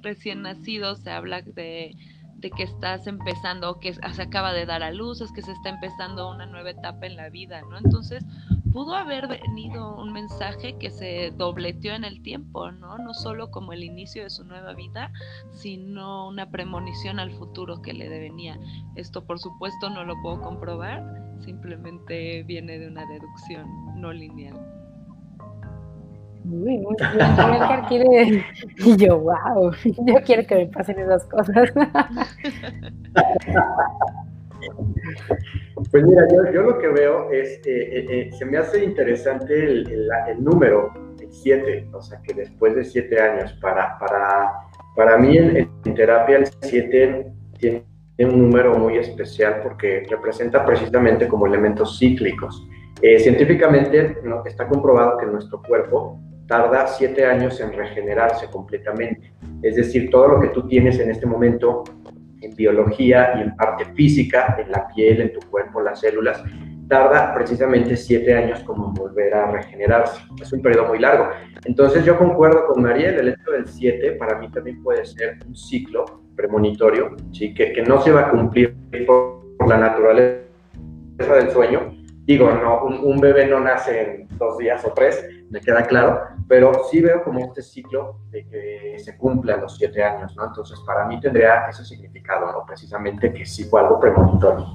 recién 0.02 0.42
nacidos 0.42 1.00
se 1.00 1.10
habla 1.10 1.42
de 1.42 1.96
de 2.38 2.50
que 2.50 2.62
estás 2.62 3.06
empezando, 3.06 3.80
que 3.80 3.94
se 3.94 4.22
acaba 4.22 4.52
de 4.52 4.64
dar 4.64 4.82
a 4.82 4.92
luz, 4.92 5.20
es 5.20 5.32
que 5.32 5.42
se 5.42 5.52
está 5.52 5.70
empezando 5.70 6.30
una 6.30 6.46
nueva 6.46 6.70
etapa 6.70 7.06
en 7.06 7.16
la 7.16 7.28
vida, 7.30 7.62
¿no? 7.68 7.78
Entonces, 7.78 8.24
pudo 8.72 8.94
haber 8.94 9.28
venido 9.28 9.96
un 9.96 10.12
mensaje 10.12 10.76
que 10.78 10.90
se 10.90 11.32
dobleteó 11.36 11.94
en 11.94 12.04
el 12.04 12.22
tiempo, 12.22 12.70
¿no? 12.70 12.98
No 12.98 13.14
solo 13.14 13.50
como 13.50 13.72
el 13.72 13.84
inicio 13.84 14.22
de 14.22 14.30
su 14.30 14.44
nueva 14.44 14.74
vida, 14.74 15.12
sino 15.52 16.28
una 16.28 16.50
premonición 16.50 17.18
al 17.18 17.30
futuro 17.32 17.82
que 17.82 17.92
le 17.92 18.08
devenía. 18.08 18.58
Esto, 18.96 19.24
por 19.24 19.38
supuesto, 19.38 19.90
no 19.90 20.04
lo 20.04 20.14
puedo 20.22 20.40
comprobar, 20.40 21.02
simplemente 21.40 22.42
viene 22.44 22.78
de 22.78 22.88
una 22.88 23.06
deducción 23.06 24.00
no 24.00 24.12
lineal. 24.12 24.58
Muy, 26.44 26.78
muy 26.78 26.96
bien. 27.14 27.84
quiere. 27.88 28.44
Y 28.78 28.96
yo, 28.96 29.18
wow, 29.18 29.72
yo 29.84 30.14
quiero 30.24 30.46
que 30.46 30.54
me 30.54 30.66
pasen 30.66 30.98
esas 30.98 31.26
cosas. 31.26 31.70
Pues 35.90 36.04
mira, 36.04 36.26
yo, 36.28 36.52
yo 36.52 36.62
lo 36.62 36.78
que 36.78 36.88
veo 36.88 37.30
es, 37.30 37.58
que 37.60 37.70
eh, 37.70 38.06
eh, 38.08 38.30
se 38.32 38.44
me 38.44 38.58
hace 38.58 38.84
interesante 38.84 39.64
el, 39.64 40.08
el, 40.28 40.42
número, 40.42 40.92
el 41.20 41.32
7, 41.32 41.88
o 41.92 42.02
sea, 42.02 42.20
que 42.22 42.34
después 42.34 42.74
de 42.74 42.84
7 42.84 43.20
años, 43.20 43.52
para, 43.60 43.98
para, 43.98 44.52
para 44.96 45.16
mí 45.18 45.38
en, 45.38 45.68
terapia 45.94 46.38
el 46.38 46.46
7 46.62 47.26
tiene 47.58 47.84
un 48.18 48.38
número 48.38 48.76
muy 48.76 48.98
especial 48.98 49.60
porque 49.62 50.04
representa 50.08 50.64
precisamente 50.64 51.28
como 51.28 51.46
elementos 51.46 51.98
cíclicos. 51.98 52.66
Eh, 53.00 53.20
científicamente 53.20 54.18
¿no? 54.24 54.44
está 54.44 54.66
comprobado 54.66 55.16
que 55.18 55.26
nuestro 55.26 55.62
cuerpo 55.62 56.18
tarda 56.48 56.86
siete 56.88 57.26
años 57.26 57.60
en 57.60 57.72
regenerarse 57.72 58.46
completamente. 58.46 59.32
Es 59.62 59.76
decir, 59.76 60.10
todo 60.10 60.28
lo 60.28 60.40
que 60.40 60.48
tú 60.48 60.66
tienes 60.66 60.98
en 60.98 61.10
este 61.10 61.26
momento 61.26 61.84
en 62.40 62.54
biología 62.54 63.34
y 63.36 63.42
en 63.42 63.56
parte 63.56 63.84
física, 63.94 64.56
en 64.58 64.70
la 64.70 64.88
piel, 64.88 65.20
en 65.20 65.32
tu 65.32 65.40
cuerpo, 65.48 65.80
las 65.80 66.00
células, 66.00 66.42
tarda 66.88 67.34
precisamente 67.34 67.96
siete 67.96 68.34
años 68.34 68.60
como 68.60 68.92
volver 68.92 69.34
a 69.34 69.50
regenerarse. 69.50 70.22
Es 70.40 70.52
un 70.52 70.62
periodo 70.62 70.86
muy 70.88 70.98
largo. 70.98 71.28
Entonces 71.64 72.04
yo 72.04 72.16
concuerdo 72.18 72.66
con 72.66 72.82
Mariel, 72.82 73.18
el 73.18 73.28
hecho 73.28 73.50
del 73.50 73.68
siete 73.68 74.12
para 74.12 74.38
mí 74.38 74.50
también 74.50 74.82
puede 74.82 75.04
ser 75.04 75.38
un 75.46 75.54
ciclo 75.54 76.22
premonitorio, 76.34 77.16
¿sí? 77.32 77.52
que, 77.52 77.72
que 77.72 77.82
no 77.82 78.00
se 78.00 78.12
va 78.12 78.22
a 78.22 78.30
cumplir 78.30 78.74
por, 79.06 79.38
la 79.68 79.76
naturaleza 79.76 80.38
del 81.18 81.50
sueño. 81.50 81.94
Digo, 82.24 82.50
no, 82.50 82.84
un 82.84 83.20
bebé 83.20 83.46
no 83.46 83.60
nace 83.60 84.00
en 84.00 84.28
dos 84.38 84.56
días 84.56 84.84
o 84.84 84.92
tres, 84.92 85.24
me 85.50 85.60
queda 85.60 85.82
claro, 85.84 86.20
pero 86.46 86.72
sí 86.90 87.00
veo 87.00 87.22
como 87.24 87.40
este 87.40 87.62
ciclo 87.62 88.18
de 88.30 88.46
que 88.46 88.98
se 88.98 89.16
cumple 89.16 89.52
a 89.52 89.56
los 89.56 89.76
siete 89.76 90.02
años, 90.02 90.34
¿no? 90.36 90.46
Entonces, 90.46 90.78
para 90.86 91.06
mí 91.06 91.18
tendría 91.20 91.68
ese 91.68 91.84
significado, 91.84 92.52
¿no? 92.52 92.64
Precisamente 92.66 93.32
que 93.32 93.46
sí 93.46 93.64
fue 93.64 93.80
algo 93.80 93.98
premonitorio. 93.98 94.66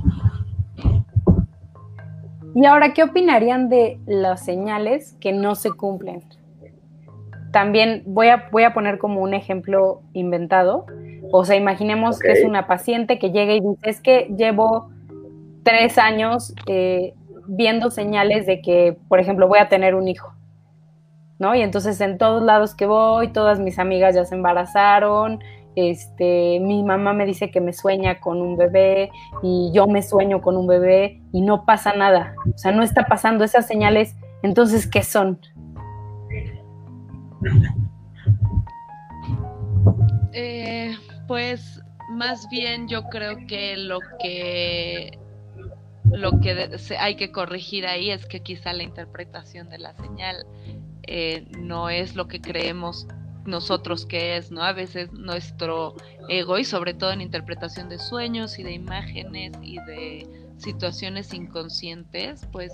Y 2.56 2.66
ahora, 2.66 2.94
¿qué 2.94 3.04
opinarían 3.04 3.70
de 3.70 4.00
las 4.06 4.46
señales 4.46 5.16
que 5.20 5.32
no 5.32 5.56
se 5.56 5.72
cumplen? 5.72 6.24
También 7.52 8.04
voy 8.06 8.28
a, 8.28 8.50
voy 8.52 8.64
a 8.64 8.74
poner 8.74 8.98
como 8.98 9.22
un 9.22 9.34
ejemplo 9.34 10.02
inventado. 10.14 10.86
O 11.32 11.46
sea, 11.46 11.56
imaginemos 11.56 12.20
que 12.20 12.32
es 12.32 12.44
una 12.44 12.68
paciente 12.68 13.20
que 13.20 13.32
llega 13.32 13.54
y 13.54 13.60
dice, 13.60 13.78
es 13.84 14.02
que 14.02 14.34
llevo 14.36 14.92
tres 15.64 15.98
años 15.98 16.54
eh, 16.68 17.14
viendo 17.48 17.90
señales 17.92 18.46
de 18.46 18.62
que, 18.62 18.98
por 19.08 19.20
ejemplo, 19.20 19.48
voy 19.48 19.60
a 19.60 19.70
tener 19.70 19.96
un 19.96 20.08
hijo 20.08 20.34
Y 21.53 21.62
entonces 21.62 21.99
en 21.99 22.17
todos 22.17 22.41
lados 22.41 22.73
que 22.73 22.86
voy, 22.86 23.27
todas 23.34 23.60
mis 23.60 23.79
amigas 23.79 24.15
ya 24.15 24.23
se 24.23 24.36
embarazaron, 24.36 25.39
este, 25.75 26.60
mi 26.60 26.84
mamá 26.84 27.13
me 27.13 27.25
dice 27.25 27.51
que 27.51 27.60
me 27.60 27.73
sueña 27.73 28.19
con 28.19 28.41
un 28.41 28.56
bebé 28.56 29.12
y 29.41 29.71
yo 29.73 29.88
me 29.88 30.01
sueño 30.01 30.41
con 30.41 30.56
un 30.56 30.67
bebé 30.67 31.21
y 31.32 31.41
no 31.41 31.65
pasa 31.65 31.93
nada, 31.93 32.36
o 32.53 32.58
sea, 32.58 32.71
no 32.71 32.84
está 32.84 33.06
pasando 33.06 33.43
esas 33.43 33.67
señales, 33.67 34.15
entonces, 34.43 34.88
¿qué 34.88 35.03
son? 35.03 35.39
Eh, 40.34 40.95
pues 41.27 41.82
más 42.10 42.47
bien 42.49 42.88
yo 42.88 43.03
creo 43.10 43.36
que 43.47 43.77
lo 43.77 43.99
que 44.19 45.19
lo 46.06 46.39
que 46.39 46.69
hay 46.99 47.15
que 47.15 47.32
corregir 47.32 47.88
ahí 47.88 48.12
es 48.12 48.25
que 48.27 48.41
quizá 48.41 48.73
la 48.73 48.84
interpretación 48.84 49.69
de 49.69 49.79
la 49.79 49.93
señal 49.93 50.45
eh, 51.08 51.48
no 51.58 51.89
es 51.89 52.16
lo 52.16 52.28
que 52.28 52.42
creemos 52.42 53.08
nosotros 53.46 54.06
que 54.06 54.38
es, 54.38 54.52
¿no? 54.52 54.63
A 54.63 54.74
veces 54.74 55.12
nuestro 55.12 55.96
ego 56.30 56.58
y 56.58 56.66
sobre 56.66 56.94
todo 56.94 57.12
en 57.12 57.22
interpretación 57.22 57.89
de 57.89 58.00
sueños 58.00 58.58
y 58.60 58.63
de 58.63 58.72
imágenes 58.72 59.52
y 59.62 59.78
de 59.80 60.28
situaciones 60.58 61.34
inconscientes, 61.34 62.48
pues 62.52 62.72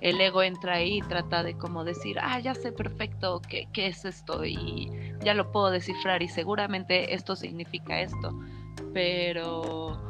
el 0.00 0.20
ego 0.20 0.42
entra 0.42 0.74
ahí 0.74 0.98
y 0.98 1.02
trata 1.02 1.42
de 1.42 1.56
como 1.56 1.84
decir, 1.84 2.18
ah, 2.20 2.38
ya 2.40 2.54
sé 2.54 2.72
perfecto 2.72 3.40
qué, 3.48 3.68
qué 3.72 3.86
es 3.86 4.04
esto 4.04 4.44
y 4.44 4.90
ya 5.24 5.34
lo 5.34 5.50
puedo 5.50 5.70
descifrar 5.70 6.22
y 6.22 6.28
seguramente 6.28 7.14
esto 7.14 7.36
significa 7.36 8.00
esto, 8.00 8.38
pero 8.92 10.00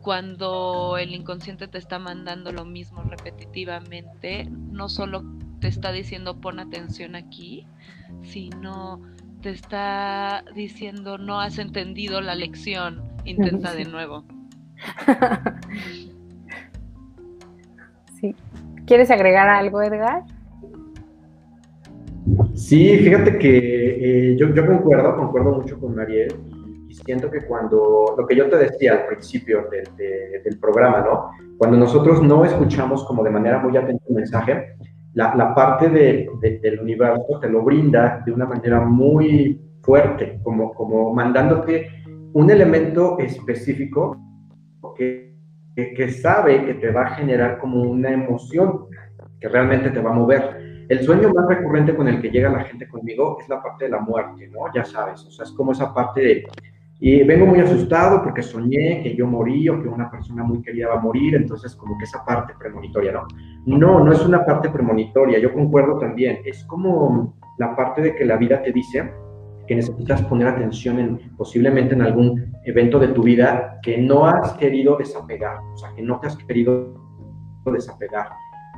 cuando 0.00 0.96
el 0.96 1.14
inconsciente 1.14 1.68
te 1.68 1.78
está 1.78 1.98
mandando 1.98 2.52
lo 2.52 2.64
mismo 2.64 3.02
repetitivamente, 3.02 4.48
no 4.50 4.88
solo 4.88 5.22
te 5.60 5.68
está 5.68 5.92
diciendo 5.92 6.40
pon 6.40 6.58
atención 6.58 7.14
aquí, 7.14 7.66
sino 8.22 9.00
te 9.42 9.50
está 9.50 10.44
diciendo 10.54 11.18
no 11.18 11.40
has 11.40 11.58
entendido 11.58 12.20
la 12.20 12.34
lección, 12.34 13.02
intenta 13.24 13.74
de 13.74 13.84
nuevo. 13.84 14.24
sí. 18.20 18.34
¿Quieres 18.86 19.10
agregar 19.10 19.48
algo, 19.48 19.82
Edgar? 19.82 20.24
Sí, 22.54 22.98
fíjate 22.98 23.38
que 23.38 24.32
eh, 24.32 24.36
yo, 24.36 24.54
concuerdo, 24.66 25.16
concuerdo 25.16 25.52
mucho 25.52 25.78
con 25.78 25.94
Mariel 25.94 26.34
y, 26.88 26.94
siento 26.94 27.30
que 27.30 27.46
cuando, 27.46 28.14
lo 28.16 28.26
que 28.26 28.36
yo 28.36 28.48
te 28.50 28.56
decía 28.56 28.92
al 28.92 29.06
principio 29.06 29.68
del 29.70 30.58
programa, 30.58 31.00
¿no? 31.00 31.30
Cuando 31.56 31.78
nosotros 31.78 32.22
no 32.22 32.44
escuchamos 32.44 33.04
como 33.04 33.22
de 33.22 33.30
manera 33.30 33.58
muy 33.58 33.76
atenta 33.76 34.04
el 34.08 34.14
mensaje, 34.14 34.74
la, 35.14 35.54
parte 35.54 35.88
del 35.88 36.80
universo 36.80 37.38
te 37.40 37.48
lo 37.48 37.62
brinda 37.62 38.22
de 38.24 38.32
una 38.32 38.46
manera 38.46 38.80
muy 38.80 39.60
fuerte, 39.82 40.40
como, 40.42 40.72
como 40.72 41.12
mandándote 41.12 41.88
un 42.32 42.50
elemento 42.50 43.18
específico 43.18 44.16
que, 44.96 45.34
que, 45.74 46.10
sabe 46.10 46.64
que 46.64 46.74
te 46.74 46.90
va 46.90 47.02
a 47.02 47.14
generar 47.14 47.58
como 47.58 47.82
una 47.82 48.10
emoción 48.10 48.86
que 49.40 49.48
realmente 49.48 49.90
te 49.90 50.00
va 50.00 50.10
a 50.10 50.14
mover. 50.14 50.86
El 50.88 51.00
sueño 51.00 51.32
más 51.32 51.48
recurrente 51.48 51.94
con 51.94 52.08
el 52.08 52.20
que 52.20 52.30
llega 52.30 52.50
la 52.50 52.64
gente 52.64 52.88
conmigo 52.88 53.38
es 53.40 53.48
la 53.48 53.62
parte 53.62 53.84
de 53.84 53.90
la 53.92 54.00
muerte, 54.00 54.48
¿no? 54.48 54.60
Ya 54.74 54.84
sabes, 54.84 55.24
o 55.24 55.30
sea, 55.30 55.44
es 55.44 55.52
como 55.52 55.72
esa 55.72 55.94
parte 55.94 56.20
de, 56.20 56.44
y 57.02 57.22
vengo 57.24 57.46
muy 57.46 57.60
asustado 57.60 58.22
porque 58.22 58.42
soñé 58.42 59.02
que 59.02 59.16
yo 59.16 59.26
morí 59.26 59.68
o 59.70 59.80
que 59.82 59.88
una 59.88 60.10
persona 60.10 60.44
muy 60.44 60.60
querida 60.60 60.88
va 60.88 60.94
a 60.96 61.00
morir, 61.00 61.34
entonces 61.34 61.74
como 61.74 61.96
que 61.96 62.04
esa 62.04 62.22
parte 62.26 62.52
premonitoria, 62.58 63.12
¿no? 63.12 63.26
No, 63.64 64.04
no 64.04 64.12
es 64.12 64.24
una 64.24 64.44
parte 64.44 64.68
premonitoria, 64.68 65.38
yo 65.38 65.52
concuerdo 65.52 65.98
también, 65.98 66.40
es 66.44 66.62
como 66.64 67.34
la 67.58 67.74
parte 67.74 68.02
de 68.02 68.14
que 68.14 68.26
la 68.26 68.36
vida 68.36 68.62
te 68.62 68.70
dice 68.70 69.10
que 69.66 69.76
necesitas 69.76 70.20
poner 70.22 70.48
atención 70.48 70.98
en 70.98 71.18
posiblemente 71.38 71.94
en 71.94 72.02
algún 72.02 72.52
evento 72.64 72.98
de 72.98 73.08
tu 73.08 73.22
vida 73.22 73.78
que 73.82 73.96
no 73.96 74.26
has 74.26 74.52
querido 74.54 74.96
desapegar, 74.98 75.58
o 75.72 75.76
sea, 75.78 75.94
que 75.94 76.02
no 76.02 76.20
te 76.20 76.26
has 76.26 76.36
querido 76.36 76.94
desapegar 77.64 78.28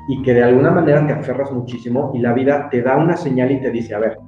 y 0.08 0.22
que 0.22 0.34
de 0.34 0.44
alguna 0.44 0.70
manera 0.70 1.04
te 1.06 1.12
aferras 1.12 1.50
muchísimo 1.50 2.12
y 2.14 2.18
la 2.18 2.32
vida 2.32 2.68
te 2.70 2.82
da 2.82 2.96
una 2.96 3.16
señal 3.16 3.50
y 3.50 3.60
te 3.60 3.70
dice, 3.70 3.94
a 3.94 3.98
ver, 3.98 4.18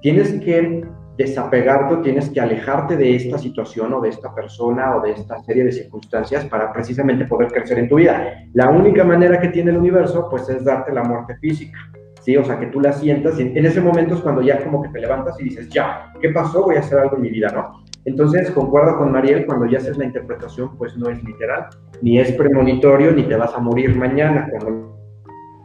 tienes 0.00 0.32
que 0.40 0.84
desapegarte 1.16 1.96
tienes 1.98 2.28
que 2.30 2.40
alejarte 2.40 2.96
de 2.96 3.14
esta 3.14 3.38
situación 3.38 3.92
o 3.92 4.00
de 4.00 4.08
esta 4.08 4.34
persona 4.34 4.96
o 4.96 5.00
de 5.00 5.12
esta 5.12 5.38
serie 5.44 5.64
de 5.64 5.72
circunstancias 5.72 6.44
para 6.46 6.72
precisamente 6.72 7.24
poder 7.24 7.52
crecer 7.52 7.78
en 7.78 7.88
tu 7.88 7.96
vida. 7.96 8.44
La 8.52 8.70
única 8.70 9.04
manera 9.04 9.40
que 9.40 9.48
tiene 9.48 9.70
el 9.70 9.76
universo 9.76 10.28
pues 10.28 10.48
es 10.48 10.64
darte 10.64 10.92
la 10.92 11.04
muerte 11.04 11.36
física, 11.36 11.78
¿sí? 12.20 12.36
O 12.36 12.44
sea, 12.44 12.58
que 12.58 12.66
tú 12.66 12.80
la 12.80 12.92
sientas 12.92 13.38
en 13.38 13.64
ese 13.64 13.80
momento 13.80 14.14
es 14.14 14.20
cuando 14.20 14.42
ya 14.42 14.62
como 14.64 14.82
que 14.82 14.88
te 14.88 15.00
levantas 15.00 15.40
y 15.40 15.44
dices, 15.44 15.68
ya, 15.68 16.12
¿qué 16.20 16.30
pasó? 16.30 16.64
Voy 16.64 16.76
a 16.76 16.80
hacer 16.80 16.98
algo 16.98 17.16
en 17.16 17.22
mi 17.22 17.30
vida, 17.30 17.48
¿no? 17.48 17.84
Entonces, 18.06 18.50
concuerdo 18.50 18.98
con 18.98 19.12
Mariel, 19.12 19.46
cuando 19.46 19.64
ya 19.66 19.78
haces 19.78 19.96
la 19.96 20.04
interpretación, 20.04 20.76
pues 20.76 20.94
no 20.96 21.08
es 21.08 21.22
literal, 21.24 21.68
ni 22.02 22.18
es 22.18 22.32
premonitorio, 22.32 23.12
ni 23.12 23.22
te 23.22 23.36
vas 23.36 23.54
a 23.54 23.60
morir 23.60 23.96
mañana 23.96 24.48
cuando 24.50 24.94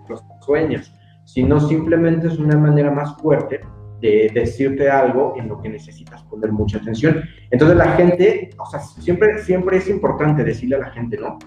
los 0.08 0.24
sueñas, 0.42 0.94
sino 1.26 1.60
simplemente 1.60 2.28
es 2.28 2.40
una 2.40 2.58
manera 2.58 2.92
más 2.92 3.18
fuerte 3.18 3.60
de 4.02 4.32
decirte 4.34 4.90
algo 4.90 5.34
en 5.38 5.48
lo 5.48 5.62
que 5.62 5.70
necesitas 5.70 6.24
poner 6.24 6.52
mucha 6.52 6.78
atención. 6.78 7.22
Entonces 7.52 7.78
la 7.78 7.92
gente, 7.92 8.50
o 8.58 8.66
sea, 8.66 8.80
siempre, 8.80 9.40
siempre 9.40 9.78
es 9.78 9.90
importante 9.90 10.44
decirle 10.44 10.78
a 10.78 10.80
la 10.80 10.92
gente, 10.92 11.18
¿no? 11.18 11.38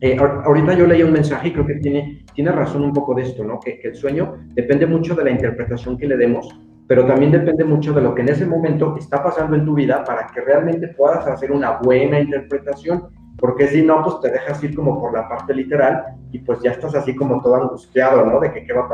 Eh, 0.00 0.16
ahorita 0.18 0.74
yo 0.74 0.86
leí 0.86 1.02
un 1.02 1.12
mensaje 1.12 1.48
y 1.48 1.52
creo 1.52 1.66
que 1.66 1.74
tiene, 1.76 2.24
tiene 2.32 2.52
razón 2.52 2.82
un 2.82 2.92
poco 2.92 3.14
de 3.14 3.22
esto, 3.22 3.42
¿no? 3.44 3.58
Que, 3.58 3.80
que, 3.80 3.88
el 3.88 3.96
sueño 3.96 4.36
depende 4.50 4.86
mucho 4.86 5.14
de 5.16 5.24
la 5.24 5.30
interpretación 5.30 5.98
que 5.98 6.06
le 6.06 6.16
demos, 6.16 6.48
pero 6.86 7.04
también 7.04 7.32
depende 7.32 7.64
mucho 7.64 7.92
de 7.92 8.02
lo 8.02 8.14
que 8.14 8.22
en 8.22 8.28
ese 8.28 8.46
momento 8.46 8.96
está 8.96 9.22
pasando 9.22 9.56
en 9.56 9.64
tu 9.64 9.74
vida 9.74 10.04
para 10.04 10.28
que 10.28 10.40
realmente 10.40 10.88
puedas 10.88 11.26
hacer 11.26 11.50
una 11.50 11.78
buena 11.78 12.20
interpretación, 12.20 13.08
porque 13.38 13.66
si 13.66 13.82
no, 13.82 14.04
pues 14.04 14.20
te 14.20 14.30
dejas 14.30 14.62
ir 14.62 14.74
como 14.74 15.00
por 15.00 15.12
la 15.12 15.28
parte 15.28 15.52
literal 15.52 16.04
y 16.30 16.38
pues 16.38 16.60
ya 16.62 16.70
estás 16.70 16.94
así 16.94 17.14
como 17.16 17.40
todo 17.42 17.56
angustiado, 17.56 18.24
¿no? 18.24 18.38
De 18.38 18.52
que 18.52 18.64
qué 18.64 18.72
va 18.72 18.82
a 18.82 18.92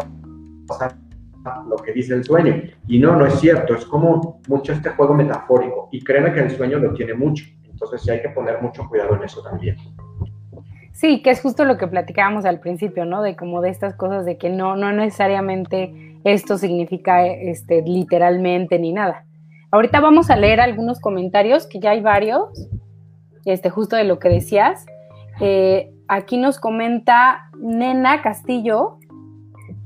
pasar 0.66 0.94
lo 1.68 1.76
que 1.76 1.92
dice 1.92 2.14
el 2.14 2.24
sueño. 2.24 2.62
Y 2.86 2.98
no, 2.98 3.16
no 3.16 3.26
es 3.26 3.34
cierto, 3.40 3.74
es 3.74 3.84
como 3.84 4.40
mucho 4.48 4.72
este 4.72 4.90
juego 4.90 5.14
metafórico. 5.14 5.88
Y 5.92 6.02
créeme 6.02 6.32
que 6.32 6.40
el 6.40 6.50
sueño 6.50 6.78
lo 6.78 6.92
tiene 6.94 7.14
mucho. 7.14 7.44
Entonces 7.68 8.02
sí 8.02 8.10
hay 8.10 8.22
que 8.22 8.28
poner 8.30 8.62
mucho 8.62 8.88
cuidado 8.88 9.16
en 9.16 9.24
eso 9.24 9.42
también. 9.42 9.76
Sí, 10.92 11.22
que 11.22 11.30
es 11.30 11.42
justo 11.42 11.64
lo 11.64 11.76
que 11.76 11.88
platicábamos 11.88 12.44
al 12.44 12.60
principio, 12.60 13.04
¿no? 13.04 13.20
De 13.20 13.34
como 13.34 13.60
de 13.60 13.70
estas 13.70 13.94
cosas 13.94 14.24
de 14.24 14.38
que 14.38 14.48
no, 14.48 14.76
no 14.76 14.92
necesariamente 14.92 16.18
esto 16.22 16.56
significa 16.56 17.26
este, 17.26 17.82
literalmente 17.82 18.78
ni 18.78 18.92
nada. 18.92 19.24
Ahorita 19.72 20.00
vamos 20.00 20.30
a 20.30 20.36
leer 20.36 20.60
algunos 20.60 21.00
comentarios, 21.00 21.66
que 21.66 21.80
ya 21.80 21.90
hay 21.90 22.00
varios, 22.00 22.68
este, 23.44 23.70
justo 23.70 23.96
de 23.96 24.04
lo 24.04 24.20
que 24.20 24.28
decías. 24.28 24.86
Eh, 25.40 25.92
aquí 26.06 26.36
nos 26.38 26.60
comenta 26.60 27.50
Nena 27.58 28.22
Castillo, 28.22 28.98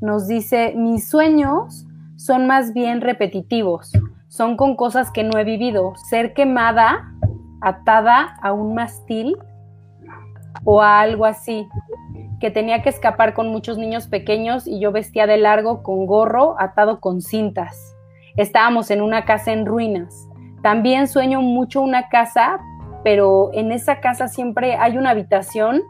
nos 0.01 0.27
dice, 0.27 0.75
mis 0.77 1.09
sueños 1.09 1.87
son 2.17 2.47
más 2.47 2.73
bien 2.73 3.01
repetitivos, 3.01 3.93
son 4.29 4.57
con 4.57 4.77
cosas 4.77 5.11
que 5.11 5.25
no 5.25 5.39
he 5.39 5.45
vivido, 5.45 5.95
ser 6.09 6.35
quemada, 6.35 7.13
atada 7.61 8.37
a 8.43 8.53
un 8.53 8.75
mastil 8.75 9.37
o 10.65 10.83
a 10.83 11.01
algo 11.01 11.25
así, 11.25 11.69
que 12.41 12.51
tenía 12.51 12.83
que 12.83 12.89
escapar 12.89 13.35
con 13.35 13.49
muchos 13.49 13.79
niños 13.79 14.07
pequeños 14.07 14.67
y 14.67 14.81
yo 14.81 14.93
vestía 14.93 15.27
de 15.27 15.39
largo 15.39 15.83
con 15.83 16.07
gorro 16.07 16.55
atado 16.59 17.01
con 17.01 17.21
cintas. 17.21 17.95
Estábamos 18.37 18.91
en 18.91 19.03
una 19.03 19.25
casa 19.25 19.53
en 19.53 19.67
ruinas. 19.67 20.29
También 20.63 21.09
sueño 21.09 21.41
mucho 21.41 21.81
una 21.81 22.09
casa, 22.09 22.59
pero 23.03 23.51
en 23.53 23.73
esa 23.73 24.01
casa 24.01 24.29
siempre 24.29 24.77
hay 24.77 24.97
una 24.97 25.11
habitación 25.11 25.83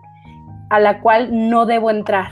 a 0.71 0.81
la 0.81 1.01
cual 1.01 1.51
no 1.51 1.67
debo 1.67 1.91
entrar. 1.91 2.31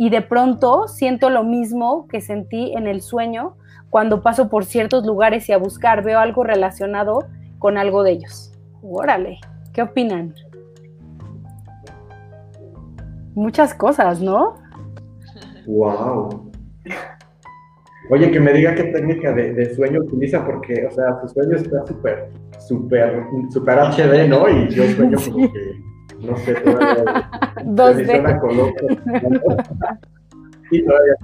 Y 0.00 0.08
de 0.08 0.22
pronto 0.22 0.88
siento 0.88 1.28
lo 1.28 1.44
mismo 1.44 2.08
que 2.08 2.22
sentí 2.22 2.72
en 2.74 2.86
el 2.86 3.02
sueño 3.02 3.56
cuando 3.90 4.22
paso 4.22 4.48
por 4.48 4.64
ciertos 4.64 5.04
lugares 5.04 5.46
y 5.50 5.52
a 5.52 5.58
buscar 5.58 6.02
veo 6.02 6.18
algo 6.18 6.42
relacionado 6.42 7.26
con 7.58 7.76
algo 7.76 8.02
de 8.02 8.12
ellos. 8.12 8.50
Órale, 8.82 9.38
¿qué 9.74 9.82
opinan? 9.82 10.34
muchas 13.34 13.74
cosas, 13.74 14.22
¿no? 14.22 14.56
Wow. 15.66 16.50
Oye, 18.10 18.30
que 18.30 18.40
me 18.40 18.54
diga 18.54 18.74
qué 18.74 18.84
técnica 18.84 19.34
de, 19.34 19.74
sueño 19.74 20.00
utiliza, 20.00 20.46
porque, 20.46 20.86
o 20.86 20.90
sea, 20.90 21.20
su 21.20 21.28
sueño 21.28 21.56
está 21.56 21.86
súper, 21.86 22.30
súper, 22.58 23.22
súper 23.50 23.78
HD, 23.78 24.28
¿no? 24.28 24.48
Y 24.48 24.68
yo 24.70 24.84
sueño 24.96 25.18
como 25.30 25.52
que, 25.52 25.89
no 26.20 26.36
sé, 26.38 26.54
todavía. 26.54 27.30
Dos 27.64 27.96
y 30.70 30.84
todavía 30.84 31.14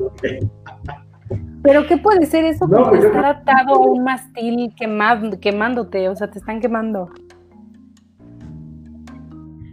Pero 1.63 1.87
¿qué 1.87 1.97
puede 1.99 2.27
ser 2.27 2.45
eso? 2.45 2.67
No, 2.67 2.89
pues 2.89 3.05
estar 3.05 3.25
atado 3.25 3.75
a 3.75 3.79
un 3.79 4.03
mastil 4.03 4.75
quemándote, 4.77 6.09
o 6.09 6.17
sea, 6.17 6.31
te 6.31 6.39
están 6.39 6.61
quemando. 6.61 7.09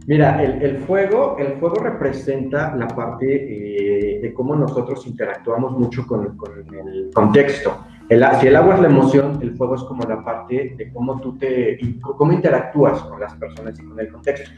Mira, 0.05 0.43
el, 0.43 0.79
fuego, 0.79 1.37
el 1.39 1.53
fuego 1.59 1.75
representa 1.75 2.75
la 2.75 2.87
parte 2.87 3.25
eh, 3.25 4.19
de 4.21 4.33
cómo 4.33 4.53
nosotros 4.53 5.07
interactuamos 5.07 5.79
mucho 5.79 6.05
con, 6.05 6.25
el 6.25 7.09
contexto. 7.13 7.85
El, 8.09 8.21
si 8.41 8.47
el 8.47 8.55
agua 8.57 8.75
es 8.75 8.81
la 8.81 8.87
emoción, 8.89 9.39
el 9.41 9.55
fuego 9.55 9.75
es 9.75 9.83
como 9.83 10.03
la 10.03 10.21
parte 10.21 10.75
de 10.77 10.91
cómo 10.91 11.21
tú 11.21 11.37
te, 11.37 11.79
cómo 12.01 12.33
interactúas 12.33 13.01
con 13.03 13.21
las 13.21 13.33
personas 13.35 13.79
y 13.79 13.85
con 13.85 13.97
el 13.97 14.11
contexto. 14.11 14.51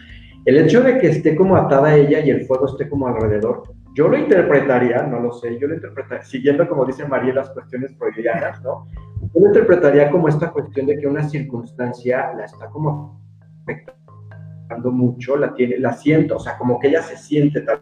El 0.46 0.58
hecho 0.58 0.82
de 0.82 1.00
que 1.00 1.10
esté 1.10 1.36
como 1.36 1.56
atada 1.56 1.90
a 1.90 1.96
ella 1.96 2.20
y 2.20 2.30
el 2.30 2.46
fuego 2.46 2.68
esté 2.68 2.88
como 2.88 3.08
alrededor, 3.08 3.64
yo 3.96 4.08
lo 4.08 4.18
interpretaría, 4.18 5.04
no 5.04 5.20
lo 5.20 5.32
sé, 5.34 5.58
yo 5.60 5.68
lo 5.68 5.74
interpretaría, 5.74 6.24
siguiendo 6.24 6.68
como 6.68 6.86
dice 6.86 7.08
María 7.08 7.34
las 7.34 7.50
cuestiones 7.50 7.96
freudianas, 7.98 8.62
¿no? 8.62 8.88
Yo 9.34 9.42
lo 9.42 9.48
interpretaría 9.48 10.12
como 10.12 10.28
esta 10.28 10.52
cuestión 10.52 10.86
de 10.86 10.98
que 10.98 11.08
una 11.08 11.28
circunstancia 11.28 12.32
la 12.38 12.46
está 12.46 12.68
como 12.68 13.22
afectando 13.64 14.92
mucho, 14.92 15.36
la 15.36 15.54
tiene, 15.54 15.80
la 15.80 15.94
siento, 15.94 16.36
o 16.36 16.40
sea, 16.40 16.58
como 16.58 16.80
que 16.80 16.90
ella 16.90 17.02
se 17.02 17.18
siente 17.18 17.62
tal 17.62 17.82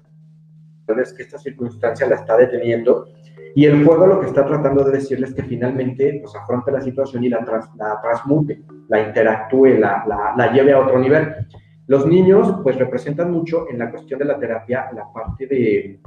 vez 0.96 1.14
que 1.14 1.24
esta 1.24 1.38
circunstancia 1.38 2.08
la 2.08 2.16
está 2.16 2.38
deteniendo 2.38 3.08
y 3.56 3.66
el 3.66 3.84
fuego 3.86 4.08
lo 4.08 4.20
que 4.20 4.28
está 4.28 4.46
tratando 4.46 4.84
de 4.84 4.94
decirle 4.94 5.28
es 5.28 5.34
que 5.34 5.44
finalmente 5.44 6.20
pues 6.22 6.36
afronte 6.36 6.72
la 6.72 6.82
situación 6.82 7.24
y 7.24 7.30
la, 7.30 7.40
la 7.78 8.02
transmute, 8.02 8.64
la 8.90 9.02
interactúe, 9.02 9.78
la, 9.80 10.04
la, 10.08 10.34
la, 10.36 10.52
lleve 10.52 10.74
a 10.74 10.80
otro 10.80 10.98
nivel. 10.98 11.36
Los 11.88 12.06
niños 12.08 12.56
pues 12.64 12.78
representan 12.78 13.32
mucho 13.32 13.70
en 13.70 13.80
la 13.80 13.92
cuestión 13.92 14.20
de 14.20 14.26
la 14.26 14.40
terapia 14.40 14.90
la 14.94 15.12
parte 15.12 15.48
de 15.48 16.00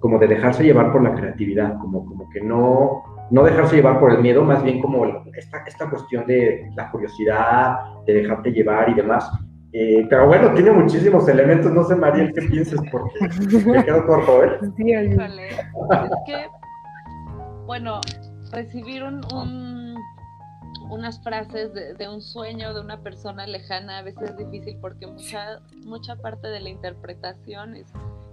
como 0.00 0.18
de 0.18 0.28
dejarse 0.28 0.62
llevar 0.62 0.92
por 0.92 1.02
la 1.02 1.14
creatividad, 1.14 1.76
como, 1.78 2.04
como 2.04 2.28
que 2.30 2.40
no, 2.40 3.02
no 3.30 3.42
dejarse 3.42 3.76
llevar 3.76 3.98
por 3.98 4.12
el 4.12 4.22
miedo, 4.22 4.44
más 4.44 4.62
bien 4.62 4.80
como 4.80 5.04
esta, 5.36 5.64
esta 5.66 5.90
cuestión 5.90 6.26
de 6.26 6.70
la 6.76 6.90
curiosidad, 6.90 7.78
de 8.06 8.14
dejarte 8.14 8.52
llevar 8.52 8.88
y 8.90 8.94
demás. 8.94 9.28
Eh, 9.72 10.06
pero 10.08 10.26
bueno, 10.26 10.54
tiene 10.54 10.70
muchísimos 10.70 11.28
elementos. 11.28 11.70
No 11.72 11.84
sé, 11.84 11.94
María, 11.94 12.30
¿qué 12.32 12.42
piensas? 12.42 12.80
Porque 12.90 13.18
me 13.66 13.84
quedo 13.84 14.06
corto, 14.06 14.44
¿eh? 14.44 14.58
Sí, 14.76 14.92
es 14.92 15.16
que, 16.26 16.46
bueno, 17.66 18.00
recibir 18.52 19.02
un, 19.02 19.20
unas 20.90 21.22
frases 21.22 21.72
de, 21.74 22.08
un 22.08 22.22
sueño 22.22 22.74
de 22.74 22.80
una 22.80 23.00
persona 23.02 23.46
lejana 23.46 23.98
a 23.98 24.02
veces 24.02 24.30
es 24.30 24.36
difícil 24.36 24.78
porque 24.80 25.06
mucha, 25.06 25.60
mucha 25.84 26.16
parte 26.16 26.48
de 26.48 26.60
la 26.60 26.68
interpretación 26.68 27.76
es, 27.76 27.86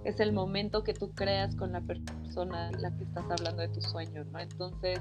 es 0.04 0.20
el 0.20 0.32
momento 0.32 0.82
que 0.82 0.94
tú 0.94 1.12
creas 1.12 1.54
con 1.56 1.72
la 1.72 1.80
persona 1.80 2.70
la 2.72 2.96
que 2.96 3.04
estás 3.04 3.24
hablando 3.30 3.62
de 3.62 3.68
tu 3.68 3.80
sueño, 3.80 4.24
¿no? 4.24 4.38
Entonces, 4.38 5.00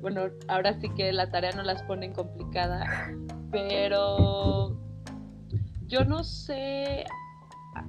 bueno, 0.00 0.28
ahora 0.48 0.78
sí 0.80 0.88
que 0.90 1.12
la 1.12 1.30
tarea 1.30 1.52
no 1.52 1.62
las 1.62 1.82
pone 1.82 2.12
complicada, 2.12 3.12
pero 3.50 4.76
yo 5.86 6.04
no 6.04 6.22
sé, 6.22 7.04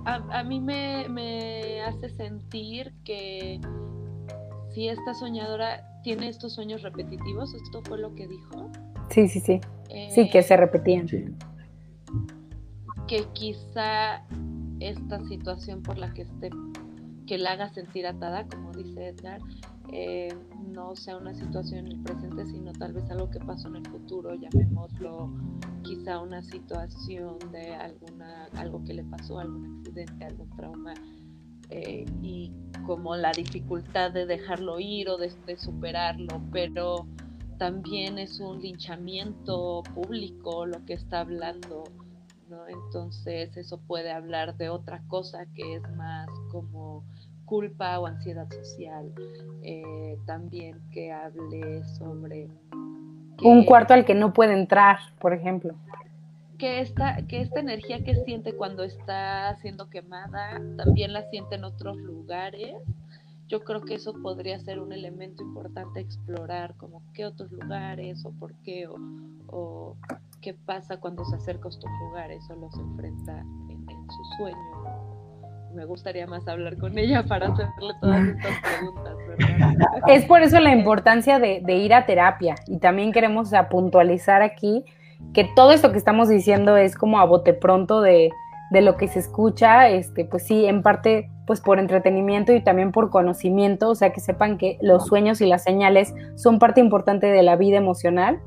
a, 0.05 0.43
mí 0.43 0.59
me, 0.59 1.81
hace 1.81 2.09
sentir 2.09 2.93
que 3.03 3.59
si 4.73 4.87
esta 4.87 5.13
soñadora 5.13 5.88
tiene 6.03 6.29
estos 6.29 6.53
sueños 6.53 6.81
repetitivos, 6.81 7.53
esto 7.53 7.81
fue 7.83 7.99
lo 7.99 8.13
que 8.15 8.27
dijo. 8.27 8.71
Sí, 9.09 9.27
sí, 9.27 9.39
sí. 9.39 9.59
sí, 10.09 10.29
que 10.29 10.43
se 10.43 10.55
repetían. 10.55 11.07
Que 13.07 13.25
quizá 13.33 14.23
esta 14.79 15.19
situación 15.27 15.81
por 15.81 15.97
la 15.97 16.13
que 16.13 16.23
esté, 16.23 16.49
que 17.27 17.37
la 17.37 17.51
haga 17.51 17.69
sentir 17.73 18.05
atada, 18.07 18.47
como 18.47 18.71
dice 18.71 19.09
Edgar, 19.09 19.41
eh, 19.91 20.29
no 20.67 20.95
sea 20.95 21.17
una 21.17 21.33
situación 21.33 21.87
en 21.87 21.93
el 21.93 21.99
presente, 22.03 22.45
sino 22.45 22.71
tal 22.73 22.93
vez 22.93 23.09
algo 23.09 23.29
que 23.29 23.39
pasó 23.39 23.67
en 23.69 23.77
el 23.77 23.87
futuro, 23.87 24.35
llamémoslo 24.35 25.31
quizá 25.81 26.19
una 26.19 26.43
situación 26.43 27.37
de 27.51 27.73
alguna, 27.73 28.45
algo 28.53 28.83
que 28.83 28.93
le 28.93 29.03
pasó, 29.03 29.39
algún 29.39 29.79
accidente, 29.79 30.25
algún 30.25 30.49
trauma, 30.51 30.93
eh, 31.69 32.05
y 32.21 32.51
como 32.85 33.15
la 33.15 33.31
dificultad 33.31 34.11
de 34.11 34.25
dejarlo 34.25 34.79
ir 34.79 35.09
o 35.09 35.17
de, 35.17 35.29
superarlo, 35.57 36.41
pero 36.51 37.05
también 37.57 38.17
es 38.17 38.39
un 38.39 38.61
linchamiento 38.61 39.83
público 39.93 40.65
lo 40.65 40.83
que 40.85 40.93
está 40.93 41.19
hablando, 41.19 41.83
¿no? 42.49 42.67
Entonces 42.67 43.55
eso 43.57 43.79
puede 43.85 44.11
hablar 44.11 44.57
de 44.57 44.69
otra 44.69 45.03
cosa 45.07 45.45
que 45.53 45.75
es 45.75 45.83
más 45.95 46.27
como 46.51 47.03
culpa 47.45 47.99
o 47.99 48.07
ansiedad 48.07 48.49
social, 48.49 49.11
eh, 49.63 50.17
también 50.25 50.79
que 50.91 51.11
hable 51.11 51.83
sobre... 51.97 52.47
un 53.43 53.65
cuarto 53.65 53.93
al 53.93 54.05
que 54.05 54.15
no 54.15 54.33
puede 54.33 54.53
entrar, 54.53 54.97
por 55.19 55.33
ejemplo. 55.33 55.75
Que 56.59 56.81
esta, 56.81 57.25
que 57.27 57.41
esta 57.41 57.61
energía 57.61 58.03
que 58.03 58.15
siente 58.23 58.53
cuando 58.53 58.83
está 58.83 59.55
siendo 59.61 59.89
quemada, 59.89 60.61
también 60.77 61.13
la 61.13 61.23
siente 61.29 61.55
en 61.55 61.63
otros 61.63 61.97
lugares. 61.97 62.75
Yo 63.47 63.63
creo 63.63 63.81
que 63.81 63.95
eso 63.95 64.13
podría 64.21 64.59
ser 64.59 64.79
un 64.79 64.93
elemento 64.93 65.41
importante 65.41 66.01
explorar, 66.01 66.75
como 66.75 67.01
qué 67.13 67.25
otros 67.25 67.51
lugares 67.51 68.23
o 68.23 68.31
por 68.33 68.53
qué, 68.61 68.85
o, 68.87 68.97
o 69.47 69.95
qué 70.41 70.53
pasa 70.53 70.99
cuando 70.99 71.25
se 71.25 71.37
acerca 71.37 71.67
a 71.67 71.71
estos 71.71 71.89
lugares 72.07 72.43
o 72.51 72.55
los 72.55 72.77
enfrenta 72.77 73.39
en, 73.39 73.89
en 73.89 74.07
su 74.11 74.23
sueño 74.37 75.09
me 75.73 75.85
gustaría 75.85 76.25
más 76.27 76.47
hablar 76.47 76.77
con 76.77 76.97
ella 76.97 77.23
para 77.23 77.47
hacerle 77.47 77.93
todas 78.01 78.27
estas 78.27 78.57
preguntas, 78.59 79.17
¿verdad? 79.27 79.73
Es 80.07 80.25
por 80.25 80.41
eso 80.41 80.59
la 80.59 80.73
importancia 80.73 81.39
de, 81.39 81.61
ir 81.75 81.93
a 81.93 82.05
terapia 82.05 82.55
y 82.67 82.79
también 82.79 83.11
queremos 83.11 83.51
puntualizar 83.69 84.41
aquí 84.41 84.83
que 85.33 85.49
todo 85.55 85.71
esto 85.71 85.91
que 85.91 85.97
estamos 85.97 86.29
diciendo 86.29 86.77
es 86.77 86.95
como 86.95 87.19
a 87.19 87.25
bote 87.25 87.53
pronto 87.53 88.01
de, 88.01 88.31
de 88.71 88.81
lo 88.81 88.97
que 88.97 89.07
se 89.07 89.19
escucha, 89.19 89.89
este, 89.89 90.25
pues 90.25 90.43
sí, 90.45 90.65
en 90.65 90.81
parte 90.81 91.29
pues 91.45 91.61
por 91.61 91.79
entretenimiento 91.79 92.53
y 92.53 92.61
también 92.61 92.91
por 92.91 93.09
conocimiento, 93.09 93.89
o 93.89 93.95
sea, 93.95 94.11
que 94.11 94.19
sepan 94.19 94.59
que 94.59 94.77
los 94.81 95.07
sueños 95.07 95.41
y 95.41 95.47
las 95.47 95.63
señales 95.63 96.13
son 96.35 96.59
parte 96.59 96.79
importante 96.79 97.25
de 97.25 97.41
la 97.41 97.55
vida 97.55 97.77
emocional, 97.77 98.39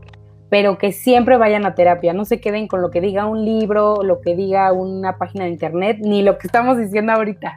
pero 0.51 0.79
que 0.79 0.93
siempre 0.93 1.37
vayan 1.37 1.66
a 1.66 1.75
terapia, 1.75 2.12
no 2.12 2.25
se 2.25 2.41
queden 2.41 2.68
con 2.68 2.81
lo 2.81 2.91
que 2.91 3.01
diga 3.01 3.27
un 3.27 3.45
libro, 3.45 4.03
lo 4.05 4.20
que 4.20 4.37
diga 4.37 4.73
una 4.73 5.16
página 5.16 5.47
de 5.47 5.51
internet, 5.51 5.99
ni 6.01 6.23
lo 6.23 6.39
que 6.39 6.47
estamos 6.47 6.79
diciendo 6.79 7.12
ahorita. 7.12 7.57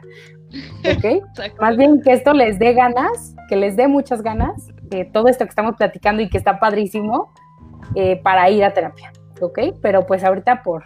¿Ok? 0.80 1.22
Más 1.60 1.76
bien 1.76 2.00
que 2.02 2.12
esto 2.12 2.32
les 2.32 2.58
dé 2.58 2.72
ganas, 2.72 3.36
que 3.48 3.54
les 3.54 3.76
dé 3.76 3.86
muchas 3.86 4.22
ganas, 4.22 4.68
de 4.82 5.04
todo 5.04 5.28
esto 5.28 5.44
que 5.44 5.50
estamos 5.50 5.76
platicando 5.76 6.22
y 6.22 6.28
que 6.28 6.38
está 6.38 6.58
padrísimo, 6.58 7.32
eh, 7.94 8.20
para 8.22 8.50
ir 8.50 8.64
a 8.64 8.72
terapia. 8.72 9.12
¿Ok? 9.40 9.58
Pero 9.82 10.06
pues 10.06 10.24
ahorita 10.24 10.62
por 10.62 10.84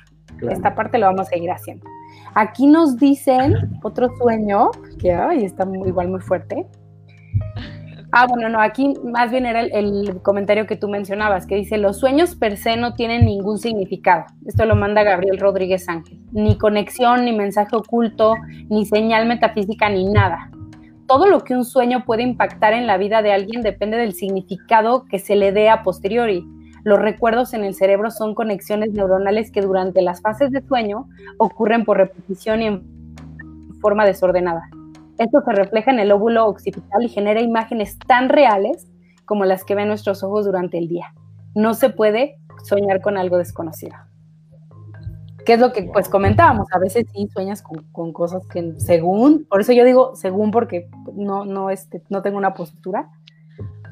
esta 0.49 0.75
parte 0.75 0.99
lo 0.99 1.07
vamos 1.07 1.23
a 1.23 1.25
seguir 1.27 1.51
haciendo. 1.51 1.87
Aquí 2.35 2.67
nos 2.67 2.97
dicen 2.97 3.55
otro 3.83 4.09
sueño, 4.17 4.71
que 4.99 5.13
ay, 5.13 5.45
está 5.45 5.67
igual 5.87 6.09
muy 6.09 6.21
fuerte. 6.21 6.67
Ah, 8.13 8.27
bueno, 8.27 8.49
no, 8.49 8.61
aquí 8.61 8.95
más 9.05 9.31
bien 9.31 9.47
era 9.47 9.61
el, 9.61 10.21
comentario 10.23 10.67
que 10.67 10.75
tú 10.75 10.89
mencionabas, 10.89 11.47
que 11.47 11.55
dice, 11.55 11.79
los 11.79 11.99
sueños 11.99 12.35
per 12.35 12.57
se 12.57 12.77
no 12.77 12.95
tienen 12.95 13.25
ningún 13.25 13.59
significado. 13.59 14.25
Esto 14.47 14.67
lo 14.67 14.75
manda 14.75 15.05
Gabriel 15.05 15.39
Rodríguez 15.39 15.89
Ángel. 15.89 16.19
Ni 16.33 16.59
conexión, 16.59 17.25
ni 17.25 17.33
mensaje 17.33 17.77
oculto, 17.77 18.35
ni 18.69 18.85
señal 18.85 19.27
metafísica, 19.27 19.89
ni 19.89 20.07
nada. 20.07 20.51
Todo 21.07 21.27
lo 21.27 21.45
que 21.45 21.55
un 21.55 21.65
sueño 21.65 22.05
puede 22.05 22.25
impactar 22.25 22.73
en 22.73 22.89
la 22.89 22.97
vida 22.97 23.23
de 23.23 23.33
alguien 23.33 23.63
depende 23.63 23.97
del 23.97 24.13
significado 24.13 25.05
que 25.05 25.21
se 25.21 25.37
le 25.37 25.53
dé 25.53 25.69
a 25.69 25.85
posteriori. 25.85 26.45
Los 26.85 26.99
recuerdos 26.99 27.55
en 27.55 27.65
el 27.65 27.75
cerebro 27.75 28.11
son 28.11 28.35
conexiones 28.35 28.93
neuronales 28.93 29.51
que 29.51 29.61
durante 29.61 30.03
las 30.03 30.23
fases 30.23 30.51
de 30.51 30.63
sueño 30.63 31.09
ocurren 31.39 31.85
por 31.85 31.99
repetición 31.99 32.63
y 32.63 32.67
en 32.67 33.15
forma 33.81 34.07
desordenada. 34.07 34.63
Esto 35.19 35.43
se 35.45 35.53
refleja 35.53 35.91
en 35.91 35.99
el 35.99 36.13
óvulo 36.13 36.47
occipital 36.47 37.03
y 37.03 37.09
genera 37.09 37.41
imágenes 37.41 37.99
tan 37.99 38.29
reales 38.29 38.89
como 39.27 39.45
las 39.45 39.65
que 39.65 39.75
ven 39.75 39.89
nuestros 39.89 40.23
ojos 40.23 40.47
durante 40.47 40.79
el 40.79 40.89
día. 40.89 41.13
No 41.55 41.75
se 41.75 41.91
puede 41.91 42.39
soñar 42.65 43.01
con 43.01 43.19
algo 43.19 43.37
desconocido. 43.37 43.95
¿Qué 45.45 45.55
es 45.55 45.61
lo 45.61 45.73
que 45.73 45.85
pues 45.93 46.09
comentábamos? 46.09 46.69
A 46.73 46.79
veces 46.79 47.07
sí 47.13 47.29
sueñas 47.33 47.63
con, 47.63 48.13
cosas 48.13 48.47
que 48.47 48.75
según, 48.79 49.47
por 49.47 49.61
eso 49.61 49.73
yo 49.73 49.85
digo 49.85 50.15
según 50.15 50.51
porque 50.51 50.89
no, 51.15 51.45
no, 51.45 51.71
este, 51.71 52.03
no 52.09 52.23
tengo 52.23 52.39
una 52.39 52.55
postura, 52.55 53.11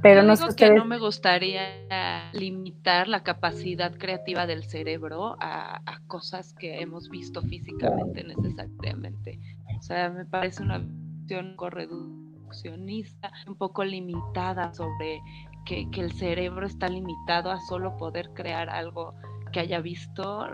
pero 0.02 0.22
no 0.22 0.36
sé 0.36 0.54
que 0.56 0.70
no 0.70 0.84
me 0.84 0.98
gustaría 0.98 2.30
limitar 2.32 3.08
la 3.08 3.22
capacidad 3.22 3.96
creativa 3.96 4.46
del 4.46 4.64
cerebro 4.64 5.36
a, 5.40 5.80
cosas 6.06 6.54
que 6.54 6.80
hemos 6.80 7.08
visto 7.08 7.42
físicamente 7.42 8.24
necesariamente. 8.24 9.38
O 9.78 9.82
sea, 9.82 10.10
me 10.10 10.24
parece 10.24 10.62
una 10.62 10.78
visión 10.78 11.54
reduccionista, 11.58 13.30
un 13.46 13.56
poco 13.56 13.84
limitada 13.84 14.72
sobre 14.72 15.20
que, 15.66 15.90
que, 15.90 16.00
el 16.00 16.12
cerebro 16.12 16.66
está 16.66 16.88
limitado 16.88 17.50
a 17.50 17.60
solo 17.60 17.96
poder 17.98 18.30
crear 18.34 18.70
algo 18.70 19.14
que 19.52 19.60
haya 19.60 19.80
visto. 19.80 20.46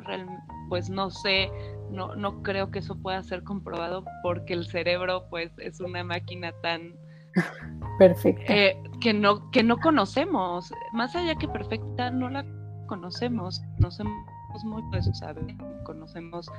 Pues 0.68 0.90
no 0.90 1.10
sé, 1.10 1.50
no, 1.90 2.16
no 2.16 2.42
creo 2.42 2.70
que 2.70 2.80
eso 2.80 2.96
pueda 2.96 3.22
ser 3.22 3.44
comprobado 3.44 4.04
porque 4.22 4.54
el 4.54 4.66
cerebro 4.66 5.26
pues 5.30 5.52
es 5.58 5.80
una 5.80 6.02
máquina 6.02 6.52
tan 6.62 6.94
Perfecto. 7.98 8.52
Eh, 8.52 8.76
que, 9.00 9.12
no, 9.12 9.50
que 9.50 9.62
no 9.62 9.76
conocemos. 9.78 10.72
Más 10.92 11.14
allá 11.14 11.34
que 11.36 11.48
perfecta, 11.48 12.10
no 12.10 12.28
la 12.28 12.44
conocemos. 12.86 13.60
Conocemos 13.76 14.14
muy 14.64 14.82
poco, 14.90 15.14
¿sabes? 15.14 15.44
Conocemos 15.84 16.50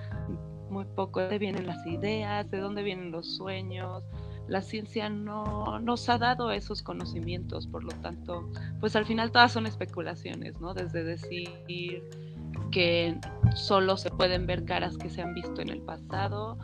muy 0.69 0.85
poco 0.95 1.19
de 1.19 1.25
dónde 1.25 1.39
vienen 1.39 1.67
las 1.67 1.85
ideas, 1.85 2.49
de 2.51 2.59
dónde 2.59 2.83
vienen 2.83 3.11
los 3.11 3.37
sueños. 3.37 4.03
La 4.47 4.61
ciencia 4.61 5.09
no 5.09 5.79
nos 5.79 6.07
ha 6.09 6.17
dado 6.17 6.51
esos 6.51 6.83
conocimientos, 6.83 7.67
por 7.67 7.83
lo 7.83 7.91
tanto, 8.01 8.49
pues 8.79 8.95
al 8.95 9.05
final 9.05 9.31
todas 9.31 9.51
son 9.51 9.65
especulaciones, 9.65 10.59
¿no? 10.59 10.73
Desde 10.73 11.03
decir 11.03 11.49
que 12.71 13.17
solo 13.55 13.97
se 13.97 14.11
pueden 14.11 14.45
ver 14.45 14.65
caras 14.65 14.97
que 14.97 15.09
se 15.09 15.21
han 15.21 15.33
visto 15.33 15.61
en 15.61 15.69
el 15.69 15.81
pasado, 15.81 16.57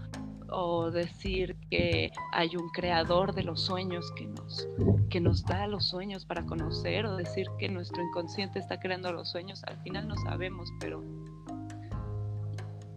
o 0.51 0.91
decir 0.91 1.55
que 1.69 2.11
hay 2.33 2.55
un 2.55 2.69
creador 2.69 3.33
de 3.33 3.43
los 3.43 3.61
sueños 3.61 4.11
que 4.15 4.27
nos, 4.27 4.67
que 5.09 5.19
nos 5.19 5.43
da 5.45 5.65
los 5.67 5.87
sueños 5.87 6.25
para 6.25 6.45
conocer, 6.45 7.05
o 7.05 7.15
decir 7.15 7.47
que 7.57 7.69
nuestro 7.69 8.03
inconsciente 8.03 8.59
está 8.59 8.79
creando 8.79 9.11
los 9.13 9.31
sueños, 9.31 9.63
al 9.65 9.81
final 9.81 10.07
no 10.07 10.15
sabemos, 10.17 10.69
pero 10.79 11.03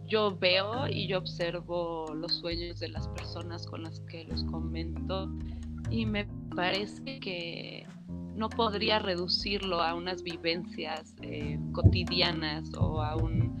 yo 0.07 0.37
veo 0.37 0.87
y 0.87 1.07
yo 1.07 1.17
observo 1.17 2.13
los 2.13 2.35
sueños 2.35 2.79
de 2.79 2.89
las 2.89 3.07
personas 3.09 3.65
con 3.65 3.83
las 3.83 3.99
que 4.01 4.25
los 4.25 4.43
comento 4.43 5.31
y 5.89 6.05
me 6.05 6.25
parece 6.55 7.19
que 7.19 7.87
no 8.35 8.49
podría 8.49 8.99
reducirlo 8.99 9.81
a 9.81 9.95
unas 9.95 10.21
vivencias 10.21 11.15
eh, 11.21 11.57
cotidianas 11.71 12.69
o 12.77 13.01
a 13.01 13.15
un, 13.15 13.57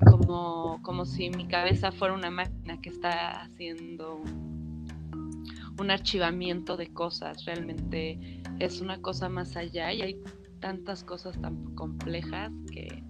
como, 0.00 0.80
como 0.82 1.04
si 1.04 1.30
mi 1.30 1.46
cabeza 1.46 1.92
fuera 1.92 2.14
una 2.14 2.30
máquina 2.30 2.80
que 2.80 2.90
está 2.90 3.42
haciendo 3.42 4.22
un 5.78 5.90
archivamiento 5.90 6.76
de 6.76 6.92
cosas. 6.92 7.44
Realmente 7.44 8.42
es 8.58 8.80
una 8.80 9.00
cosa 9.00 9.28
más 9.28 9.56
allá 9.56 9.92
y 9.92 10.02
hay 10.02 10.22
tantas 10.60 11.04
cosas 11.04 11.40
tan 11.40 11.74
complejas 11.74 12.50
que 12.72 13.02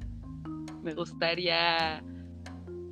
me 0.82 0.94
gustaría 0.94 2.02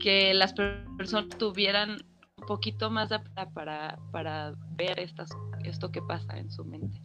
que 0.01 0.35
las 0.35 0.53
personas 0.53 1.29
tuvieran 1.39 1.91
un 1.91 2.47
poquito 2.47 2.91
más 2.91 3.09
de 3.09 3.21
para, 3.55 3.99
para 4.11 4.55
ver 4.77 4.99
estas, 4.99 5.31
esto 5.65 5.91
que 5.91 6.03
pasa 6.03 6.37
en 6.37 6.51
su 6.51 6.65
mente. 6.65 7.01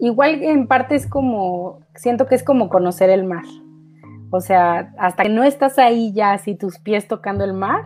Igual 0.00 0.42
en 0.42 0.66
parte 0.66 0.94
es 0.94 1.06
como, 1.06 1.80
siento 1.94 2.26
que 2.26 2.34
es 2.34 2.42
como 2.42 2.68
conocer 2.68 3.10
el 3.10 3.24
mar. 3.24 3.44
O 4.30 4.40
sea, 4.40 4.92
hasta 4.98 5.24
que 5.24 5.28
no 5.28 5.42
estás 5.42 5.78
ahí 5.78 6.12
ya 6.12 6.32
así 6.32 6.54
tus 6.54 6.78
pies 6.78 7.08
tocando 7.08 7.44
el 7.44 7.52
mar, 7.52 7.82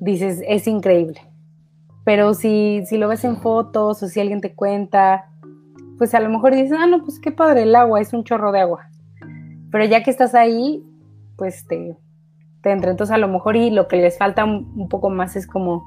dices, 0.00 0.42
es 0.46 0.66
increíble. 0.66 1.20
Pero 2.04 2.34
si, 2.34 2.84
si 2.86 2.98
lo 2.98 3.08
ves 3.08 3.24
en 3.24 3.36
fotos 3.36 4.02
o 4.02 4.08
si 4.08 4.20
alguien 4.20 4.40
te 4.40 4.54
cuenta, 4.54 5.28
pues 5.98 6.14
a 6.14 6.20
lo 6.20 6.28
mejor 6.28 6.54
dices, 6.54 6.78
ah, 6.78 6.86
no, 6.86 7.02
pues 7.02 7.18
qué 7.18 7.32
padre 7.32 7.62
el 7.62 7.74
agua, 7.74 8.00
es 8.00 8.12
un 8.12 8.22
chorro 8.22 8.52
de 8.52 8.60
agua. 8.60 8.88
Pero 9.72 9.84
ya 9.84 10.04
que 10.04 10.10
estás 10.10 10.34
ahí, 10.34 10.84
pues 11.36 11.66
te, 11.66 11.96
te 12.62 12.70
entra. 12.70 12.92
Entonces 12.92 13.12
a 13.12 13.18
lo 13.18 13.26
mejor 13.26 13.56
y 13.56 13.70
lo 13.70 13.88
que 13.88 13.96
les 13.96 14.16
falta 14.16 14.44
un 14.44 14.88
poco 14.88 15.10
más 15.10 15.34
es 15.34 15.46
como 15.48 15.84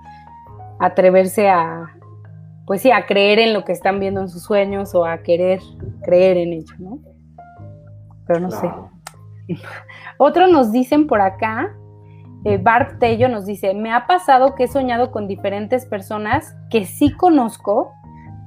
atreverse 0.79 1.49
a, 1.49 1.95
pues 2.65 2.81
sí, 2.81 2.91
a 2.91 3.05
creer 3.05 3.39
en 3.39 3.53
lo 3.53 3.65
que 3.65 3.71
están 3.71 3.99
viendo 3.99 4.21
en 4.21 4.29
sus 4.29 4.43
sueños 4.43 4.93
o 4.95 5.05
a 5.05 5.23
querer 5.23 5.59
creer 6.03 6.37
en 6.37 6.53
ello, 6.53 6.75
¿no? 6.77 6.99
Pero 8.27 8.39
no 8.39 8.51
sé. 8.51 8.69
Otros 10.17 10.51
nos 10.51 10.71
dicen 10.71 11.07
por 11.07 11.21
acá, 11.21 11.75
eh, 12.45 12.57
Barb 12.57 12.99
Tello 12.99 13.27
nos 13.27 13.45
dice, 13.45 13.73
me 13.73 13.91
ha 13.91 14.07
pasado 14.07 14.55
que 14.55 14.63
he 14.63 14.67
soñado 14.67 15.11
con 15.11 15.27
diferentes 15.27 15.85
personas 15.85 16.55
que 16.69 16.85
sí 16.85 17.11
conozco, 17.11 17.91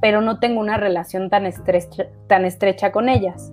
pero 0.01 0.21
no 0.21 0.39
tengo 0.39 0.61
una 0.61 0.79
relación 0.79 1.29
tan 1.29 1.47
estrecha, 1.47 2.07
tan 2.27 2.45
estrecha 2.45 2.91
con 2.91 3.09
ellas. 3.09 3.53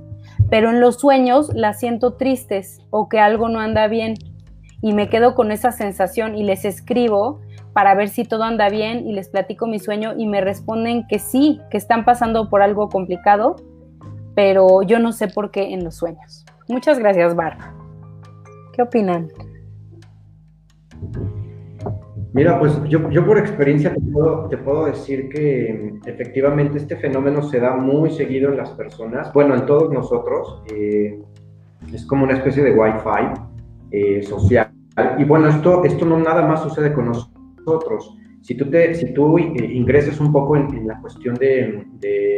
Pero 0.50 0.70
en 0.70 0.80
los 0.80 1.00
sueños 1.00 1.52
las 1.54 1.80
siento 1.80 2.14
tristes 2.14 2.80
o 2.90 3.10
que 3.10 3.20
algo 3.20 3.50
no 3.50 3.60
anda 3.60 3.88
bien 3.88 4.16
y 4.82 4.94
me 4.94 5.10
quedo 5.10 5.36
con 5.36 5.52
esa 5.52 5.72
sensación 5.72 6.36
y 6.36 6.44
les 6.44 6.64
escribo 6.64 7.42
para 7.74 7.94
ver 7.94 8.10
si 8.10 8.24
todo 8.24 8.44
anda 8.44 8.70
bien 8.70 9.08
y 9.08 9.14
les 9.14 9.30
platico 9.30 9.68
mi 9.68 9.80
sueño 9.80 10.14
y 10.18 10.26
me 10.28 10.42
responden 10.42 11.06
que 11.08 11.20
sí, 11.20 11.62
que 11.70 11.78
están 11.78 12.06
pasando 12.06 12.50
por 12.50 12.62
algo 12.62 12.90
complicado, 12.90 13.58
pero 14.36 14.82
yo 14.84 15.00
no 15.00 15.12
sé 15.12 15.28
por 15.28 15.52
qué 15.52 15.74
en 15.74 15.84
los 15.84 15.98
sueños. 15.98 16.46
Muchas 16.70 17.00
gracias, 17.00 17.36
Barba. 17.36 17.74
¿Qué 18.74 18.84
opinan? 18.84 19.28
Mira, 22.32 22.60
pues 22.60 22.80
yo, 22.84 23.10
yo 23.10 23.26
por 23.26 23.40
experiencia 23.40 23.92
te 23.92 24.58
puedo, 24.58 24.86
decir 24.86 25.30
que 25.30 25.96
efectivamente 26.06 26.78
este 26.78 26.96
fenómeno 26.96 27.42
se 27.42 27.60
da 27.60 27.76
muy 27.76 28.12
seguido 28.12 28.52
en 28.52 28.58
las 28.58 28.70
personas, 28.70 29.34
bueno, 29.34 29.56
en 29.56 29.66
todos 29.66 29.92
nosotros. 29.92 30.62
Eh, 30.72 31.20
es 31.92 32.06
como 32.06 32.26
una 32.26 32.34
especie 32.34 32.62
de 32.62 32.72
Wi-Fi 32.72 33.42
eh, 33.90 34.22
social. 34.22 34.72
Y 35.18 35.24
bueno, 35.24 35.48
esto, 35.48 35.84
esto 35.86 36.06
no 36.06 36.20
nada 36.20 36.46
más 36.48 36.62
sucede 36.62 36.94
con 36.94 37.08
nosotros. 37.08 38.16
Si 38.42 38.56
tú, 38.56 38.70
te, 38.70 38.96
si 38.96 39.14
tú 39.14 39.38
eh, 39.38 39.54
ingresas 39.74 40.20
un 40.20 40.32
poco 40.32 40.56
en, 40.56 40.88
la 40.88 41.00
cuestión 41.02 41.36
de, 41.36 41.86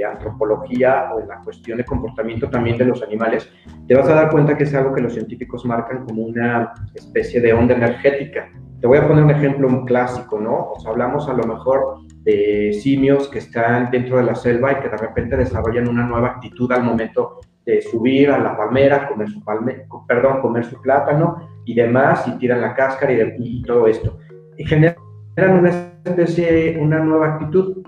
antropología 0.10 1.12
o 1.14 1.20
en 1.20 1.28
la 1.28 1.39
cuestión 1.41 1.78
de 1.78 1.86
comportamiento 1.86 2.49
también 2.49 2.78
de 2.78 2.86
los 2.86 3.04
animales, 3.04 3.49
te 3.88 3.95
vas 3.95 4.08
a 4.10 4.16
dar 4.16 4.32
cuenta 4.32 4.58
que 4.58 4.64
es 4.64 4.74
algo 4.74 4.93
que 4.93 5.02
los 5.02 5.14
científicos 5.14 5.64
marcan 5.66 6.06
como 6.06 6.24
una 6.24 6.74
especie 6.95 7.39
de 7.39 7.54
onda 7.54 7.76
energética. 7.76 8.49
te 8.80 8.88
voy 8.88 8.97
a 8.97 9.08
poner 9.08 9.24
un 9.24 9.32
ejemplo 9.32 9.68
un 9.68 9.86
clásico, 9.86 10.39
¿no? 10.39 10.72
O 10.72 10.80
sea, 10.80 10.91
hablamos 10.91 11.30
a 11.30 11.34
lo 11.34 11.43
mejor 11.43 11.99
de 12.24 12.74
simios 12.74 13.28
que 13.30 13.39
están 13.39 13.91
dentro 13.91 14.18
de 14.18 14.24
la 14.24 14.36
selva 14.36 14.72
y 14.72 14.76
que 14.82 14.89
de 14.89 14.97
repente 14.97 15.38
desarrollan 15.38 15.88
una 15.88 16.06
nueva 16.06 16.30
actitud 16.30 16.72
al 16.72 16.84
momento 16.84 17.39
de 17.66 17.82
subir 17.82 18.32
a 18.32 18.39
la 18.39 18.58
palmera, 18.58 19.08
comer 19.08 19.30
su 19.30 19.43
palme, 19.43 19.86
perdón, 20.08 20.41
comer 20.41 20.66
su 20.66 20.82
plátano 20.82 21.47
y 21.64 21.76
demás, 21.76 22.28
y 22.28 22.32
tiran 22.39 22.62
la 22.62 22.74
cáscara 22.74 23.14
y, 23.14 23.36
y 23.38 23.62
todo 23.62 23.86
esto. 23.86 24.18
Y 24.58 24.66
generan 25.36 25.59
una 25.59 25.69
especie, 26.03 26.77
una 26.79 26.99
nueva 26.99 27.36
actitud. 27.36 27.84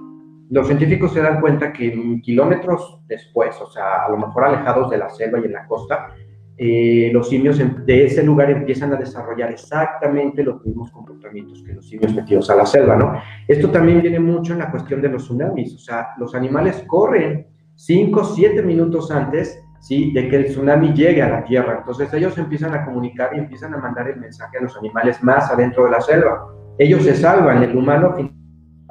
Los 0.49 0.67
científicos 0.67 1.13
se 1.13 1.21
dan 1.21 1.41
cuenta 1.41 1.73
que 1.73 2.19
kilómetros 2.21 3.01
después, 3.07 3.59
o 3.61 3.69
sea, 3.71 4.05
a 4.05 4.09
lo 4.09 4.17
mejor 4.17 4.45
alejados 4.45 4.89
de 4.89 4.97
la 4.97 5.09
selva 5.09 5.39
y 5.39 5.45
en 5.45 5.53
la 5.53 5.65
costa, 5.67 6.13
eh, 6.55 7.09
los 7.11 7.29
simios 7.29 7.57
de 7.57 8.05
ese 8.05 8.21
lugar 8.21 8.51
empiezan 8.51 8.93
a 8.93 8.95
desarrollar 8.95 9.51
exactamente 9.51 10.43
los 10.43 10.63
mismos 10.63 10.91
comportamientos 10.91 11.63
que 11.63 11.73
los 11.73 11.89
simios 11.89 12.13
metidos 12.13 12.47
a 12.51 12.55
la 12.55 12.65
selva, 12.67 12.95
¿no? 12.95 13.13
Esto 13.47 13.71
también 13.71 14.01
viene 14.03 14.19
mucho 14.19 14.53
en 14.53 14.59
la 14.59 14.69
cuestión 14.69 15.01
de 15.01 15.09
los 15.09 15.23
tsunamis, 15.23 15.73
o 15.73 15.79
sea, 15.79 16.09
los 16.19 16.35
animales 16.35 16.83
corren 16.85 17.47
5, 17.73 18.23
7 18.23 18.61
minutos 18.61 19.09
antes, 19.09 19.59
¿sí? 19.79 20.13
De 20.13 20.29
que 20.29 20.35
el 20.35 20.45
tsunami 20.45 20.93
llegue 20.93 21.23
a 21.23 21.29
la 21.29 21.43
tierra, 21.43 21.79
entonces 21.79 22.13
ellos 22.13 22.37
empiezan 22.37 22.75
a 22.75 22.85
comunicar 22.85 23.31
y 23.35 23.39
empiezan 23.39 23.73
a 23.73 23.77
mandar 23.77 24.07
el 24.09 24.19
mensaje 24.19 24.59
a 24.59 24.61
los 24.61 24.77
animales 24.77 25.23
más 25.23 25.49
adentro 25.49 25.85
de 25.85 25.89
la 25.89 26.01
selva. 26.01 26.53
Ellos 26.77 27.03
se 27.03 27.15
salvan, 27.15 27.63
el 27.63 27.75
humano 27.75 28.15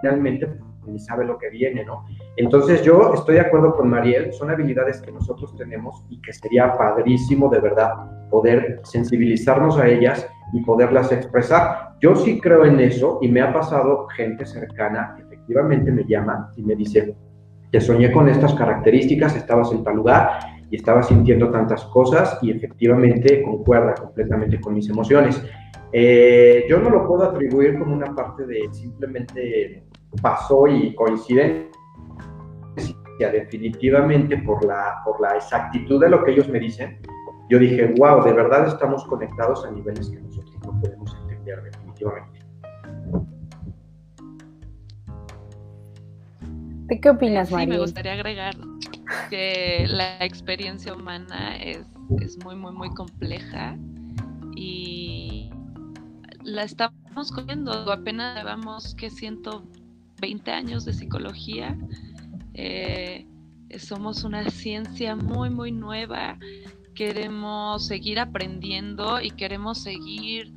finalmente 0.01 0.49
ni 0.87 0.99
sabe 0.99 1.25
lo 1.25 1.39
que 1.39 1.49
viene, 1.51 1.85
¿no? 1.85 2.05
Entonces 2.37 2.83
yo 2.83 3.15
estoy 3.15 3.37
de 3.37 3.43
acuerdo 3.43 3.75
con 3.75 3.89
Mariel, 3.89 4.33
son 4.33 4.51
habilidades 4.51 5.01
que 5.01 5.13
nosotros 5.13 5.55
tenemos 5.57 6.05
y 6.11 6.21
que 6.21 6.33
sería 6.33 6.77
padrísimo 6.77 7.49
de 7.49 7.61
verdad 7.61 7.93
poder 8.31 8.81
sensibilizarnos 8.85 9.79
a 9.79 9.87
ellas 9.87 10.29
y 10.53 10.61
poderlas 10.63 11.13
expresar. 11.13 11.95
Yo 12.01 12.17
sí 12.17 12.41
creo 12.41 12.65
en 12.65 12.81
eso 12.81 13.19
y 13.23 13.29
me 13.29 13.41
ha 13.41 13.53
pasado 13.53 14.09
gente 14.09 14.45
cercana 14.45 15.15
que 15.17 15.23
efectivamente 15.23 15.93
me 15.93 16.05
llama 16.05 16.51
y 16.57 16.63
me 16.63 16.75
dice, 16.75 17.15
te 17.71 17.81
soñé 17.81 18.13
con 18.13 18.29
estas 18.29 18.55
características, 18.55 19.37
estabas 19.37 19.73
en 19.73 19.85
tal 19.85 19.97
lugar 19.97 20.31
y 20.73 20.77
estaba 20.77 21.03
sintiendo 21.03 21.51
tantas 21.51 21.85
cosas 21.85 22.39
y 22.41 22.51
efectivamente 22.51 23.43
concuerda 23.43 23.93
completamente 23.95 24.59
con 24.59 24.73
mis 24.73 24.89
emociones. 24.89 25.45
Eh, 25.93 26.65
yo 26.67 26.79
no 26.79 26.89
lo 26.89 27.07
puedo 27.07 27.25
atribuir 27.25 27.79
como 27.79 27.95
una 27.95 28.15
parte 28.15 28.47
de 28.47 28.73
simplemente 28.73 29.85
pasó 30.23 30.67
y 30.67 30.95
coinciden 30.95 31.69
definitivamente 33.31 34.39
por 34.39 34.65
la, 34.65 35.01
por 35.05 35.21
la 35.21 35.37
exactitud 35.37 36.01
de 36.01 36.09
lo 36.09 36.25
que 36.25 36.33
ellos 36.33 36.49
me 36.49 36.59
dicen, 36.59 36.99
yo 37.49 37.59
dije, 37.59 37.95
wow, 37.99 38.25
de 38.25 38.33
verdad 38.33 38.67
estamos 38.67 39.05
conectados 39.05 39.65
a 39.65 39.71
niveles 39.71 40.11
que 40.11 40.21
nosotros 40.21 40.57
no 40.65 40.81
podemos 40.81 41.17
entender 41.23 41.63
definitivamente. 41.63 42.41
qué 47.01 47.09
opinas, 47.09 47.51
María? 47.51 47.67
Sí, 47.67 47.71
me 47.71 47.79
gustaría 47.79 48.13
agregar 48.13 48.55
que 49.31 49.87
la 49.89 50.25
experiencia 50.25 50.95
humana 50.95 51.57
es, 51.57 51.87
es 52.21 52.43
muy, 52.45 52.57
muy, 52.57 52.73
muy 52.73 52.91
compleja 52.91 53.77
y 54.57 55.51
la 56.43 56.65
estamos 56.65 57.33
cogiendo. 57.33 57.73
Apenas 57.93 58.37
llevamos 58.37 58.95
que 58.95 59.11
120 59.11 60.51
años 60.51 60.85
de 60.85 60.93
psicología 60.93 61.77
eh, 62.55 63.27
somos 63.79 64.25
una 64.25 64.49
ciencia 64.51 65.17
muy, 65.17 65.51
muy 65.51 65.73
nueva. 65.73 66.39
Queremos 66.95 67.87
seguir 67.87 68.19
aprendiendo 68.19 69.21
y 69.21 69.31
queremos 69.31 69.83
seguir, 69.83 70.53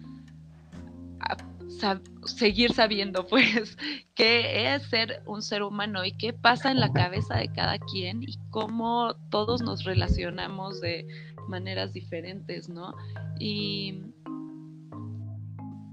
seguir 2.26 2.74
sabiendo, 2.74 3.26
pues, 3.28 3.78
qué 4.16 4.74
es 4.76 4.84
ser 4.84 5.24
un 5.26 5.42
ser 5.42 5.64
humano 5.64 6.06
y 6.06 6.12
qué 6.14 6.34
pasa 6.34 6.72
en 6.72 6.80
la 6.80 6.92
cabeza 6.92 7.38
de 7.38 7.52
cada 7.52 7.78
quien 7.80 8.24
y 8.24 8.38
cómo 8.50 9.16
todos 9.30 9.62
nos 9.62 9.84
relacionamos 9.84 10.82
de 10.82 11.08
maneras 11.48 11.94
diferentes, 11.94 12.70
¿no? 12.70 12.94
Y 13.40 14.02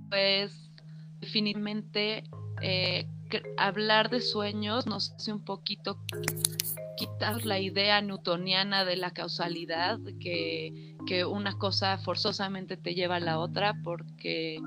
pues 0.08 0.70
definitivamente 1.20 2.24
eh, 2.60 3.06
hablar 3.56 4.10
de 4.10 4.20
sueños 4.20 4.86
nos 4.86 5.12
hace 5.12 5.32
un 5.32 5.42
poquito 5.44 5.98
quitar 6.96 7.44
la 7.46 7.58
idea 7.58 8.00
newtoniana 8.02 8.84
de 8.84 8.96
la 8.96 9.12
causalidad, 9.12 9.98
que, 10.20 10.96
que 11.06 11.24
una 11.24 11.56
cosa 11.58 11.96
forzosamente 11.98 12.76
te 12.76 12.94
lleva 12.94 13.16
a 13.16 13.20
la 13.20 13.38
otra, 13.38 13.74
porque 13.82 14.58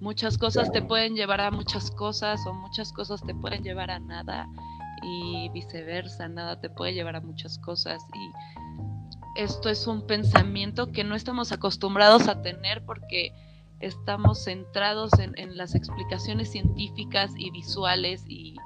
muchas 0.00 0.38
cosas 0.38 0.72
te 0.72 0.82
pueden 0.82 1.14
llevar 1.14 1.40
a 1.40 1.50
muchas 1.50 1.90
cosas 1.90 2.46
o 2.46 2.54
muchas 2.54 2.92
cosas 2.92 3.22
te 3.22 3.34
pueden 3.34 3.62
llevar 3.62 3.90
a 3.90 3.98
nada 3.98 4.48
y 5.02 5.48
viceversa, 5.50 6.28
nada 6.28 6.60
te 6.60 6.70
puede 6.70 6.94
llevar 6.94 7.16
a 7.16 7.20
muchas 7.20 7.58
cosas 7.58 8.02
y 8.14 9.40
esto 9.40 9.68
es 9.68 9.86
un 9.86 10.06
pensamiento 10.06 10.90
que 10.90 11.04
no 11.04 11.14
estamos 11.14 11.52
acostumbrados 11.52 12.28
a 12.28 12.42
tener 12.42 12.84
porque 12.84 13.32
estamos 13.80 14.44
centrados 14.44 15.12
en, 15.18 15.56
las 15.56 15.74
explicaciones 15.74 16.50
científicas 16.50 17.32
y 17.36 17.50
visuales 17.50 18.24
y, 18.26 18.56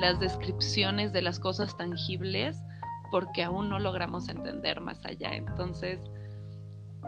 las 0.00 0.20
descripciones 0.20 1.12
de 1.12 1.20
las 1.20 1.40
cosas 1.40 1.76
tangibles 1.76 2.56
porque 3.10 3.42
aún 3.42 3.68
no 3.68 3.80
logramos 3.80 4.28
entender 4.28 4.80
más 4.80 5.04
allá. 5.04 5.34
Entonces, 5.34 5.98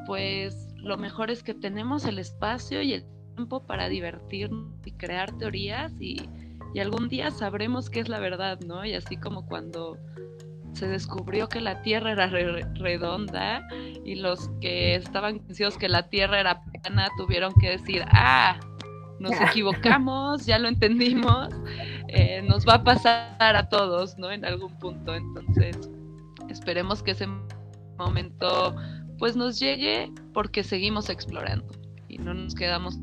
pues 0.06 0.68
lo 0.76 0.96
mejor 0.96 1.30
es 1.30 1.44
que 1.44 1.54
tenemos 1.54 2.04
el 2.06 2.18
espacio 2.18 2.82
y 2.82 2.94
el 2.94 3.06
tiempo 3.34 3.66
para 3.66 3.88
divertirnos 3.88 4.74
y 4.84 4.92
crear 4.92 5.36
teorías 5.38 5.92
y, 6.00 6.28
y 6.74 6.80
algún 6.80 7.08
día 7.08 7.30
sabremos 7.30 7.90
qué 7.90 8.00
es 8.00 8.08
la 8.08 8.20
verdad, 8.20 8.60
¿no? 8.60 8.84
Y 8.84 8.94
así 8.94 9.16
como 9.16 9.46
cuando 9.46 9.98
se 10.72 10.88
descubrió 10.88 11.48
que 11.48 11.60
la 11.60 11.82
Tierra 11.82 12.12
era 12.12 12.26
redonda 12.26 13.66
y 14.04 14.16
los 14.16 14.50
que 14.60 14.94
estaban 14.94 15.38
convencidos 15.38 15.76
que 15.76 15.88
la 15.88 16.08
Tierra 16.08 16.40
era 16.40 16.62
plana 16.82 17.08
tuvieron 17.16 17.52
que 17.60 17.70
decir, 17.70 18.04
ah, 18.08 18.58
nos 19.18 19.32
equivocamos, 19.40 20.46
ya 20.46 20.58
lo 20.58 20.68
entendimos, 20.68 21.48
eh, 22.08 22.42
nos 22.42 22.66
va 22.66 22.74
a 22.74 22.84
pasar 22.84 23.56
a 23.56 23.68
todos, 23.68 24.18
¿no? 24.18 24.30
En 24.30 24.44
algún 24.44 24.76
punto. 24.78 25.14
Entonces, 25.14 25.90
esperemos 26.48 27.02
que 27.02 27.12
ese 27.12 27.28
momento 27.98 28.74
pues 29.18 29.36
nos 29.36 29.60
llegue 29.60 30.10
porque 30.32 30.64
seguimos 30.64 31.08
explorando 31.08 31.72
y 32.08 32.18
no 32.18 32.34
nos 32.34 32.54
quedamos 32.54 32.98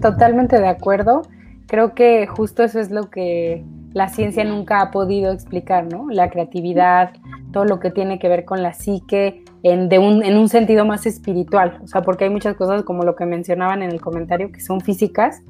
Totalmente 0.00 0.58
de 0.58 0.68
acuerdo. 0.68 1.22
Creo 1.66 1.94
que 1.94 2.26
justo 2.26 2.62
eso 2.62 2.80
es 2.80 2.90
lo 2.90 3.10
que 3.10 3.64
la 3.92 4.08
ciencia 4.08 4.44
nunca 4.44 4.80
ha 4.80 4.90
podido 4.90 5.32
explicar, 5.32 5.86
¿no? 5.92 6.06
La 6.10 6.30
creatividad, 6.30 7.12
todo 7.52 7.64
lo 7.64 7.80
que 7.80 7.90
tiene 7.90 8.18
que 8.18 8.28
ver 8.28 8.44
con 8.44 8.62
la 8.62 8.72
psique, 8.72 9.42
en, 9.62 9.92
un, 9.98 10.22
en 10.22 10.36
un 10.38 10.48
sentido 10.48 10.84
más 10.84 11.06
espiritual, 11.06 11.78
o 11.82 11.86
sea, 11.86 12.02
porque 12.02 12.24
hay 12.24 12.30
muchas 12.30 12.54
cosas 12.56 12.82
como 12.82 13.02
lo 13.02 13.14
que 13.14 13.26
mencionaban 13.26 13.82
en 13.82 13.90
el 13.90 14.00
comentario 14.00 14.52
que 14.52 14.60
son 14.60 14.80
físicas, 14.80 15.42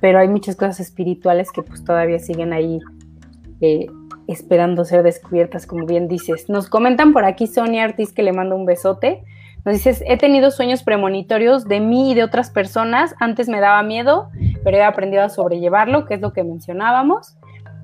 pero 0.00 0.18
hay 0.18 0.28
muchas 0.28 0.54
cosas 0.56 0.80
espirituales 0.80 1.50
que 1.50 1.62
pues 1.62 1.82
todavía 1.82 2.18
siguen 2.18 2.52
ahí 2.52 2.78
eh, 3.60 3.86
esperando 4.28 4.84
ser 4.84 5.02
descubiertas, 5.02 5.66
como 5.66 5.86
bien 5.86 6.06
dices. 6.06 6.48
Nos 6.48 6.68
comentan 6.68 7.12
por 7.12 7.24
aquí 7.24 7.46
Sonia 7.46 7.84
Artis 7.84 8.12
que 8.12 8.22
le 8.22 8.32
mando 8.32 8.54
un 8.54 8.66
besote. 8.66 9.24
Nos 9.64 9.74
dices, 9.74 10.02
he 10.06 10.16
tenido 10.16 10.50
sueños 10.50 10.82
premonitorios 10.82 11.64
de 11.66 11.80
mí 11.80 12.12
y 12.12 12.14
de 12.14 12.24
otras 12.24 12.50
personas. 12.50 13.14
Antes 13.18 13.48
me 13.48 13.60
daba 13.60 13.82
miedo, 13.82 14.30
pero 14.64 14.76
he 14.76 14.82
aprendido 14.82 15.22
a 15.22 15.28
sobrellevarlo, 15.28 16.06
que 16.06 16.14
es 16.14 16.20
lo 16.20 16.32
que 16.32 16.44
mencionábamos. 16.44 17.36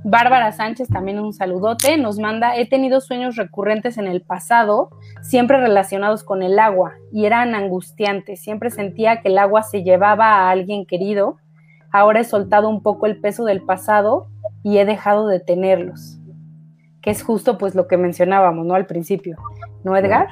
Bárbara 0.06 0.52
Sánchez, 0.52 0.88
también 0.88 1.18
un 1.18 1.32
saludote, 1.32 1.96
nos 1.96 2.18
manda, 2.18 2.56
he 2.56 2.68
tenido 2.68 3.00
sueños 3.00 3.36
recurrentes 3.36 3.96
en 3.96 4.06
el 4.06 4.20
pasado, 4.20 4.90
siempre 5.22 5.58
relacionados 5.58 6.22
con 6.24 6.42
el 6.42 6.58
agua, 6.58 6.92
y 7.10 7.24
eran 7.24 7.54
angustiantes, 7.54 8.42
siempre 8.42 8.70
sentía 8.70 9.22
que 9.22 9.28
el 9.28 9.38
agua 9.38 9.62
se 9.62 9.82
llevaba 9.82 10.26
a 10.26 10.50
alguien 10.50 10.84
querido, 10.84 11.38
ahora 11.90 12.20
he 12.20 12.24
soltado 12.24 12.68
un 12.68 12.82
poco 12.82 13.06
el 13.06 13.18
peso 13.18 13.46
del 13.46 13.62
pasado 13.62 14.26
y 14.62 14.76
he 14.76 14.84
dejado 14.84 15.26
de 15.26 15.40
tenerlos, 15.40 16.18
que 17.00 17.08
es 17.08 17.22
justo 17.22 17.56
pues 17.56 17.74
lo 17.74 17.88
que 17.88 17.96
mencionábamos, 17.96 18.66
¿no? 18.66 18.74
Al 18.74 18.84
principio, 18.84 19.38
¿no, 19.84 19.96
Edgar? 19.96 20.28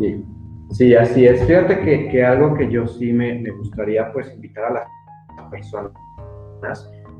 Sí, 0.00 0.24
sí 0.70 0.94
así 0.94 1.26
es. 1.26 1.44
Fíjate 1.44 2.08
que, 2.08 2.24
algo 2.24 2.54
que 2.54 2.70
yo 2.70 2.86
sí 2.86 3.12
me, 3.12 3.38
me 3.40 3.50
gustaría 3.50 4.12
pues 4.12 4.32
invitar 4.34 4.64
a 4.64 4.72
las 4.72 5.50
personas 5.50 5.92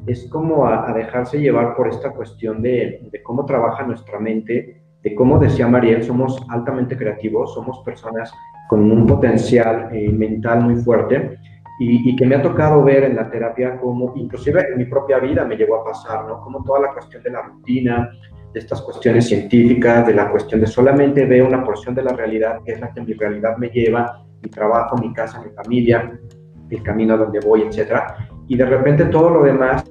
es 0.06 0.28
como 0.30 0.66
a, 0.66 0.92
dejarse 0.92 1.38
llevar 1.38 1.74
por 1.76 1.88
esta 1.88 2.10
cuestión 2.10 2.62
de, 2.62 3.10
cómo 3.24 3.44
trabaja 3.44 3.84
nuestra 3.84 4.18
mente, 4.20 4.82
de 5.02 5.14
cómo 5.14 5.38
decía 5.38 5.66
Mariel, 5.66 6.02
somos 6.02 6.40
altamente 6.48 6.96
creativos, 6.96 7.54
somos 7.54 7.80
personas 7.84 8.32
con 8.68 8.90
un 8.90 9.06
potencial 9.06 9.90
eh, 9.92 10.10
mental 10.10 10.62
muy 10.62 10.76
fuerte 10.76 11.38
y, 11.78 12.16
que 12.16 12.24
me 12.24 12.36
ha 12.36 12.42
tocado 12.42 12.82
ver 12.82 13.04
en 13.04 13.16
la 13.16 13.30
terapia 13.30 13.78
como, 13.78 14.14
inclusive 14.16 14.64
en 14.72 14.78
mi 14.78 14.86
propia 14.86 15.18
vida 15.18 15.44
me 15.44 15.56
llegó 15.56 15.76
a 15.76 15.84
pasar, 15.84 16.24
¿no? 16.24 16.40
Como 16.40 16.64
toda 16.64 16.80
la 16.80 16.92
cuestión 16.92 17.22
de 17.22 17.30
la 17.30 17.42
rutina, 17.42 18.08
de 18.52 18.60
estas 18.60 18.82
cuestiones 18.82 19.26
científicas, 19.28 20.06
de 20.06 20.14
la 20.14 20.30
cuestión 20.30 20.60
de 20.60 20.66
solamente 20.66 21.26
ver 21.26 21.42
una 21.42 21.64
porción 21.64 21.94
de 21.94 22.02
la 22.02 22.12
realidad, 22.12 22.60
que 22.64 22.72
es 22.72 22.80
la 22.80 22.92
que 22.92 23.00
mi 23.00 23.12
realidad 23.12 23.56
me 23.58 23.68
lleva, 23.68 24.24
mi 24.42 24.50
trabajo, 24.50 24.96
mi 24.96 25.12
casa, 25.12 25.42
mi 25.42 25.50
familia, 25.50 26.18
el 26.70 26.82
camino 26.82 27.14
a 27.14 27.16
donde 27.18 27.40
voy, 27.40 27.62
etcétera, 27.62 28.28
y 28.48 28.56
de 28.56 28.66
repente 28.66 29.04
todo 29.06 29.30
lo 29.30 29.42
demás 29.42 29.84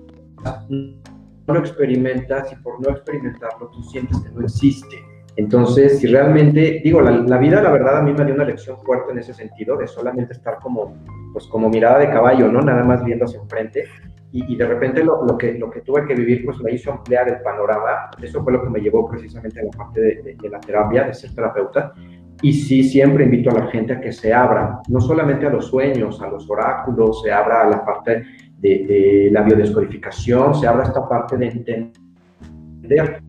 no 1.47 1.53
lo 1.53 1.60
experimentas 1.60 2.51
y 2.51 2.56
por 2.58 2.82
no 2.82 2.89
experimentarlo 2.89 3.70
tú 3.70 3.84
sientes 3.84 4.20
que 4.20 4.30
no 4.30 4.41
existe. 4.41 5.14
Entonces, 5.38 5.99
si 5.99 6.07
realmente, 6.07 6.81
digo, 6.83 7.01
la, 7.01 7.38
vida, 7.38 7.61
la 7.61 7.71
verdad, 7.71 7.97
a 7.97 8.01
mí 8.01 8.13
me 8.13 8.23
dio 8.23 8.33
una 8.33 8.45
lección 8.45 8.77
fuerte 8.83 9.11
en 9.11 9.19
ese 9.19 9.33
sentido, 9.33 9.77
de 9.77 9.88
solamente 9.88 10.33
estar 10.33 10.59
como, 10.59 10.95
pues 11.33 11.45
como 11.47 11.69
mirada 11.69 11.99
de 11.99 12.09
caballo, 12.09 12.49
¿no? 12.51 12.61
Nada 12.61 12.83
más 12.83 13.03
viendo 13.03 13.25
hacia 13.25 13.41
enfrente. 13.41 13.86
Y, 14.31 14.55
de 14.57 14.67
repente 14.67 15.01
lo, 15.01 15.25
lo, 15.25 15.38
que, 15.38 15.53
lo 15.53 15.69
que 15.71 15.79
tuve 15.79 16.05
que 16.05 16.13
vivir, 16.13 16.43
pues 16.43 16.59
me 16.59 16.73
hizo 16.73 16.91
ampliar 16.91 17.29
el 17.29 17.41
panorama. 17.41 18.11
Eso 18.21 18.43
fue 18.43 18.51
lo 18.51 18.61
que 18.61 18.69
me 18.69 18.81
llevó 18.81 19.07
precisamente 19.09 19.61
a 19.61 19.63
la 19.63 19.71
parte 19.71 20.01
de, 20.01 20.36
de 20.41 20.49
la 20.49 20.59
terapia, 20.59 21.03
de 21.03 21.13
ser 21.13 21.33
terapeuta. 21.33 21.93
Y 22.41 22.53
sí, 22.53 22.83
siempre 22.83 23.23
invito 23.23 23.49
a 23.49 23.53
la 23.53 23.67
gente 23.67 23.93
a 23.93 24.01
que 24.01 24.11
se 24.11 24.33
abra, 24.33 24.81
no 24.89 24.99
solamente 24.99 25.45
a 25.45 25.49
los 25.49 25.67
sueños, 25.67 26.21
a 26.21 26.27
los 26.27 26.49
oráculos, 26.49 27.21
se 27.23 27.31
abra 27.31 27.61
a 27.61 27.69
la 27.69 27.86
parte 27.86 28.23
de, 28.59 29.29
la 29.31 29.41
biodescodificación, 29.41 30.55
se 30.55 30.67
abra 30.67 30.83
esta 30.83 31.07
parte 31.07 31.38
de 31.38 31.47
entender. 31.47 33.21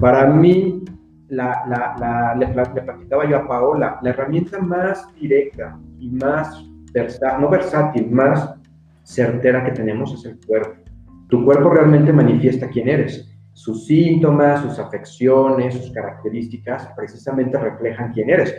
Para 0.00 0.26
mí, 0.26 0.84
la, 1.28 1.64
la, 1.68 2.34
le, 2.34 2.46
platicaba 2.82 3.28
yo 3.28 3.36
a 3.36 3.48
Paola, 3.48 3.98
la 4.02 4.10
herramienta 4.10 4.58
más 4.60 5.14
directa 5.14 5.78
y 5.98 6.10
más 6.10 6.64
versátil, 6.92 7.40
no 7.40 7.48
versátil, 7.50 8.10
más 8.10 8.54
certera 9.02 9.64
que 9.64 9.72
tenemos 9.72 10.12
es 10.14 10.24
el 10.24 10.38
cuerpo. 10.46 10.82
Tu 11.28 11.44
cuerpo 11.44 11.70
realmente 11.70 12.12
manifiesta 12.12 12.68
quién 12.68 12.88
eres. 12.88 13.30
Sus 13.52 13.86
síntomas, 13.86 14.62
sus 14.62 14.78
afecciones, 14.78 15.74
sus 15.74 15.90
características 15.92 16.88
precisamente 16.96 17.58
reflejan 17.58 18.12
quién 18.12 18.30
eres. 18.30 18.54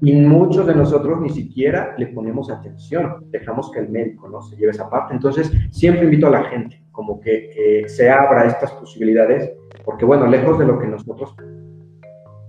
Y 0.00 0.12
muchos 0.12 0.66
de 0.66 0.74
nosotros 0.74 1.20
ni 1.20 1.30
siquiera 1.30 1.94
le 1.98 2.08
ponemos 2.08 2.50
atención, 2.50 3.24
dejamos 3.30 3.70
que 3.72 3.80
el 3.80 3.88
médico 3.88 4.28
¿no? 4.28 4.42
se 4.42 4.56
lleve 4.56 4.72
esa 4.72 4.88
parte. 4.88 5.14
Entonces, 5.14 5.50
siempre 5.70 6.04
invito 6.04 6.26
a 6.26 6.30
la 6.30 6.44
gente 6.44 6.82
como 6.92 7.20
que, 7.20 7.84
se 7.88 8.10
abra 8.10 8.46
estas 8.46 8.72
posibilidades, 8.72 9.52
porque 9.84 10.04
bueno, 10.04 10.26
lejos 10.26 10.58
de 10.58 10.66
lo 10.66 10.78
que 10.78 10.86
nosotros 10.86 11.34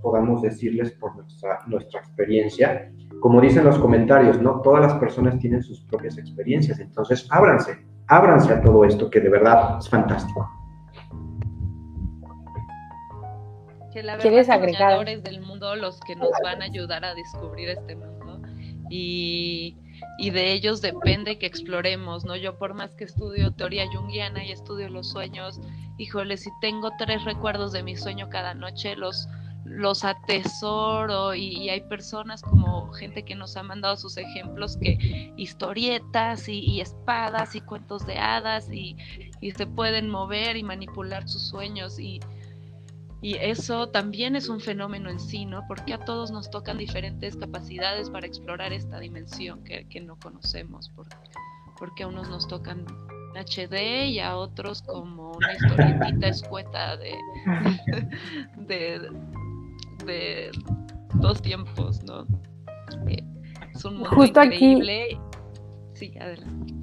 podamos 0.05 0.43
decirles 0.43 0.91
por 0.91 1.15
nuestra, 1.15 1.61
nuestra 1.65 1.99
experiencia, 1.99 2.91
como 3.21 3.41
dicen 3.41 3.63
los 3.63 3.79
comentarios, 3.79 4.39
¿no? 4.39 4.61
Todas 4.61 4.83
las 4.83 4.93
personas 4.99 5.39
tienen 5.39 5.63
sus 5.63 5.81
propias 5.81 6.19
experiencias, 6.19 6.79
entonces 6.79 7.27
ábranse, 7.31 7.83
ábranse 8.05 8.53
a 8.53 8.61
todo 8.61 8.85
esto 8.85 9.09
que 9.09 9.19
de 9.19 9.29
verdad 9.29 9.79
es 9.79 9.89
fantástico. 9.89 10.47
que 13.91 14.03
la 14.03 14.19
¿Quieres 14.19 14.47
agregar? 14.47 15.03
del 15.23 15.41
mundo 15.41 15.75
los 15.75 15.99
que 16.01 16.15
nos 16.15 16.29
van 16.43 16.61
a 16.61 16.65
ayudar 16.65 17.03
a 17.03 17.15
descubrir 17.15 17.69
este 17.69 17.95
mundo 17.95 18.41
y, 18.91 19.75
y, 20.19 20.29
de 20.29 20.51
ellos 20.51 20.83
depende 20.83 21.39
que 21.39 21.47
exploremos, 21.47 22.25
¿no? 22.25 22.35
Yo 22.35 22.59
por 22.59 22.75
más 22.75 22.93
que 22.93 23.05
estudio 23.05 23.51
teoría 23.53 23.87
junguiana 23.91 24.45
y 24.45 24.51
estudio 24.51 24.87
los 24.89 25.09
sueños, 25.09 25.59
híjole, 25.97 26.37
si 26.37 26.51
tengo 26.61 26.91
tres 26.99 27.23
recuerdos 27.23 27.71
de 27.71 27.81
mi 27.81 27.95
sueño 27.95 28.29
cada 28.29 28.53
noche, 28.53 28.95
los 28.95 29.27
los 29.65 30.03
atesoro 30.03 31.33
y, 31.33 31.57
y, 31.57 31.69
hay 31.69 31.81
personas 31.81 32.43
como 32.43 32.91
gente 32.93 33.23
que 33.23 33.33
nos 33.33 33.57
ha 33.57 33.63
mandado 33.63 33.97
sus 33.97 34.15
ejemplos 34.15 34.77
que 34.77 35.33
historietas 35.37 36.47
y, 36.47 36.79
espadas 36.79 37.55
y 37.55 37.61
cuentos 37.61 38.05
de 38.05 38.19
hadas 38.19 38.71
y, 38.71 38.95
y, 39.41 39.51
se 39.51 39.65
pueden 39.65 40.09
mover 40.09 40.55
y 40.55 40.63
manipular 40.63 41.27
sus 41.27 41.49
sueños 41.49 41.99
y, 41.99 42.19
eso 43.23 43.89
también 43.89 44.35
es 44.35 44.49
un 44.49 44.59
fenómeno 44.59 45.09
en 45.09 45.19
sí, 45.19 45.47
¿no? 45.47 45.65
Porque 45.67 45.95
a 45.95 45.97
todos 45.97 46.29
nos 46.29 46.51
tocan 46.51 46.77
diferentes 46.77 47.35
capacidades 47.35 48.07
para 48.07 48.27
explorar 48.27 48.71
esta 48.71 48.99
dimensión 48.99 49.63
que, 49.63 49.99
no 49.99 50.15
conocemos, 50.19 50.91
porque, 50.95 51.15
porque 51.79 52.03
a 52.03 52.07
unos 52.07 52.29
nos 52.29 52.47
tocan 52.47 52.85
HD 53.35 54.09
y 54.09 54.19
a 54.19 54.37
otros 54.37 54.83
como 54.83 55.31
una 55.31 55.53
historietita 55.53 56.27
escueta 56.27 56.97
de, 56.97 57.17
dos 61.15 61.41
tiempos, 61.41 62.03
¿no? 62.03 62.25
Eh, 63.07 63.23
es 63.73 63.85
un 63.85 63.95
mundo 63.95 64.09
Justo 64.09 64.43
increíble. 64.43 65.19
Sí, 65.93 66.13
adelante. 66.19 66.73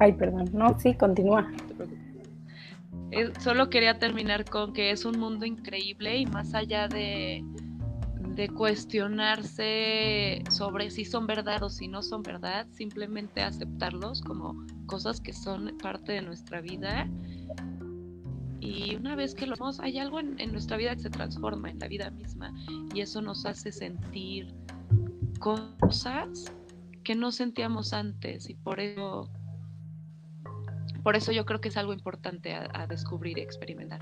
Ay, 0.00 0.12
perdón. 0.12 0.50
No, 0.52 0.78
sí, 0.78 0.94
continúa 0.94 1.50
solo 3.40 3.70
quería 3.70 3.98
terminar 3.98 4.44
con 4.44 4.72
que 4.72 4.90
es 4.90 5.04
un 5.04 5.18
mundo 5.18 5.46
increíble 5.46 6.16
y 6.18 6.26
más 6.26 6.54
allá 6.54 6.88
de, 6.88 7.44
cuestionarse 8.56 10.42
sobre 10.50 10.90
si 10.90 11.04
son 11.04 11.26
verdad 11.26 11.62
o 11.62 11.70
si 11.70 11.86
no 11.86 12.02
son 12.02 12.22
verdad, 12.22 12.66
simplemente 12.72 13.42
aceptarlos 13.42 14.22
como 14.22 14.56
cosas 14.86 15.20
que 15.20 15.32
son 15.32 15.78
parte 15.80 16.12
de 16.12 16.22
nuestra 16.22 16.60
vida. 16.60 17.08
Y 18.64 18.96
una 18.96 19.14
vez 19.14 19.34
que 19.34 19.46
lo 19.46 19.54
vemos, 19.56 19.78
hay 19.80 19.98
algo 19.98 20.20
en, 20.20 20.40
en 20.40 20.52
nuestra 20.52 20.76
vida 20.76 20.94
que 20.94 21.02
se 21.02 21.10
transforma 21.10 21.70
en 21.70 21.78
la 21.78 21.88
vida 21.88 22.10
misma 22.10 22.52
y 22.94 23.00
eso 23.02 23.20
nos 23.20 23.44
hace 23.44 23.70
sentir 23.70 24.54
cosas 25.38 26.52
que 27.02 27.14
no 27.14 27.30
sentíamos 27.30 27.92
antes 27.92 28.48
y 28.48 28.54
por 28.54 28.80
eso 28.80 29.28
por 31.04 31.16
eso 31.16 31.32
yo 31.32 31.44
creo 31.44 31.60
que 31.60 31.68
es 31.68 31.76
algo 31.76 31.92
importante 31.92 32.54
a, 32.54 32.86
descubrir 32.86 33.36
y 33.36 33.42
experimentar. 33.42 34.00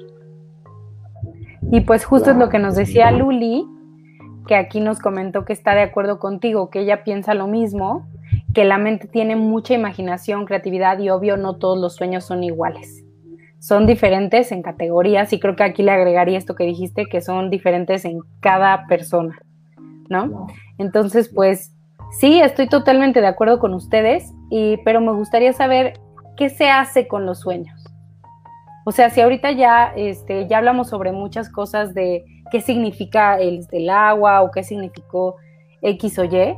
Y 1.73 1.81
pues 1.81 2.05
justo 2.05 2.31
es 2.31 2.37
lo 2.37 2.49
que 2.49 2.61
nos 2.61 2.77
decía 2.77 3.11
Luli, 3.11 3.67
que 4.47 4.55
aquí 4.55 4.81
nos 4.81 5.01
comentó 5.01 5.45
que 5.45 5.53
está 5.53 5.75
de 5.75 5.83
acuerdo 5.83 6.21
contigo, 6.21 6.71
que 6.71 6.81
ella 6.81 7.03
piensa 7.03 7.35
lo 7.35 7.49
mismo, 7.49 8.09
que 8.55 8.65
la 8.65 8.79
mente 8.79 9.09
tiene 9.09 9.35
mucha 9.35 9.75
imaginación, 9.75 10.47
creatividad 10.47 11.01
y 11.01 11.11
obvio 11.11 11.37
no 11.37 11.57
todos 11.57 11.77
los 11.77 11.97
sueños 11.97 12.25
son 12.25 12.45
iguales. 12.45 13.02
Son 13.63 13.87
diferentes 13.87 14.51
en 14.51 14.61
categorías 14.61 15.33
y 15.33 15.39
creo 15.39 15.55
que 15.55 15.63
aquí 15.63 15.85
le 15.85 15.93
agregaría 15.93 16.37
esto 16.37 16.57
que 16.57 16.65
dijiste, 16.65 17.07
que 17.07 17.21
son 17.21 17.49
diferentes 17.49 18.05
en 18.05 18.19
cada 18.41 18.89
persona, 18.89 19.41
¿no? 20.09 20.49
Entonces, 20.79 21.31
pues 21.33 21.73
sí, 22.11 22.41
estoy 22.41 22.69
totalmente 22.69 23.21
de 23.21 23.29
acuerdo 23.29 23.61
con 23.61 23.73
ustedes, 23.73 24.33
y, 24.51 24.79
pero 24.79 25.01
me 25.01 25.13
gustaría 25.13 25.53
saber 25.53 25.93
¿qué 26.37 26.49
se 26.49 26.71
hace 26.71 27.07
con 27.07 27.25
los 27.25 27.39
sueños? 27.39 27.89
O 28.85 28.91
sea, 28.91 29.11
si 29.11 29.21
ahorita 29.21 29.53
ya, 29.53 29.93
este, 29.95 30.49
ya 30.49 30.59
hablamos 30.59 30.89
sobre 30.89 31.13
muchas 31.13 31.49
cosas 31.49 31.95
de 31.95 32.25
qué 32.51 32.61
significa 32.61 33.39
el, 33.39 33.65
el 33.71 33.91
agua 33.91 34.43
o 34.43 34.51
qué 34.51 34.65
significó 34.65 35.37
X 35.83 36.19
o 36.19 36.25
Y, 36.25 36.57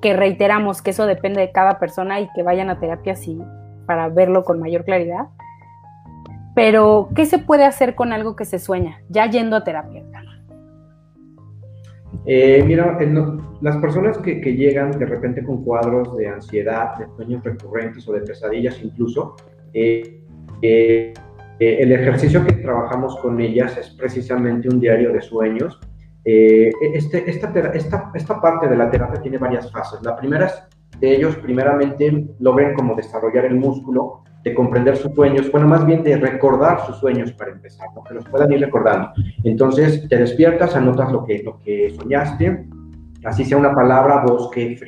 que 0.00 0.14
reiteramos 0.14 0.80
que 0.80 0.92
eso 0.92 1.04
depende 1.04 1.42
de 1.42 1.52
cada 1.52 1.78
persona 1.78 2.18
y 2.18 2.30
que 2.34 2.42
vayan 2.42 2.70
a 2.70 2.80
terapia 2.80 3.12
así 3.12 3.38
para 3.86 4.08
verlo 4.08 4.42
con 4.42 4.58
mayor 4.58 4.86
claridad. 4.86 5.26
Pero, 6.56 7.10
¿qué 7.14 7.26
se 7.26 7.38
puede 7.38 7.66
hacer 7.66 7.94
con 7.94 8.14
algo 8.14 8.34
que 8.34 8.46
se 8.46 8.58
sueña, 8.58 9.02
ya 9.10 9.30
yendo 9.30 9.56
a 9.56 9.62
terapia? 9.62 10.02
Eh, 12.24 12.64
mira, 12.66 12.98
las 13.60 13.76
personas 13.76 14.16
que, 14.16 14.40
llegan 14.40 14.92
de 14.92 15.04
repente 15.04 15.44
con 15.44 15.62
cuadros 15.62 16.16
de 16.16 16.28
ansiedad, 16.28 16.96
de 16.96 17.08
sueños 17.14 17.44
recurrentes 17.44 18.08
o 18.08 18.12
de 18.14 18.22
pesadillas 18.22 18.82
incluso, 18.82 19.36
eh, 19.74 20.22
eh, 20.62 21.12
el 21.58 21.92
ejercicio 21.92 22.42
que 22.46 22.54
trabajamos 22.54 23.18
con 23.18 23.38
ellas 23.38 23.76
es 23.76 23.90
precisamente 23.90 24.70
un 24.70 24.80
diario 24.80 25.12
de 25.12 25.20
sueños. 25.20 25.78
Este, 26.24 27.30
esta, 27.30 27.50
esta, 27.74 28.12
esta, 28.14 28.40
parte 28.40 28.66
de 28.66 28.76
la 28.78 28.90
terapia 28.90 29.20
tiene 29.20 29.36
varias 29.36 29.70
fases. 29.70 30.00
La 30.02 30.16
primera 30.16 30.46
es 30.46 30.62
de 31.00 31.16
ellos, 31.16 31.36
primeramente, 31.36 32.28
logren 32.40 32.72
como 32.72 32.94
desarrollar 32.94 33.44
el 33.44 33.56
músculo 33.56 34.24
de 34.46 34.54
comprender 34.54 34.96
sus 34.96 35.12
sueños, 35.12 35.50
bueno, 35.50 35.66
más 35.66 35.84
bien 35.84 36.04
de 36.04 36.16
recordar 36.18 36.86
sus 36.86 36.98
sueños 36.98 37.32
para 37.32 37.50
empezar, 37.50 37.88
que 38.06 38.14
los 38.14 38.28
puedan 38.28 38.52
ir 38.52 38.60
recordando. 38.60 39.10
Entonces, 39.42 40.08
te 40.08 40.16
despiertas, 40.18 40.76
anotas 40.76 41.10
lo 41.10 41.24
que, 41.24 41.42
lo 41.42 41.58
que 41.58 41.92
soñaste, 41.98 42.64
así 43.24 43.44
sea 43.44 43.58
una 43.58 43.74
palabra, 43.74 44.22
bosque, 44.24 44.78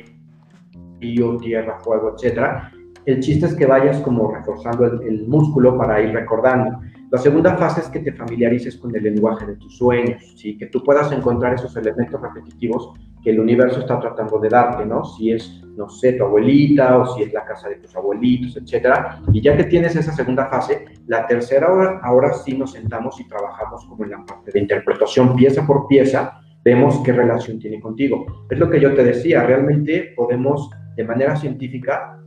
frío, 0.97 1.35
tierra, 1.39 1.77
fuego, 1.79 2.13
etcétera. 2.15 2.71
El 3.05 3.19
chiste 3.19 3.47
es 3.47 3.55
que 3.55 3.65
vayas 3.65 3.99
como 3.99 4.33
reforzando 4.33 4.85
el, 4.85 5.27
músculo 5.27 5.77
para 5.77 6.01
ir 6.01 6.13
recordando. 6.13 6.79
La 7.11 7.17
segunda 7.17 7.57
fase 7.57 7.81
es 7.81 7.87
que 7.87 7.99
te 7.99 8.13
familiarices 8.13 8.77
con 8.77 8.95
el 8.95 9.03
lenguaje 9.03 9.45
de 9.45 9.57
tus 9.57 9.77
sueños, 9.77 10.35
¿sí? 10.37 10.57
que 10.57 10.67
tú 10.67 10.81
puedas 10.85 11.11
encontrar 11.11 11.55
esos 11.55 11.75
elementos 11.75 12.21
repetitivos 12.21 12.93
que 13.23 13.31
el 13.31 13.39
universo 13.39 13.79
está 13.79 13.99
tratando 13.99 14.39
de 14.39 14.49
darte, 14.49 14.85
¿no? 14.85 15.03
Si 15.03 15.31
es, 15.31 15.61
no 15.75 15.89
sé, 15.89 16.13
tu 16.13 16.23
abuelita 16.23 16.97
o 16.97 17.15
si 17.15 17.23
es 17.23 17.33
la 17.33 17.45
casa 17.45 17.69
de 17.69 17.75
tus 17.75 17.95
abuelitos, 17.95 18.57
etcétera. 18.57 19.21
Y 19.33 19.41
ya 19.41 19.55
que 19.57 19.65
tienes 19.65 19.95
esa 19.95 20.11
segunda 20.11 20.45
fase, 20.47 20.85
la 21.07 21.27
tercera 21.27 21.71
hora, 21.71 21.99
ahora 22.03 22.33
sí 22.33 22.57
nos 22.57 22.71
sentamos 22.73 23.19
y 23.19 23.27
trabajamos 23.27 23.85
como 23.85 24.03
en 24.03 24.11
la 24.11 24.25
parte 24.25 24.51
de 24.51 24.59
interpretación 24.59 25.35
pieza 25.35 25.65
por 25.65 25.87
pieza, 25.87 26.41
vemos 26.63 27.01
qué 27.03 27.13
relación 27.13 27.59
tiene 27.59 27.79
contigo. 27.79 28.45
Es 28.49 28.59
lo 28.59 28.69
que 28.69 28.79
yo 28.79 28.93
te 28.93 29.03
decía, 29.03 29.43
realmente 29.43 30.13
podemos 30.15 30.69
de 30.95 31.03
manera 31.03 31.35
científica 31.35 32.19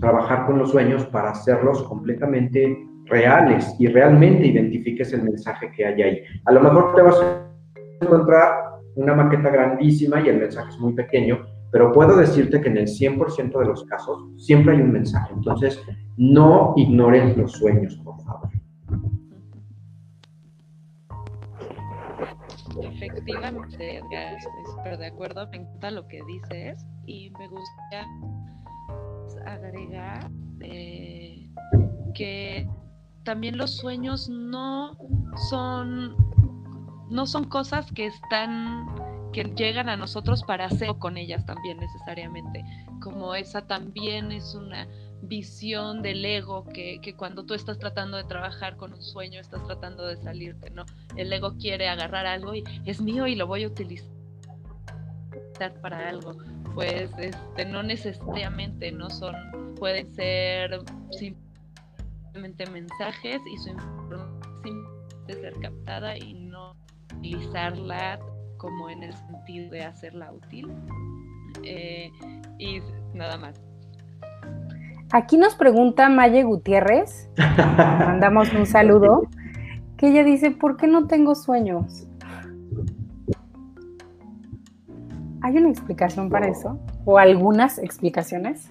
trabajar 0.00 0.46
con 0.46 0.58
los 0.58 0.70
sueños 0.70 1.06
para 1.06 1.30
hacerlos 1.30 1.82
completamente 1.84 2.76
reales 3.06 3.74
y 3.78 3.86
realmente 3.86 4.46
identifiques 4.46 5.12
el 5.12 5.22
mensaje 5.22 5.70
que 5.72 5.86
hay 5.86 6.02
ahí. 6.02 6.22
A 6.44 6.52
lo 6.52 6.60
mejor 6.60 6.94
te 6.94 7.02
vas 7.02 7.20
a 7.20 7.46
encontrar 8.00 8.65
una 8.96 9.14
maqueta 9.14 9.50
grandísima 9.50 10.20
y 10.20 10.28
el 10.28 10.38
mensaje 10.38 10.70
es 10.70 10.78
muy 10.78 10.94
pequeño, 10.94 11.46
pero 11.70 11.92
puedo 11.92 12.16
decirte 12.16 12.60
que 12.60 12.68
en 12.68 12.78
el 12.78 12.86
100% 12.86 13.58
de 13.58 13.66
los 13.66 13.84
casos 13.84 14.24
siempre 14.36 14.74
hay 14.74 14.82
un 14.82 14.92
mensaje. 14.92 15.32
Entonces, 15.34 15.80
no 16.16 16.72
ignoren 16.76 17.34
los 17.36 17.52
sueños, 17.52 17.96
por 18.02 18.20
favor. 18.22 18.48
Efectivamente, 22.82 23.98
Edgar, 23.98 24.36
estoy 24.36 24.64
súper 24.74 24.98
de 24.98 25.06
acuerdo, 25.06 25.46
me 25.50 25.58
encanta 25.58 25.90
lo 25.90 26.06
que 26.08 26.20
dices 26.26 26.84
y 27.06 27.30
me 27.38 27.48
gustaría 27.48 28.06
agregar 29.46 30.30
eh, 30.60 31.48
que 32.14 32.68
también 33.24 33.58
los 33.58 33.76
sueños 33.76 34.28
no 34.28 34.96
son 35.48 36.16
no 37.10 37.26
son 37.26 37.44
cosas 37.44 37.90
que 37.92 38.06
están 38.06 38.86
que 39.32 39.44
llegan 39.44 39.90
a 39.90 39.96
nosotros 39.98 40.42
para 40.44 40.64
hacer 40.64 40.96
con 40.98 41.18
ellas 41.18 41.44
también 41.44 41.78
necesariamente. 41.78 42.64
Como 43.02 43.34
esa 43.34 43.66
también 43.66 44.32
es 44.32 44.54
una 44.54 44.88
visión 45.22 46.00
del 46.00 46.24
ego 46.24 46.64
que, 46.64 47.00
que, 47.02 47.14
cuando 47.14 47.44
tú 47.44 47.52
estás 47.54 47.78
tratando 47.78 48.16
de 48.16 48.24
trabajar 48.24 48.76
con 48.76 48.92
un 48.92 49.02
sueño 49.02 49.40
estás 49.40 49.64
tratando 49.64 50.06
de 50.06 50.16
salirte 50.16 50.70
no 50.70 50.84
el 51.16 51.32
ego 51.32 51.56
quiere 51.56 51.88
agarrar 51.88 52.26
algo 52.26 52.54
y 52.54 52.62
es 52.84 53.00
mío 53.00 53.26
y 53.26 53.34
lo 53.34 53.46
voy 53.46 53.64
a 53.64 53.68
utilizar 53.68 54.06
para 55.80 56.10
algo 56.10 56.36
pues 56.74 57.10
este 57.18 57.64
no 57.64 57.82
necesariamente 57.82 58.92
no 58.92 59.08
son 59.08 59.34
pueden 59.76 60.14
ser 60.14 60.80
simplemente 61.10 62.66
mensajes 62.66 63.40
y 63.52 63.56
su 63.58 63.70
información 63.70 64.84
de 65.26 65.34
ser 65.34 65.54
captada 65.60 66.16
y 66.16 66.45
utilizarla 67.14 68.18
como 68.56 68.88
en 68.88 69.02
el 69.02 69.12
sentido 69.14 69.70
de 69.70 69.84
hacerla 69.84 70.32
útil. 70.32 70.72
Eh, 71.62 72.10
y 72.58 72.80
nada 73.14 73.36
más. 73.36 73.60
Aquí 75.12 75.36
nos 75.36 75.54
pregunta 75.54 76.08
Maye 76.08 76.42
Gutiérrez, 76.42 77.30
mandamos 77.36 78.52
un 78.52 78.66
saludo, 78.66 79.22
que 79.96 80.08
ella 80.08 80.24
dice, 80.24 80.50
¿por 80.50 80.76
qué 80.76 80.88
no 80.88 81.06
tengo 81.06 81.34
sueños? 81.34 82.08
¿Hay 85.42 85.56
una 85.56 85.68
explicación 85.68 86.28
para 86.28 86.48
eso? 86.48 86.80
¿O 87.04 87.18
algunas 87.18 87.78
explicaciones? 87.78 88.68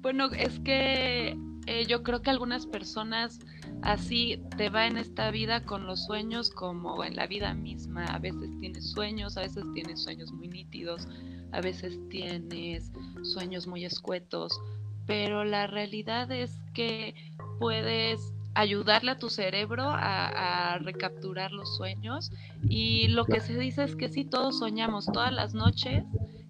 Bueno, 0.00 0.26
es 0.32 0.58
que 0.58 1.38
eh, 1.66 1.86
yo 1.86 2.02
creo 2.02 2.20
que 2.20 2.30
algunas 2.30 2.66
personas 2.66 3.38
así 3.82 4.40
te 4.56 4.70
va 4.70 4.86
en 4.86 4.96
esta 4.96 5.30
vida 5.30 5.64
con 5.64 5.86
los 5.86 6.04
sueños 6.04 6.50
como 6.50 7.04
en 7.04 7.16
la 7.16 7.26
vida 7.26 7.54
misma. 7.54 8.04
A 8.06 8.18
veces 8.18 8.50
tienes 8.60 8.90
sueños, 8.90 9.36
a 9.36 9.42
veces 9.42 9.64
tienes 9.74 10.02
sueños 10.02 10.32
muy 10.32 10.48
nítidos, 10.48 11.06
a 11.52 11.60
veces 11.60 11.98
tienes 12.08 12.90
sueños 13.22 13.66
muy 13.66 13.84
escuetos, 13.84 14.58
pero 15.06 15.44
la 15.44 15.66
realidad 15.66 16.30
es 16.32 16.58
que 16.72 17.14
puedes 17.58 18.32
ayudarle 18.54 19.12
a 19.12 19.18
tu 19.18 19.30
cerebro 19.30 19.82
a, 19.82 20.74
a, 20.74 20.78
recapturar 20.78 21.50
los 21.50 21.76
sueños 21.76 22.30
y 22.68 23.08
lo 23.08 23.24
que 23.24 23.40
se 23.40 23.58
dice 23.58 23.82
es 23.82 23.96
que 23.96 24.08
sí, 24.08 24.24
todos 24.24 24.60
soñamos 24.60 25.06
todas 25.06 25.32
las 25.32 25.54
noches 25.54 26.04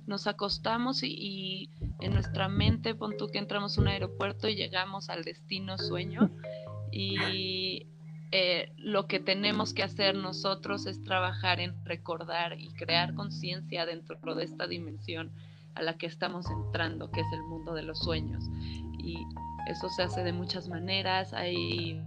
nos 0.07 0.27
acostamos 0.27 1.03
y, 1.03 1.71
en 2.01 2.13
nuestra 2.13 2.49
mente, 2.49 2.95
pon 2.95 3.17
tú 3.17 3.29
que 3.29 3.39
entramos 3.39 3.79
a 3.79 3.81
un 3.81 3.89
aeropuerto 3.89 4.49
y 4.49 4.57
llegamos 4.57 5.09
al 5.09 5.25
destino 5.25 5.79
sueño 5.79 6.31
y 6.95 7.87
eh, 8.37 8.73
lo 8.79 9.07
que 9.07 9.21
tenemos 9.21 9.75
que 9.75 9.85
hacer 9.85 10.17
nosotros 10.17 10.87
es 10.87 11.05
trabajar 11.05 11.61
en 11.61 11.85
recordar 11.85 12.59
y 12.59 12.69
crear 12.73 13.15
conciencia 13.15 13.87
dentro 13.87 14.35
de 14.35 14.43
esta 14.43 14.67
dimensión 14.67 15.31
a 15.77 15.83
la 15.83 15.97
que 15.97 16.07
estamos 16.07 16.51
entrando, 16.51 17.13
que 17.13 17.21
es 17.21 17.27
el 17.33 17.45
mundo 17.45 17.75
de 17.75 17.83
los 17.83 18.01
sueños. 18.01 18.45
Y 18.99 19.25
eso 19.69 19.89
se 19.89 20.03
hace 20.03 20.25
de 20.25 20.33
muchas 20.33 20.69
maneras. 20.69 21.33
Hay, 21.33 22.03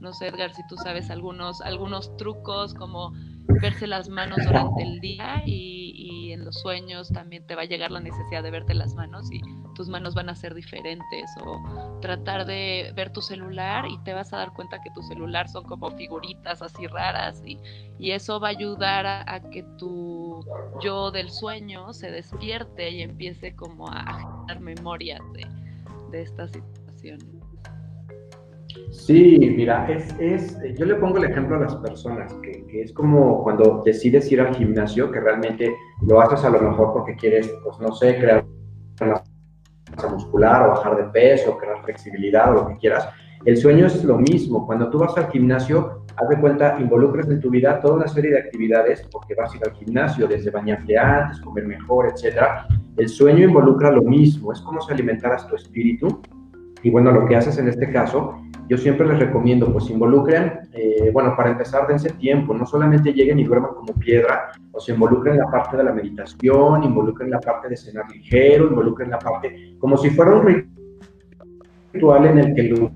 no 0.00 0.14
sé, 0.14 0.28
Edgar, 0.28 0.54
si 0.54 0.66
tú 0.66 0.76
sabes 0.78 1.10
algunos, 1.10 1.60
algunos 1.60 2.16
trucos 2.16 2.72
como 2.72 3.12
verse 3.60 3.86
las 3.86 4.08
manos 4.08 4.38
durante 4.46 4.82
el 4.82 5.00
día 5.00 5.42
y, 5.44 6.32
en 6.32 6.44
los 6.44 6.60
sueños 6.60 7.08
también 7.10 7.46
te 7.46 7.54
va 7.54 7.62
a 7.62 7.66
llegar 7.66 7.90
la 7.90 8.00
necesidad 8.00 8.42
de 8.42 8.50
verte 8.50 8.74
las 8.74 8.94
manos 8.94 9.30
y 9.30 9.40
tus 9.76 9.88
manos 9.88 10.14
van 10.14 10.28
a 10.28 10.34
ser 10.34 10.54
diferentes 10.54 11.30
o 11.44 11.98
tratar 12.00 12.46
de 12.46 12.92
ver 12.96 13.12
tu 13.12 13.20
celular 13.20 13.84
y 13.86 13.98
te 13.98 14.14
vas 14.14 14.32
a 14.32 14.38
dar 14.38 14.52
cuenta 14.52 14.80
que 14.80 14.90
tu 14.90 15.02
celular 15.02 15.48
son 15.48 15.64
como 15.64 15.90
figuritas 15.90 16.62
así 16.62 16.86
raras 16.86 17.42
y, 17.44 17.58
eso 17.98 18.40
va 18.40 18.48
a 18.48 18.50
ayudar 18.50 19.06
a, 19.06 19.40
que 19.50 19.62
tu 19.78 20.44
yo 20.80 21.10
del 21.10 21.30
sueño 21.30 21.92
se 21.92 22.10
despierte 22.10 22.90
y 22.90 23.02
empiece 23.02 23.54
como 23.54 23.88
a, 23.88 24.14
generar 24.14 24.60
memorias 24.60 25.20
de, 25.32 25.46
de 26.10 26.22
esta 26.22 26.46
situación. 26.46 27.18
Sí, 28.90 29.38
mira, 29.56 29.86
es, 29.90 30.14
es, 30.20 30.58
yo 30.78 30.84
le 30.86 30.94
pongo 30.96 31.18
el 31.18 31.24
ejemplo 31.24 31.56
a 31.56 31.60
las 31.60 31.74
personas, 31.76 32.32
que, 32.42 32.64
que, 32.66 32.82
es 32.82 32.92
como 32.92 33.42
cuando 33.42 33.82
decides 33.84 34.30
ir 34.30 34.40
al 34.40 34.54
gimnasio, 34.54 35.10
que 35.10 35.20
realmente 35.20 35.74
lo 36.02 36.20
haces 36.20 36.44
a 36.44 36.50
lo 36.50 36.60
mejor 36.60 36.92
porque 36.92 37.16
quieres, 37.16 37.52
pues 37.64 37.78
no 37.80 37.92
sé, 37.92 38.18
crear 38.18 38.44
una 39.00 39.22
muscular 40.10 40.66
o 40.66 40.70
bajar 40.70 40.96
de 40.96 41.04
peso, 41.04 41.56
crear 41.58 41.82
flexibilidad 41.82 42.50
o 42.50 42.54
lo 42.54 42.68
que 42.68 42.76
quieras. 42.76 43.08
El 43.44 43.56
sueño 43.56 43.86
es 43.86 44.02
lo 44.04 44.18
mismo. 44.18 44.66
Cuando 44.66 44.90
tú 44.90 44.98
vas 44.98 45.16
al 45.16 45.30
gimnasio, 45.30 46.02
haz 46.16 46.28
de 46.28 46.40
cuenta, 46.40 46.76
involucras 46.80 47.28
en 47.28 47.40
tu 47.40 47.50
vida 47.50 47.80
toda 47.80 47.94
una 47.94 48.08
serie 48.08 48.32
de 48.32 48.38
actividades, 48.38 49.06
porque 49.10 49.34
vas 49.34 49.52
a 49.52 49.56
ir 49.56 49.62
al 49.64 49.74
gimnasio, 49.74 50.26
desde 50.26 50.50
bañarte 50.50 50.98
antes, 50.98 51.40
comer 51.40 51.66
mejor, 51.66 52.08
etc. 52.08 52.42
El 52.96 53.08
sueño 53.08 53.44
involucra 53.44 53.90
lo 53.90 54.02
mismo, 54.02 54.52
es 54.52 54.60
como 54.60 54.80
si 54.80 54.92
alimentaras 54.92 55.46
tu 55.46 55.56
espíritu. 55.56 56.20
Y 56.82 56.90
bueno, 56.90 57.10
lo 57.12 57.26
que 57.26 57.36
haces 57.36 57.58
en 57.58 57.68
este 57.68 57.90
caso 57.90 58.40
yo 58.68 58.76
siempre 58.76 59.06
les 59.06 59.18
recomiendo, 59.18 59.72
pues 59.72 59.88
involucren, 59.90 60.60
eh, 60.72 61.10
bueno, 61.12 61.34
para 61.36 61.50
empezar, 61.50 61.86
dense 61.86 62.10
tiempo, 62.10 62.54
no 62.54 62.66
solamente 62.66 63.12
lleguen 63.12 63.38
y 63.38 63.44
duerman 63.44 63.74
como 63.74 63.94
piedra, 63.94 64.50
o 64.72 64.80
se 64.80 64.92
involucren 64.92 65.34
en 65.34 65.40
la 65.40 65.50
parte 65.50 65.76
de 65.76 65.84
la 65.84 65.92
meditación, 65.92 66.82
involucren 66.82 67.30
la 67.30 67.40
parte 67.40 67.68
de 67.68 67.76
cenar 67.76 68.10
ligero, 68.10 68.66
involucren 68.66 69.10
la 69.10 69.18
parte, 69.18 69.76
como 69.78 69.96
si 69.96 70.10
fuera 70.10 70.32
un 70.34 70.66
ritual 71.92 72.26
en 72.26 72.38
el 72.38 72.54
que 72.54 72.60
en 72.62 72.90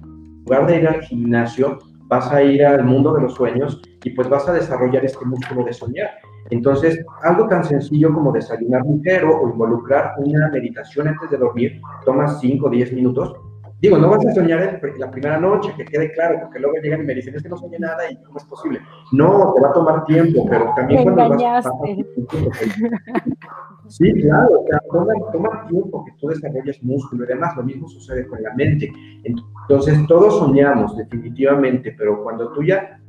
lugar 0.45 0.66
de 0.66 0.81
ir 0.81 0.89
al 0.89 1.03
gimnasio, 1.03 1.79
vas 2.07 2.31
a 2.33 2.43
ir 2.43 2.64
al 2.66 2.85
mundo 2.85 3.14
de 3.14 3.23
los 3.23 3.35
sueños 3.35 3.81
y 4.03 4.11
pues 4.11 4.29
vas 4.29 4.49
a 4.49 4.53
desarrollar 4.53 5.05
este 5.05 5.25
músculo 5.25 5.64
de 5.64 5.73
soñar. 5.73 6.11
Entonces, 6.51 7.05
algo 7.23 7.47
tan 7.47 7.64
sencillo 7.64 8.12
como 8.12 8.33
desayunar 8.33 8.83
ligero 8.85 9.41
o 9.41 9.49
involucrar 9.49 10.14
una 10.18 10.49
meditación 10.49 11.07
antes 11.07 11.31
de 11.31 11.37
dormir, 11.37 11.81
toma 12.05 12.27
5 12.27 12.66
o 12.66 12.71
10 12.71 12.93
minutos, 12.95 13.37
Digo, 13.81 13.97
no 13.97 14.11
vas 14.11 14.26
a 14.26 14.35
soñar 14.35 14.78
la 14.99 15.11
primera 15.11 15.39
noche, 15.39 15.72
que 15.74 15.87
quede 15.87 16.12
claro, 16.12 16.39
porque 16.43 16.59
luego 16.59 16.76
llegan 16.83 17.01
y 17.01 17.05
me 17.05 17.14
dicen, 17.14 17.35
es 17.35 17.43
que 17.43 17.49
no 17.49 17.57
soñé 17.57 17.78
nada 17.78 18.11
y 18.11 18.16
cómo 18.22 18.39
es 18.39 18.45
posible. 18.45 18.81
No, 19.12 19.55
te 19.55 19.62
va 19.62 19.70
a 19.70 19.72
tomar 19.72 20.05
tiempo, 20.05 20.47
pero 20.51 20.70
también 20.76 21.03
cuando 21.03 21.39
vas, 21.39 21.66
a 21.66 21.70
Sí, 23.89 24.12
claro, 24.22 24.61
o 24.61 24.66
sea, 24.68 24.78
toma, 24.93 25.14
toma, 25.33 25.66
tiempo 25.66 26.05
que 26.05 26.12
tú 26.20 26.28
desarrolles 26.28 26.83
músculo 26.83 27.24
y 27.24 27.28
demás, 27.28 27.57
lo 27.57 27.62
mismo 27.62 27.89
sucede 27.89 28.26
con 28.26 28.43
la 28.43 28.55
mente. 28.55 28.93
Entonces, 29.24 30.07
todos 30.07 30.39
soñamos 30.39 30.97
definitivamente, 30.97 31.95
pero 31.97 32.22
cuando 32.22 32.53
tú 32.53 32.62
ya 32.62 33.01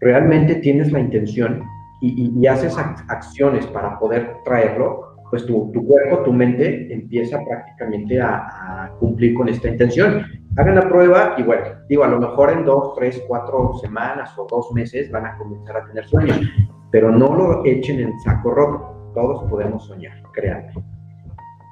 realmente 0.00 0.56
tienes 0.56 0.92
la 0.92 1.00
intención 1.00 1.64
y, 2.02 2.26
y, 2.26 2.38
y 2.38 2.46
haces 2.46 2.76
acciones 2.76 3.66
para 3.68 3.98
poder 3.98 4.36
traerlo, 4.44 5.03
pues 5.34 5.46
tu, 5.46 5.72
cuerpo, 5.84 6.18
tu 6.22 6.32
mente 6.32 6.94
empieza 6.94 7.40
prácticamente 7.44 8.20
a, 8.20 8.92
cumplir 9.00 9.34
con 9.34 9.48
esta 9.48 9.68
intención. 9.68 10.24
Hagan 10.56 10.76
la 10.76 10.88
prueba 10.88 11.34
y 11.36 11.42
bueno, 11.42 11.64
digo, 11.88 12.04
a 12.04 12.08
lo 12.08 12.20
mejor 12.20 12.52
en 12.52 12.64
dos, 12.64 12.94
tres, 12.94 13.20
cuatro 13.26 13.72
semanas 13.80 14.38
o 14.38 14.46
dos 14.48 14.70
meses 14.70 15.10
van 15.10 15.26
a 15.26 15.36
comenzar 15.36 15.78
a 15.78 15.86
tener 15.86 16.06
sueños, 16.06 16.40
pero 16.92 17.10
no 17.10 17.34
lo 17.34 17.64
echen 17.64 17.98
en 17.98 18.20
saco 18.20 18.52
roto. 18.52 19.12
Todos 19.12 19.42
podemos 19.50 19.84
soñar, 19.86 20.22
créanme. 20.32 20.72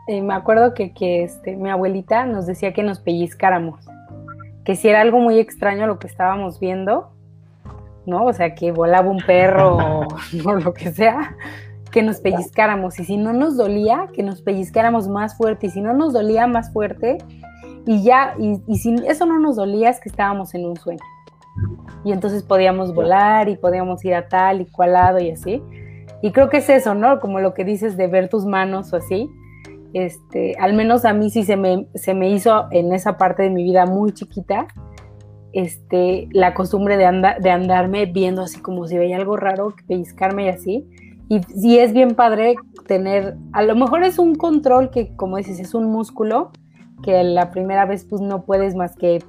Eh, 0.09 0.21
me 0.21 0.35
acuerdo 0.35 0.75
que, 0.75 0.93
que 0.93 1.23
este, 1.23 1.55
mi 1.55 1.71
abuelita 1.71 2.27
nos 2.27 2.49
decía 2.49 2.73
que 2.73 2.83
nos 2.83 2.99
pellizcáramos, 2.99 3.89
que 4.65 4.75
si 4.75 4.89
era 4.89 5.03
algo 5.03 5.21
muy 5.21 5.39
extraño 5.39 5.87
lo 5.87 6.01
que 6.01 6.09
estábamos 6.09 6.59
viendo, 6.59 7.13
¿no? 8.07 8.25
O 8.25 8.33
sea, 8.33 8.57
que 8.57 8.73
volaba 8.73 9.09
un 9.09 9.23
perro 9.25 9.77
o 9.77 10.09
lo 10.65 10.75
que 10.75 10.91
sea, 10.91 11.37
que 11.93 12.03
nos 12.03 12.21
pellizcáramos 12.21 12.99
y 12.99 13.05
si 13.05 13.19
no 13.19 13.33
nos 13.35 13.57
dolía, 13.57 14.09
que 14.15 14.23
nos 14.23 14.41
pellizcáramos 14.41 15.09
más 15.09 15.37
fuerte 15.37 15.67
y 15.67 15.71
si 15.71 15.83
no 15.83 15.93
nos 15.93 16.15
dolía 16.15 16.47
más 16.47 16.73
fuerte 16.73 17.19
y 17.87 18.03
ya, 18.03 18.35
y, 18.39 18.79
si 18.79 18.97
eso 19.07 19.27
no 19.27 19.39
nos 19.39 19.57
dolía 19.57 19.91
es 19.91 20.01
que 20.01 20.09
estábamos 20.09 20.55
en 20.55 20.65
un 20.65 20.77
sueño. 20.77 21.05
Y 22.03 22.13
entonces 22.13 22.43
podíamos 22.43 22.95
volar 22.95 23.51
y 23.51 23.57
podíamos 23.57 24.05
ir 24.07 24.15
a 24.15 24.27
tal 24.27 24.63
y 24.63 24.67
cual 24.67 24.95
lado 24.95 25.21
y 25.21 25.31
así. 25.31 25.63
Y 26.23 26.33
creo 26.33 26.49
que 26.49 26.59
es 26.59 26.71
eso, 26.71 26.95
¿no? 26.95 27.21
Como 27.21 27.41
lo 27.41 27.53
que 27.53 27.65
dices 27.65 27.97
de 27.99 28.07
ver 28.07 28.31
tus 28.31 28.47
manos 28.47 28.93
o 28.95 28.97
así. 28.97 29.31
Este, 29.93 30.57
al 30.59 30.73
menos 30.73 31.05
a 31.05 31.13
mí 31.13 31.29
sí 31.29 31.45
se 31.45 31.57
me, 31.57 31.89
se 31.95 32.15
me 32.15 32.31
hizo 32.31 32.69
en 32.71 32.95
esa 32.95 33.19
parte 33.19 33.43
de 33.43 33.51
mi 33.51 33.65
vida 33.65 33.85
muy 33.85 34.13
chiquita, 34.13 34.67
este, 35.53 36.29
la 36.33 36.55
costumbre 36.55 36.97
de, 36.97 37.35
de 37.39 37.51
andarme 37.51 38.07
viendo 38.07 38.41
así 38.41 38.63
como 38.63 38.87
si 38.87 38.97
veía 38.97 39.17
algo 39.17 39.37
raro, 39.37 39.75
pellizcarme 39.87 40.47
y 40.47 40.49
así 40.49 40.89
Y 41.33 41.41
sí 41.45 41.79
es 41.79 41.95
bien 41.95 42.15
padre 42.15 42.57
tener, 42.87 43.39
a 43.55 43.63
lo 43.63 43.75
mejor 43.75 44.05
es 44.05 44.19
un 44.19 44.35
control 44.35 44.91
que, 44.91 45.17
como 45.17 45.39
dices, 45.39 45.61
es 45.61 45.73
un 45.73 45.87
músculo 45.87 46.51
que 47.03 47.25
la 47.25 47.51
primera 47.51 47.87
vez 47.87 48.05
pues 48.05 48.21
no 48.21 48.43
puedes 48.43 48.75
más 48.75 48.95
que 48.97 49.25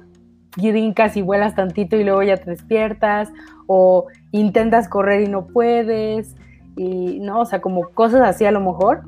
brincas 0.54 1.16
y 1.16 1.22
vuelas 1.22 1.54
tantito 1.54 1.96
y 1.96 2.04
luego 2.04 2.22
ya 2.22 2.36
te 2.36 2.50
despiertas, 2.50 3.32
o 3.66 4.08
intentas 4.32 4.86
correr 4.86 5.22
y 5.22 5.28
no 5.28 5.46
puedes, 5.46 6.36
y 6.76 7.20
no, 7.20 7.40
o 7.40 7.46
sea, 7.46 7.62
como 7.62 7.88
cosas 7.94 8.20
así 8.20 8.44
a 8.44 8.52
lo 8.52 8.60
mejor, 8.60 9.04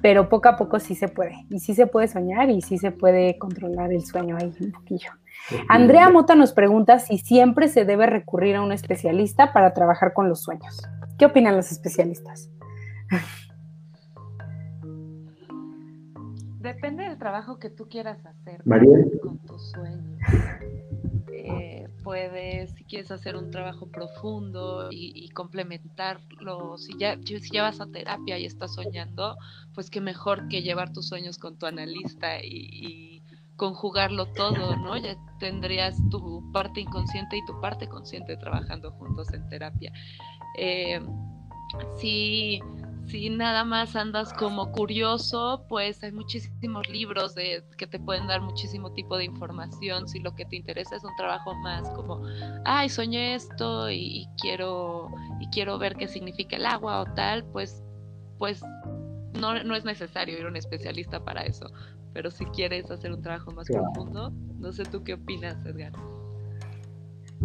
pero 0.00 0.28
poco 0.28 0.50
a 0.50 0.56
poco 0.56 0.78
sí 0.78 0.94
se 0.94 1.08
puede, 1.08 1.34
y 1.50 1.58
sí 1.58 1.74
se 1.74 1.88
puede 1.88 2.06
soñar 2.06 2.48
y 2.48 2.60
sí 2.60 2.78
se 2.78 2.92
puede 2.92 3.38
controlar 3.38 3.92
el 3.92 4.04
sueño 4.04 4.36
ahí 4.40 4.52
un 4.60 4.70
poquillo. 4.70 5.10
Andrea 5.68 6.08
Mota 6.10 6.36
nos 6.36 6.52
pregunta 6.52 7.00
si 7.00 7.18
siempre 7.18 7.66
se 7.66 7.84
debe 7.84 8.06
recurrir 8.06 8.54
a 8.54 8.62
un 8.62 8.70
especialista 8.70 9.52
para 9.52 9.74
trabajar 9.74 10.12
con 10.12 10.28
los 10.28 10.42
sueños. 10.42 10.80
¿Qué 11.20 11.26
opinan 11.26 11.54
los 11.54 11.70
especialistas? 11.70 12.48
Depende 16.60 17.02
del 17.02 17.18
trabajo 17.18 17.58
que 17.58 17.68
tú 17.68 17.90
quieras 17.90 18.24
hacer 18.24 18.62
con 19.20 19.38
tus 19.40 19.70
sueños. 19.70 20.18
Eh, 21.30 21.88
puedes, 22.02 22.70
si 22.70 22.84
quieres 22.84 23.10
hacer 23.10 23.36
un 23.36 23.50
trabajo 23.50 23.90
profundo 23.90 24.88
y, 24.90 25.28
complementarlo, 25.30 26.78
si 26.78 26.96
ya, 26.98 27.18
si 27.22 27.38
ya 27.52 27.64
vas 27.64 27.82
a 27.82 27.86
terapia 27.90 28.38
y 28.38 28.46
estás 28.46 28.72
soñando, 28.74 29.36
pues 29.74 29.90
qué 29.90 30.00
mejor 30.00 30.48
que 30.48 30.62
llevar 30.62 30.90
tus 30.90 31.08
sueños 31.08 31.36
con 31.36 31.58
tu 31.58 31.66
analista 31.66 32.42
y, 32.42 33.19
conjugarlo 33.60 34.24
todo, 34.24 34.74
¿no? 34.76 34.96
Ya 34.96 35.18
tendrías 35.38 35.98
tu 36.08 36.50
parte 36.50 36.80
inconsciente 36.80 37.36
y 37.36 37.44
tu 37.44 37.60
parte 37.60 37.86
consciente 37.86 38.38
trabajando 38.38 38.90
juntos 38.92 39.30
en 39.34 39.46
terapia. 39.50 39.92
Eh, 40.56 40.98
si 41.98 42.58
si 43.06 43.28
nada 43.28 43.64
más 43.64 43.96
andas 43.96 44.32
como 44.32 44.70
curioso, 44.70 45.66
pues 45.68 46.02
hay 46.04 46.12
muchísimos 46.12 46.88
libros 46.88 47.34
que 47.34 47.86
te 47.86 47.98
pueden 47.98 48.28
dar 48.28 48.40
muchísimo 48.40 48.92
tipo 48.92 49.16
de 49.16 49.24
información. 49.24 50.08
Si 50.08 50.20
lo 50.20 50.34
que 50.36 50.44
te 50.44 50.56
interesa 50.56 50.96
es 50.96 51.02
un 51.02 51.14
trabajo 51.16 51.54
más 51.56 51.90
como, 51.90 52.22
ay, 52.64 52.88
soñé 52.88 53.34
esto 53.34 53.90
y, 53.90 54.28
quiero 54.40 55.08
y 55.40 55.48
quiero 55.48 55.76
ver 55.76 55.96
qué 55.96 56.06
significa 56.06 56.56
el 56.56 56.66
agua 56.66 57.00
o 57.00 57.04
tal, 57.14 57.44
pues, 57.46 57.82
pues 58.38 58.62
no, 59.38 59.62
no 59.62 59.74
es 59.74 59.84
necesario 59.84 60.38
ir 60.38 60.44
a 60.44 60.48
un 60.48 60.56
especialista 60.56 61.24
para 61.24 61.42
eso. 61.42 61.66
Pero 62.12 62.30
si 62.30 62.44
quieres 62.46 62.90
hacer 62.90 63.12
un 63.12 63.22
trabajo 63.22 63.52
más 63.52 63.68
profundo, 63.68 64.32
no 64.58 64.72
sé 64.72 64.84
tú 64.84 65.04
qué 65.04 65.14
opinas, 65.14 65.64
Edgar. 65.64 65.92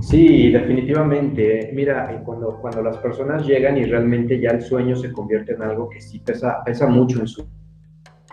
Sí, 0.01 0.51
definitivamente. 0.51 1.71
Mira, 1.73 2.11
eh, 2.11 2.21
cuando, 2.25 2.57
cuando 2.59 2.81
las 2.81 2.97
personas 2.97 3.45
llegan 3.45 3.77
y 3.77 3.85
realmente 3.85 4.39
ya 4.39 4.51
el 4.51 4.61
sueño 4.61 4.95
se 4.95 5.11
convierte 5.11 5.53
en 5.53 5.61
algo 5.61 5.89
que 5.89 6.01
sí 6.01 6.19
pesa, 6.19 6.63
pesa 6.65 6.87
mucho 6.87 7.19
en 7.21 7.27
su 7.27 7.47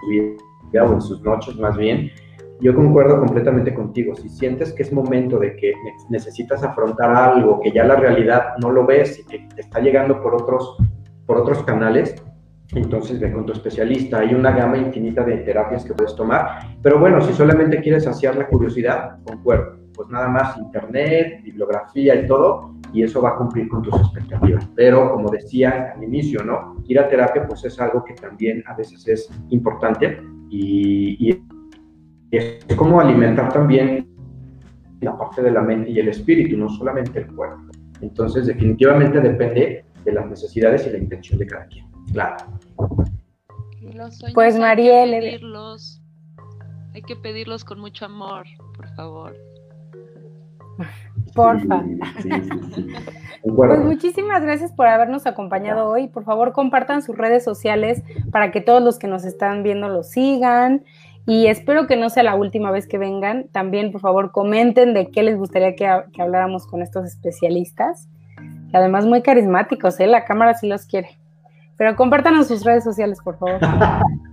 vida 0.08 0.84
o 0.84 0.92
en 0.92 1.00
sus 1.00 1.22
noches 1.22 1.54
más 1.56 1.76
bien, 1.76 2.10
yo 2.60 2.74
concuerdo 2.74 3.20
completamente 3.20 3.74
contigo. 3.74 4.14
Si 4.16 4.28
sientes 4.28 4.72
que 4.72 4.82
es 4.82 4.92
momento 4.92 5.38
de 5.38 5.54
que 5.56 5.74
necesitas 6.08 6.64
afrontar 6.64 7.14
algo, 7.14 7.60
que 7.60 7.70
ya 7.70 7.84
la 7.84 7.96
realidad 7.96 8.56
no 8.60 8.70
lo 8.70 8.84
ves 8.86 9.20
y 9.20 9.26
que 9.26 9.48
te 9.54 9.60
está 9.60 9.80
llegando 9.80 10.20
por 10.22 10.34
otros, 10.34 10.76
por 11.26 11.38
otros 11.38 11.62
canales, 11.64 12.14
entonces 12.74 13.20
ve 13.20 13.32
con 13.32 13.46
tu 13.46 13.52
especialista. 13.52 14.20
Hay 14.20 14.34
una 14.34 14.52
gama 14.52 14.78
infinita 14.78 15.24
de 15.24 15.38
terapias 15.38 15.84
que 15.84 15.94
puedes 15.94 16.14
tomar. 16.16 16.76
Pero 16.82 16.98
bueno, 16.98 17.20
si 17.20 17.32
solamente 17.32 17.80
quieres 17.80 18.04
saciar 18.04 18.36
la 18.36 18.46
curiosidad, 18.46 19.18
concuerdo 19.24 19.82
pues 19.94 20.08
nada 20.08 20.28
más 20.28 20.56
internet, 20.58 21.42
bibliografía 21.42 22.14
y 22.14 22.26
todo, 22.26 22.74
y 22.92 23.02
eso 23.02 23.22
va 23.22 23.30
a 23.30 23.36
cumplir 23.36 23.68
con 23.68 23.82
tus 23.82 23.94
expectativas. 24.00 24.68
Pero 24.74 25.12
como 25.12 25.30
decía 25.30 25.92
al 25.94 26.02
inicio, 26.02 26.42
¿no? 26.44 26.76
Ir 26.88 26.98
a 26.98 27.08
terapia 27.08 27.46
pues 27.46 27.64
es 27.64 27.80
algo 27.80 28.04
que 28.04 28.14
también 28.14 28.62
a 28.66 28.74
veces 28.74 29.06
es 29.08 29.30
importante 29.50 30.20
y, 30.50 31.38
es 32.30 32.64
como 32.76 32.98
alimentar 32.98 33.52
también 33.52 34.08
la 35.02 35.16
parte 35.18 35.42
de 35.42 35.50
la 35.50 35.60
mente 35.60 35.90
y 35.90 35.98
el 35.98 36.08
espíritu, 36.08 36.56
no 36.56 36.68
solamente 36.70 37.18
el 37.20 37.26
cuerpo. 37.26 37.60
Entonces 38.00 38.46
definitivamente 38.46 39.20
depende 39.20 39.84
de 40.02 40.12
las 40.12 40.26
necesidades 40.26 40.86
y 40.86 40.90
la 40.90 40.98
intención 40.98 41.38
de 41.38 41.46
cada 41.46 41.66
quien. 41.66 41.84
Claro. 42.12 42.36
Pues 44.34 44.58
Mariel, 44.58 45.40
hay 46.94 47.02
que 47.02 47.16
pedirlos 47.16 47.64
con 47.64 47.80
mucho 47.80 48.04
amor, 48.04 48.46
por 48.76 48.88
favor. 48.94 49.36
Porfa. 51.34 51.82
pues 53.56 53.80
muchísimas 53.80 54.42
gracias 54.42 54.72
por 54.72 54.86
habernos 54.86 55.26
acompañado 55.26 55.88
hoy. 55.88 56.08
Por 56.08 56.24
favor, 56.24 56.52
compartan 56.52 57.02
sus 57.02 57.16
redes 57.16 57.44
sociales 57.44 58.02
para 58.30 58.50
que 58.50 58.60
todos 58.60 58.82
los 58.82 58.98
que 58.98 59.06
nos 59.06 59.24
están 59.24 59.62
viendo 59.62 59.88
lo 59.88 60.02
sigan. 60.02 60.84
Y 61.26 61.46
espero 61.46 61.86
que 61.86 61.96
no 61.96 62.10
sea 62.10 62.24
la 62.24 62.34
última 62.34 62.70
vez 62.70 62.86
que 62.86 62.98
vengan. 62.98 63.48
También, 63.48 63.92
por 63.92 64.00
favor, 64.00 64.32
comenten 64.32 64.92
de 64.92 65.10
qué 65.10 65.22
les 65.22 65.38
gustaría 65.38 65.76
que, 65.76 65.86
habláramos 65.86 66.66
con 66.66 66.82
estos 66.82 67.06
especialistas. 67.06 68.08
además, 68.72 69.06
muy 69.06 69.22
carismáticos, 69.22 70.00
¿eh? 70.00 70.06
La 70.06 70.24
cámara 70.24 70.54
sí 70.54 70.66
los 70.66 70.86
quiere. 70.86 71.21
Pero 71.76 71.96
compártanos 71.96 72.48
sus 72.48 72.64
redes 72.64 72.84
sociales, 72.84 73.18
por 73.22 73.38
favor. 73.38 73.60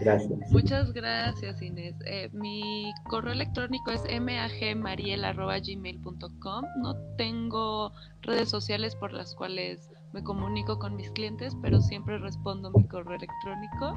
Gracias. 0.00 0.50
Muchas 0.50 0.92
gracias, 0.92 1.62
Inés. 1.62 1.94
Eh, 2.04 2.28
mi 2.32 2.92
correo 3.04 3.32
electrónico 3.32 3.92
es 3.92 4.02
magmariel.gmail.com. 4.02 6.64
No 6.82 6.96
tengo 7.16 7.92
redes 8.22 8.50
sociales 8.50 8.96
por 8.96 9.12
las 9.12 9.32
cuales 9.34 9.88
me 10.12 10.22
comunico 10.22 10.78
con 10.78 10.96
mis 10.96 11.10
clientes, 11.12 11.56
pero 11.62 11.80
siempre 11.80 12.18
respondo 12.18 12.70
mi 12.72 12.86
correo 12.86 13.16
electrónico 13.16 13.94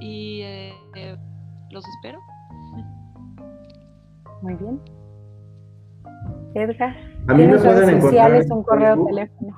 y 0.00 0.42
eh, 0.42 0.72
los 1.70 1.84
espero. 1.88 2.20
Muy 4.42 4.54
bien. 4.54 4.80
Edgar, 6.54 6.96
a 7.28 7.34
mí 7.34 7.46
me 7.46 7.58
pueden 7.58 8.00
sociales, 8.00 8.50
un 8.50 8.62
correo, 8.62 9.04
teléfono. 9.06 9.54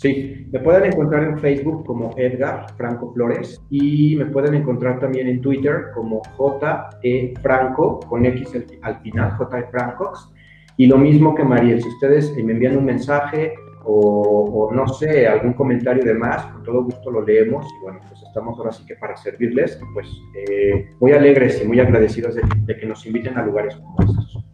Sí, 0.00 0.46
me 0.50 0.60
pueden 0.60 0.86
encontrar 0.86 1.24
en 1.24 1.38
Facebook 1.40 1.84
como 1.84 2.14
Edgar 2.16 2.64
Franco 2.78 3.12
Flores 3.12 3.62
y 3.68 4.16
me 4.16 4.24
pueden 4.24 4.54
encontrar 4.54 4.98
también 4.98 5.28
en 5.28 5.42
Twitter 5.42 5.88
como 5.94 6.22
JE 6.38 7.34
Franco 7.42 8.00
con 8.00 8.24
X 8.24 8.50
al 8.80 8.96
final, 9.00 9.36
JE 9.36 9.62
Francox. 9.70 10.32
Y 10.78 10.86
lo 10.86 10.96
mismo 10.96 11.34
que 11.34 11.44
Mariel, 11.44 11.82
si 11.82 11.88
ustedes 11.90 12.34
me 12.34 12.52
envían 12.52 12.78
un 12.78 12.86
mensaje 12.86 13.52
o, 13.84 14.70
no 14.72 14.88
sé, 14.88 15.26
algún 15.26 15.52
comentario 15.52 16.02
de 16.02 16.14
más, 16.14 16.46
con 16.46 16.62
todo 16.62 16.84
gusto 16.84 17.10
lo 17.10 17.22
leemos 17.22 17.66
y 17.66 17.82
bueno, 17.82 18.00
pues 18.08 18.22
estamos 18.22 18.58
ahora 18.58 18.72
sí 18.72 18.86
que 18.86 18.94
para 18.94 19.14
servirles, 19.18 19.78
pues 19.92 20.08
eh, 20.34 20.88
muy 20.98 21.12
alegres 21.12 21.60
y 21.62 21.68
muy 21.68 21.78
agradecidos 21.78 22.36
de, 22.36 22.42
de 22.64 22.76
que 22.78 22.86
nos 22.86 23.04
inviten 23.04 23.36
a 23.36 23.44
lugares 23.44 23.76
como 23.76 24.00
estos. 24.00 24.44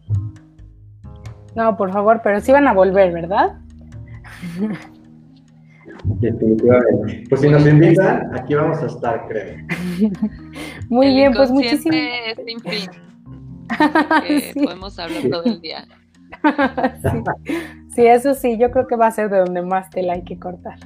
No, 1.55 1.77
por 1.77 1.93
favor, 1.93 2.21
pero 2.25 2.41
sí 2.41 2.51
van 2.51 2.67
a 2.67 2.73
volver, 2.73 3.13
¿verdad? 3.13 3.61
Definitivamente. 6.21 7.25
Pues 7.29 7.41
si 7.41 7.49
nos 7.49 7.67
invitan, 7.67 8.35
aquí 8.35 8.55
vamos 8.55 8.83
a 8.83 8.87
estar, 8.87 9.27
creo. 9.29 9.57
Muy 10.89 11.15
bien, 11.15 11.33
pues 11.35 11.51
muchísimas 11.51 12.01
sin 12.45 12.61
fin. 12.61 12.91
Podemos 14.65 14.99
hablar 14.99 15.23
todo 15.31 15.45
el 15.45 15.61
día. 15.61 15.87
sí. 17.95 18.07
eso 18.07 18.35
sí, 18.35 18.59
yo 18.59 18.71
creo 18.71 18.87
que 18.87 18.97
va 18.97 19.07
a 19.07 19.11
ser 19.11 19.31
de 19.31 19.39
donde 19.39 19.63
más 19.63 19.91
tela 19.91 20.15
hay 20.15 20.25
que 20.25 20.39
cortar. 20.39 20.79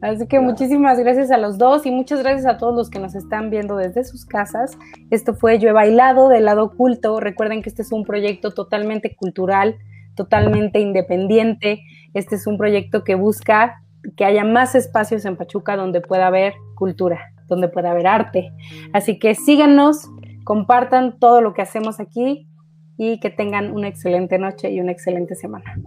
Así 0.00 0.26
que 0.26 0.38
muchísimas 0.40 0.98
gracias 0.98 1.30
a 1.30 1.38
los 1.38 1.56
dos 1.56 1.86
y 1.86 1.90
muchas 1.90 2.22
gracias 2.22 2.46
a 2.46 2.58
todos 2.58 2.74
los 2.74 2.90
que 2.90 2.98
nos 2.98 3.14
están 3.14 3.48
viendo 3.48 3.76
desde 3.76 4.04
sus 4.04 4.26
casas. 4.26 4.76
Esto 5.10 5.34
fue 5.34 5.58
Yo 5.58 5.70
he 5.70 5.72
bailado 5.72 6.28
del 6.28 6.44
lado 6.44 6.64
oculto. 6.64 7.20
Recuerden 7.20 7.62
que 7.62 7.70
este 7.70 7.82
es 7.82 7.92
un 7.92 8.04
proyecto 8.04 8.50
totalmente 8.50 9.16
cultural, 9.16 9.76
totalmente 10.14 10.78
independiente. 10.80 11.82
Este 12.12 12.36
es 12.36 12.46
un 12.46 12.58
proyecto 12.58 13.02
que 13.02 13.14
busca 13.14 13.82
que 14.16 14.24
haya 14.24 14.44
más 14.44 14.74
espacios 14.74 15.24
en 15.24 15.36
Pachuca 15.36 15.76
donde 15.76 16.00
pueda 16.00 16.26
haber 16.26 16.54
cultura, 16.74 17.32
donde 17.48 17.68
pueda 17.68 17.90
haber 17.90 18.06
arte. 18.06 18.52
Así 18.92 19.18
que 19.18 19.34
síganos, 19.34 20.08
compartan 20.44 21.18
todo 21.18 21.40
lo 21.40 21.54
que 21.54 21.62
hacemos 21.62 22.00
aquí 22.00 22.48
y 22.96 23.18
que 23.20 23.30
tengan 23.30 23.72
una 23.72 23.88
excelente 23.88 24.38
noche 24.38 24.70
y 24.70 24.80
una 24.80 24.92
excelente 24.92 25.34
semana. 25.34 25.80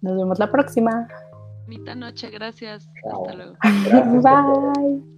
Nos 0.00 0.16
vemos 0.16 0.38
la 0.38 0.50
próxima. 0.50 1.08
Bonita 1.64 1.94
noche, 1.94 2.30
gracias. 2.30 2.90
Hasta 3.10 3.34
luego. 3.34 3.56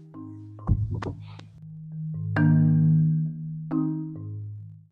Bye. 2.37 2.64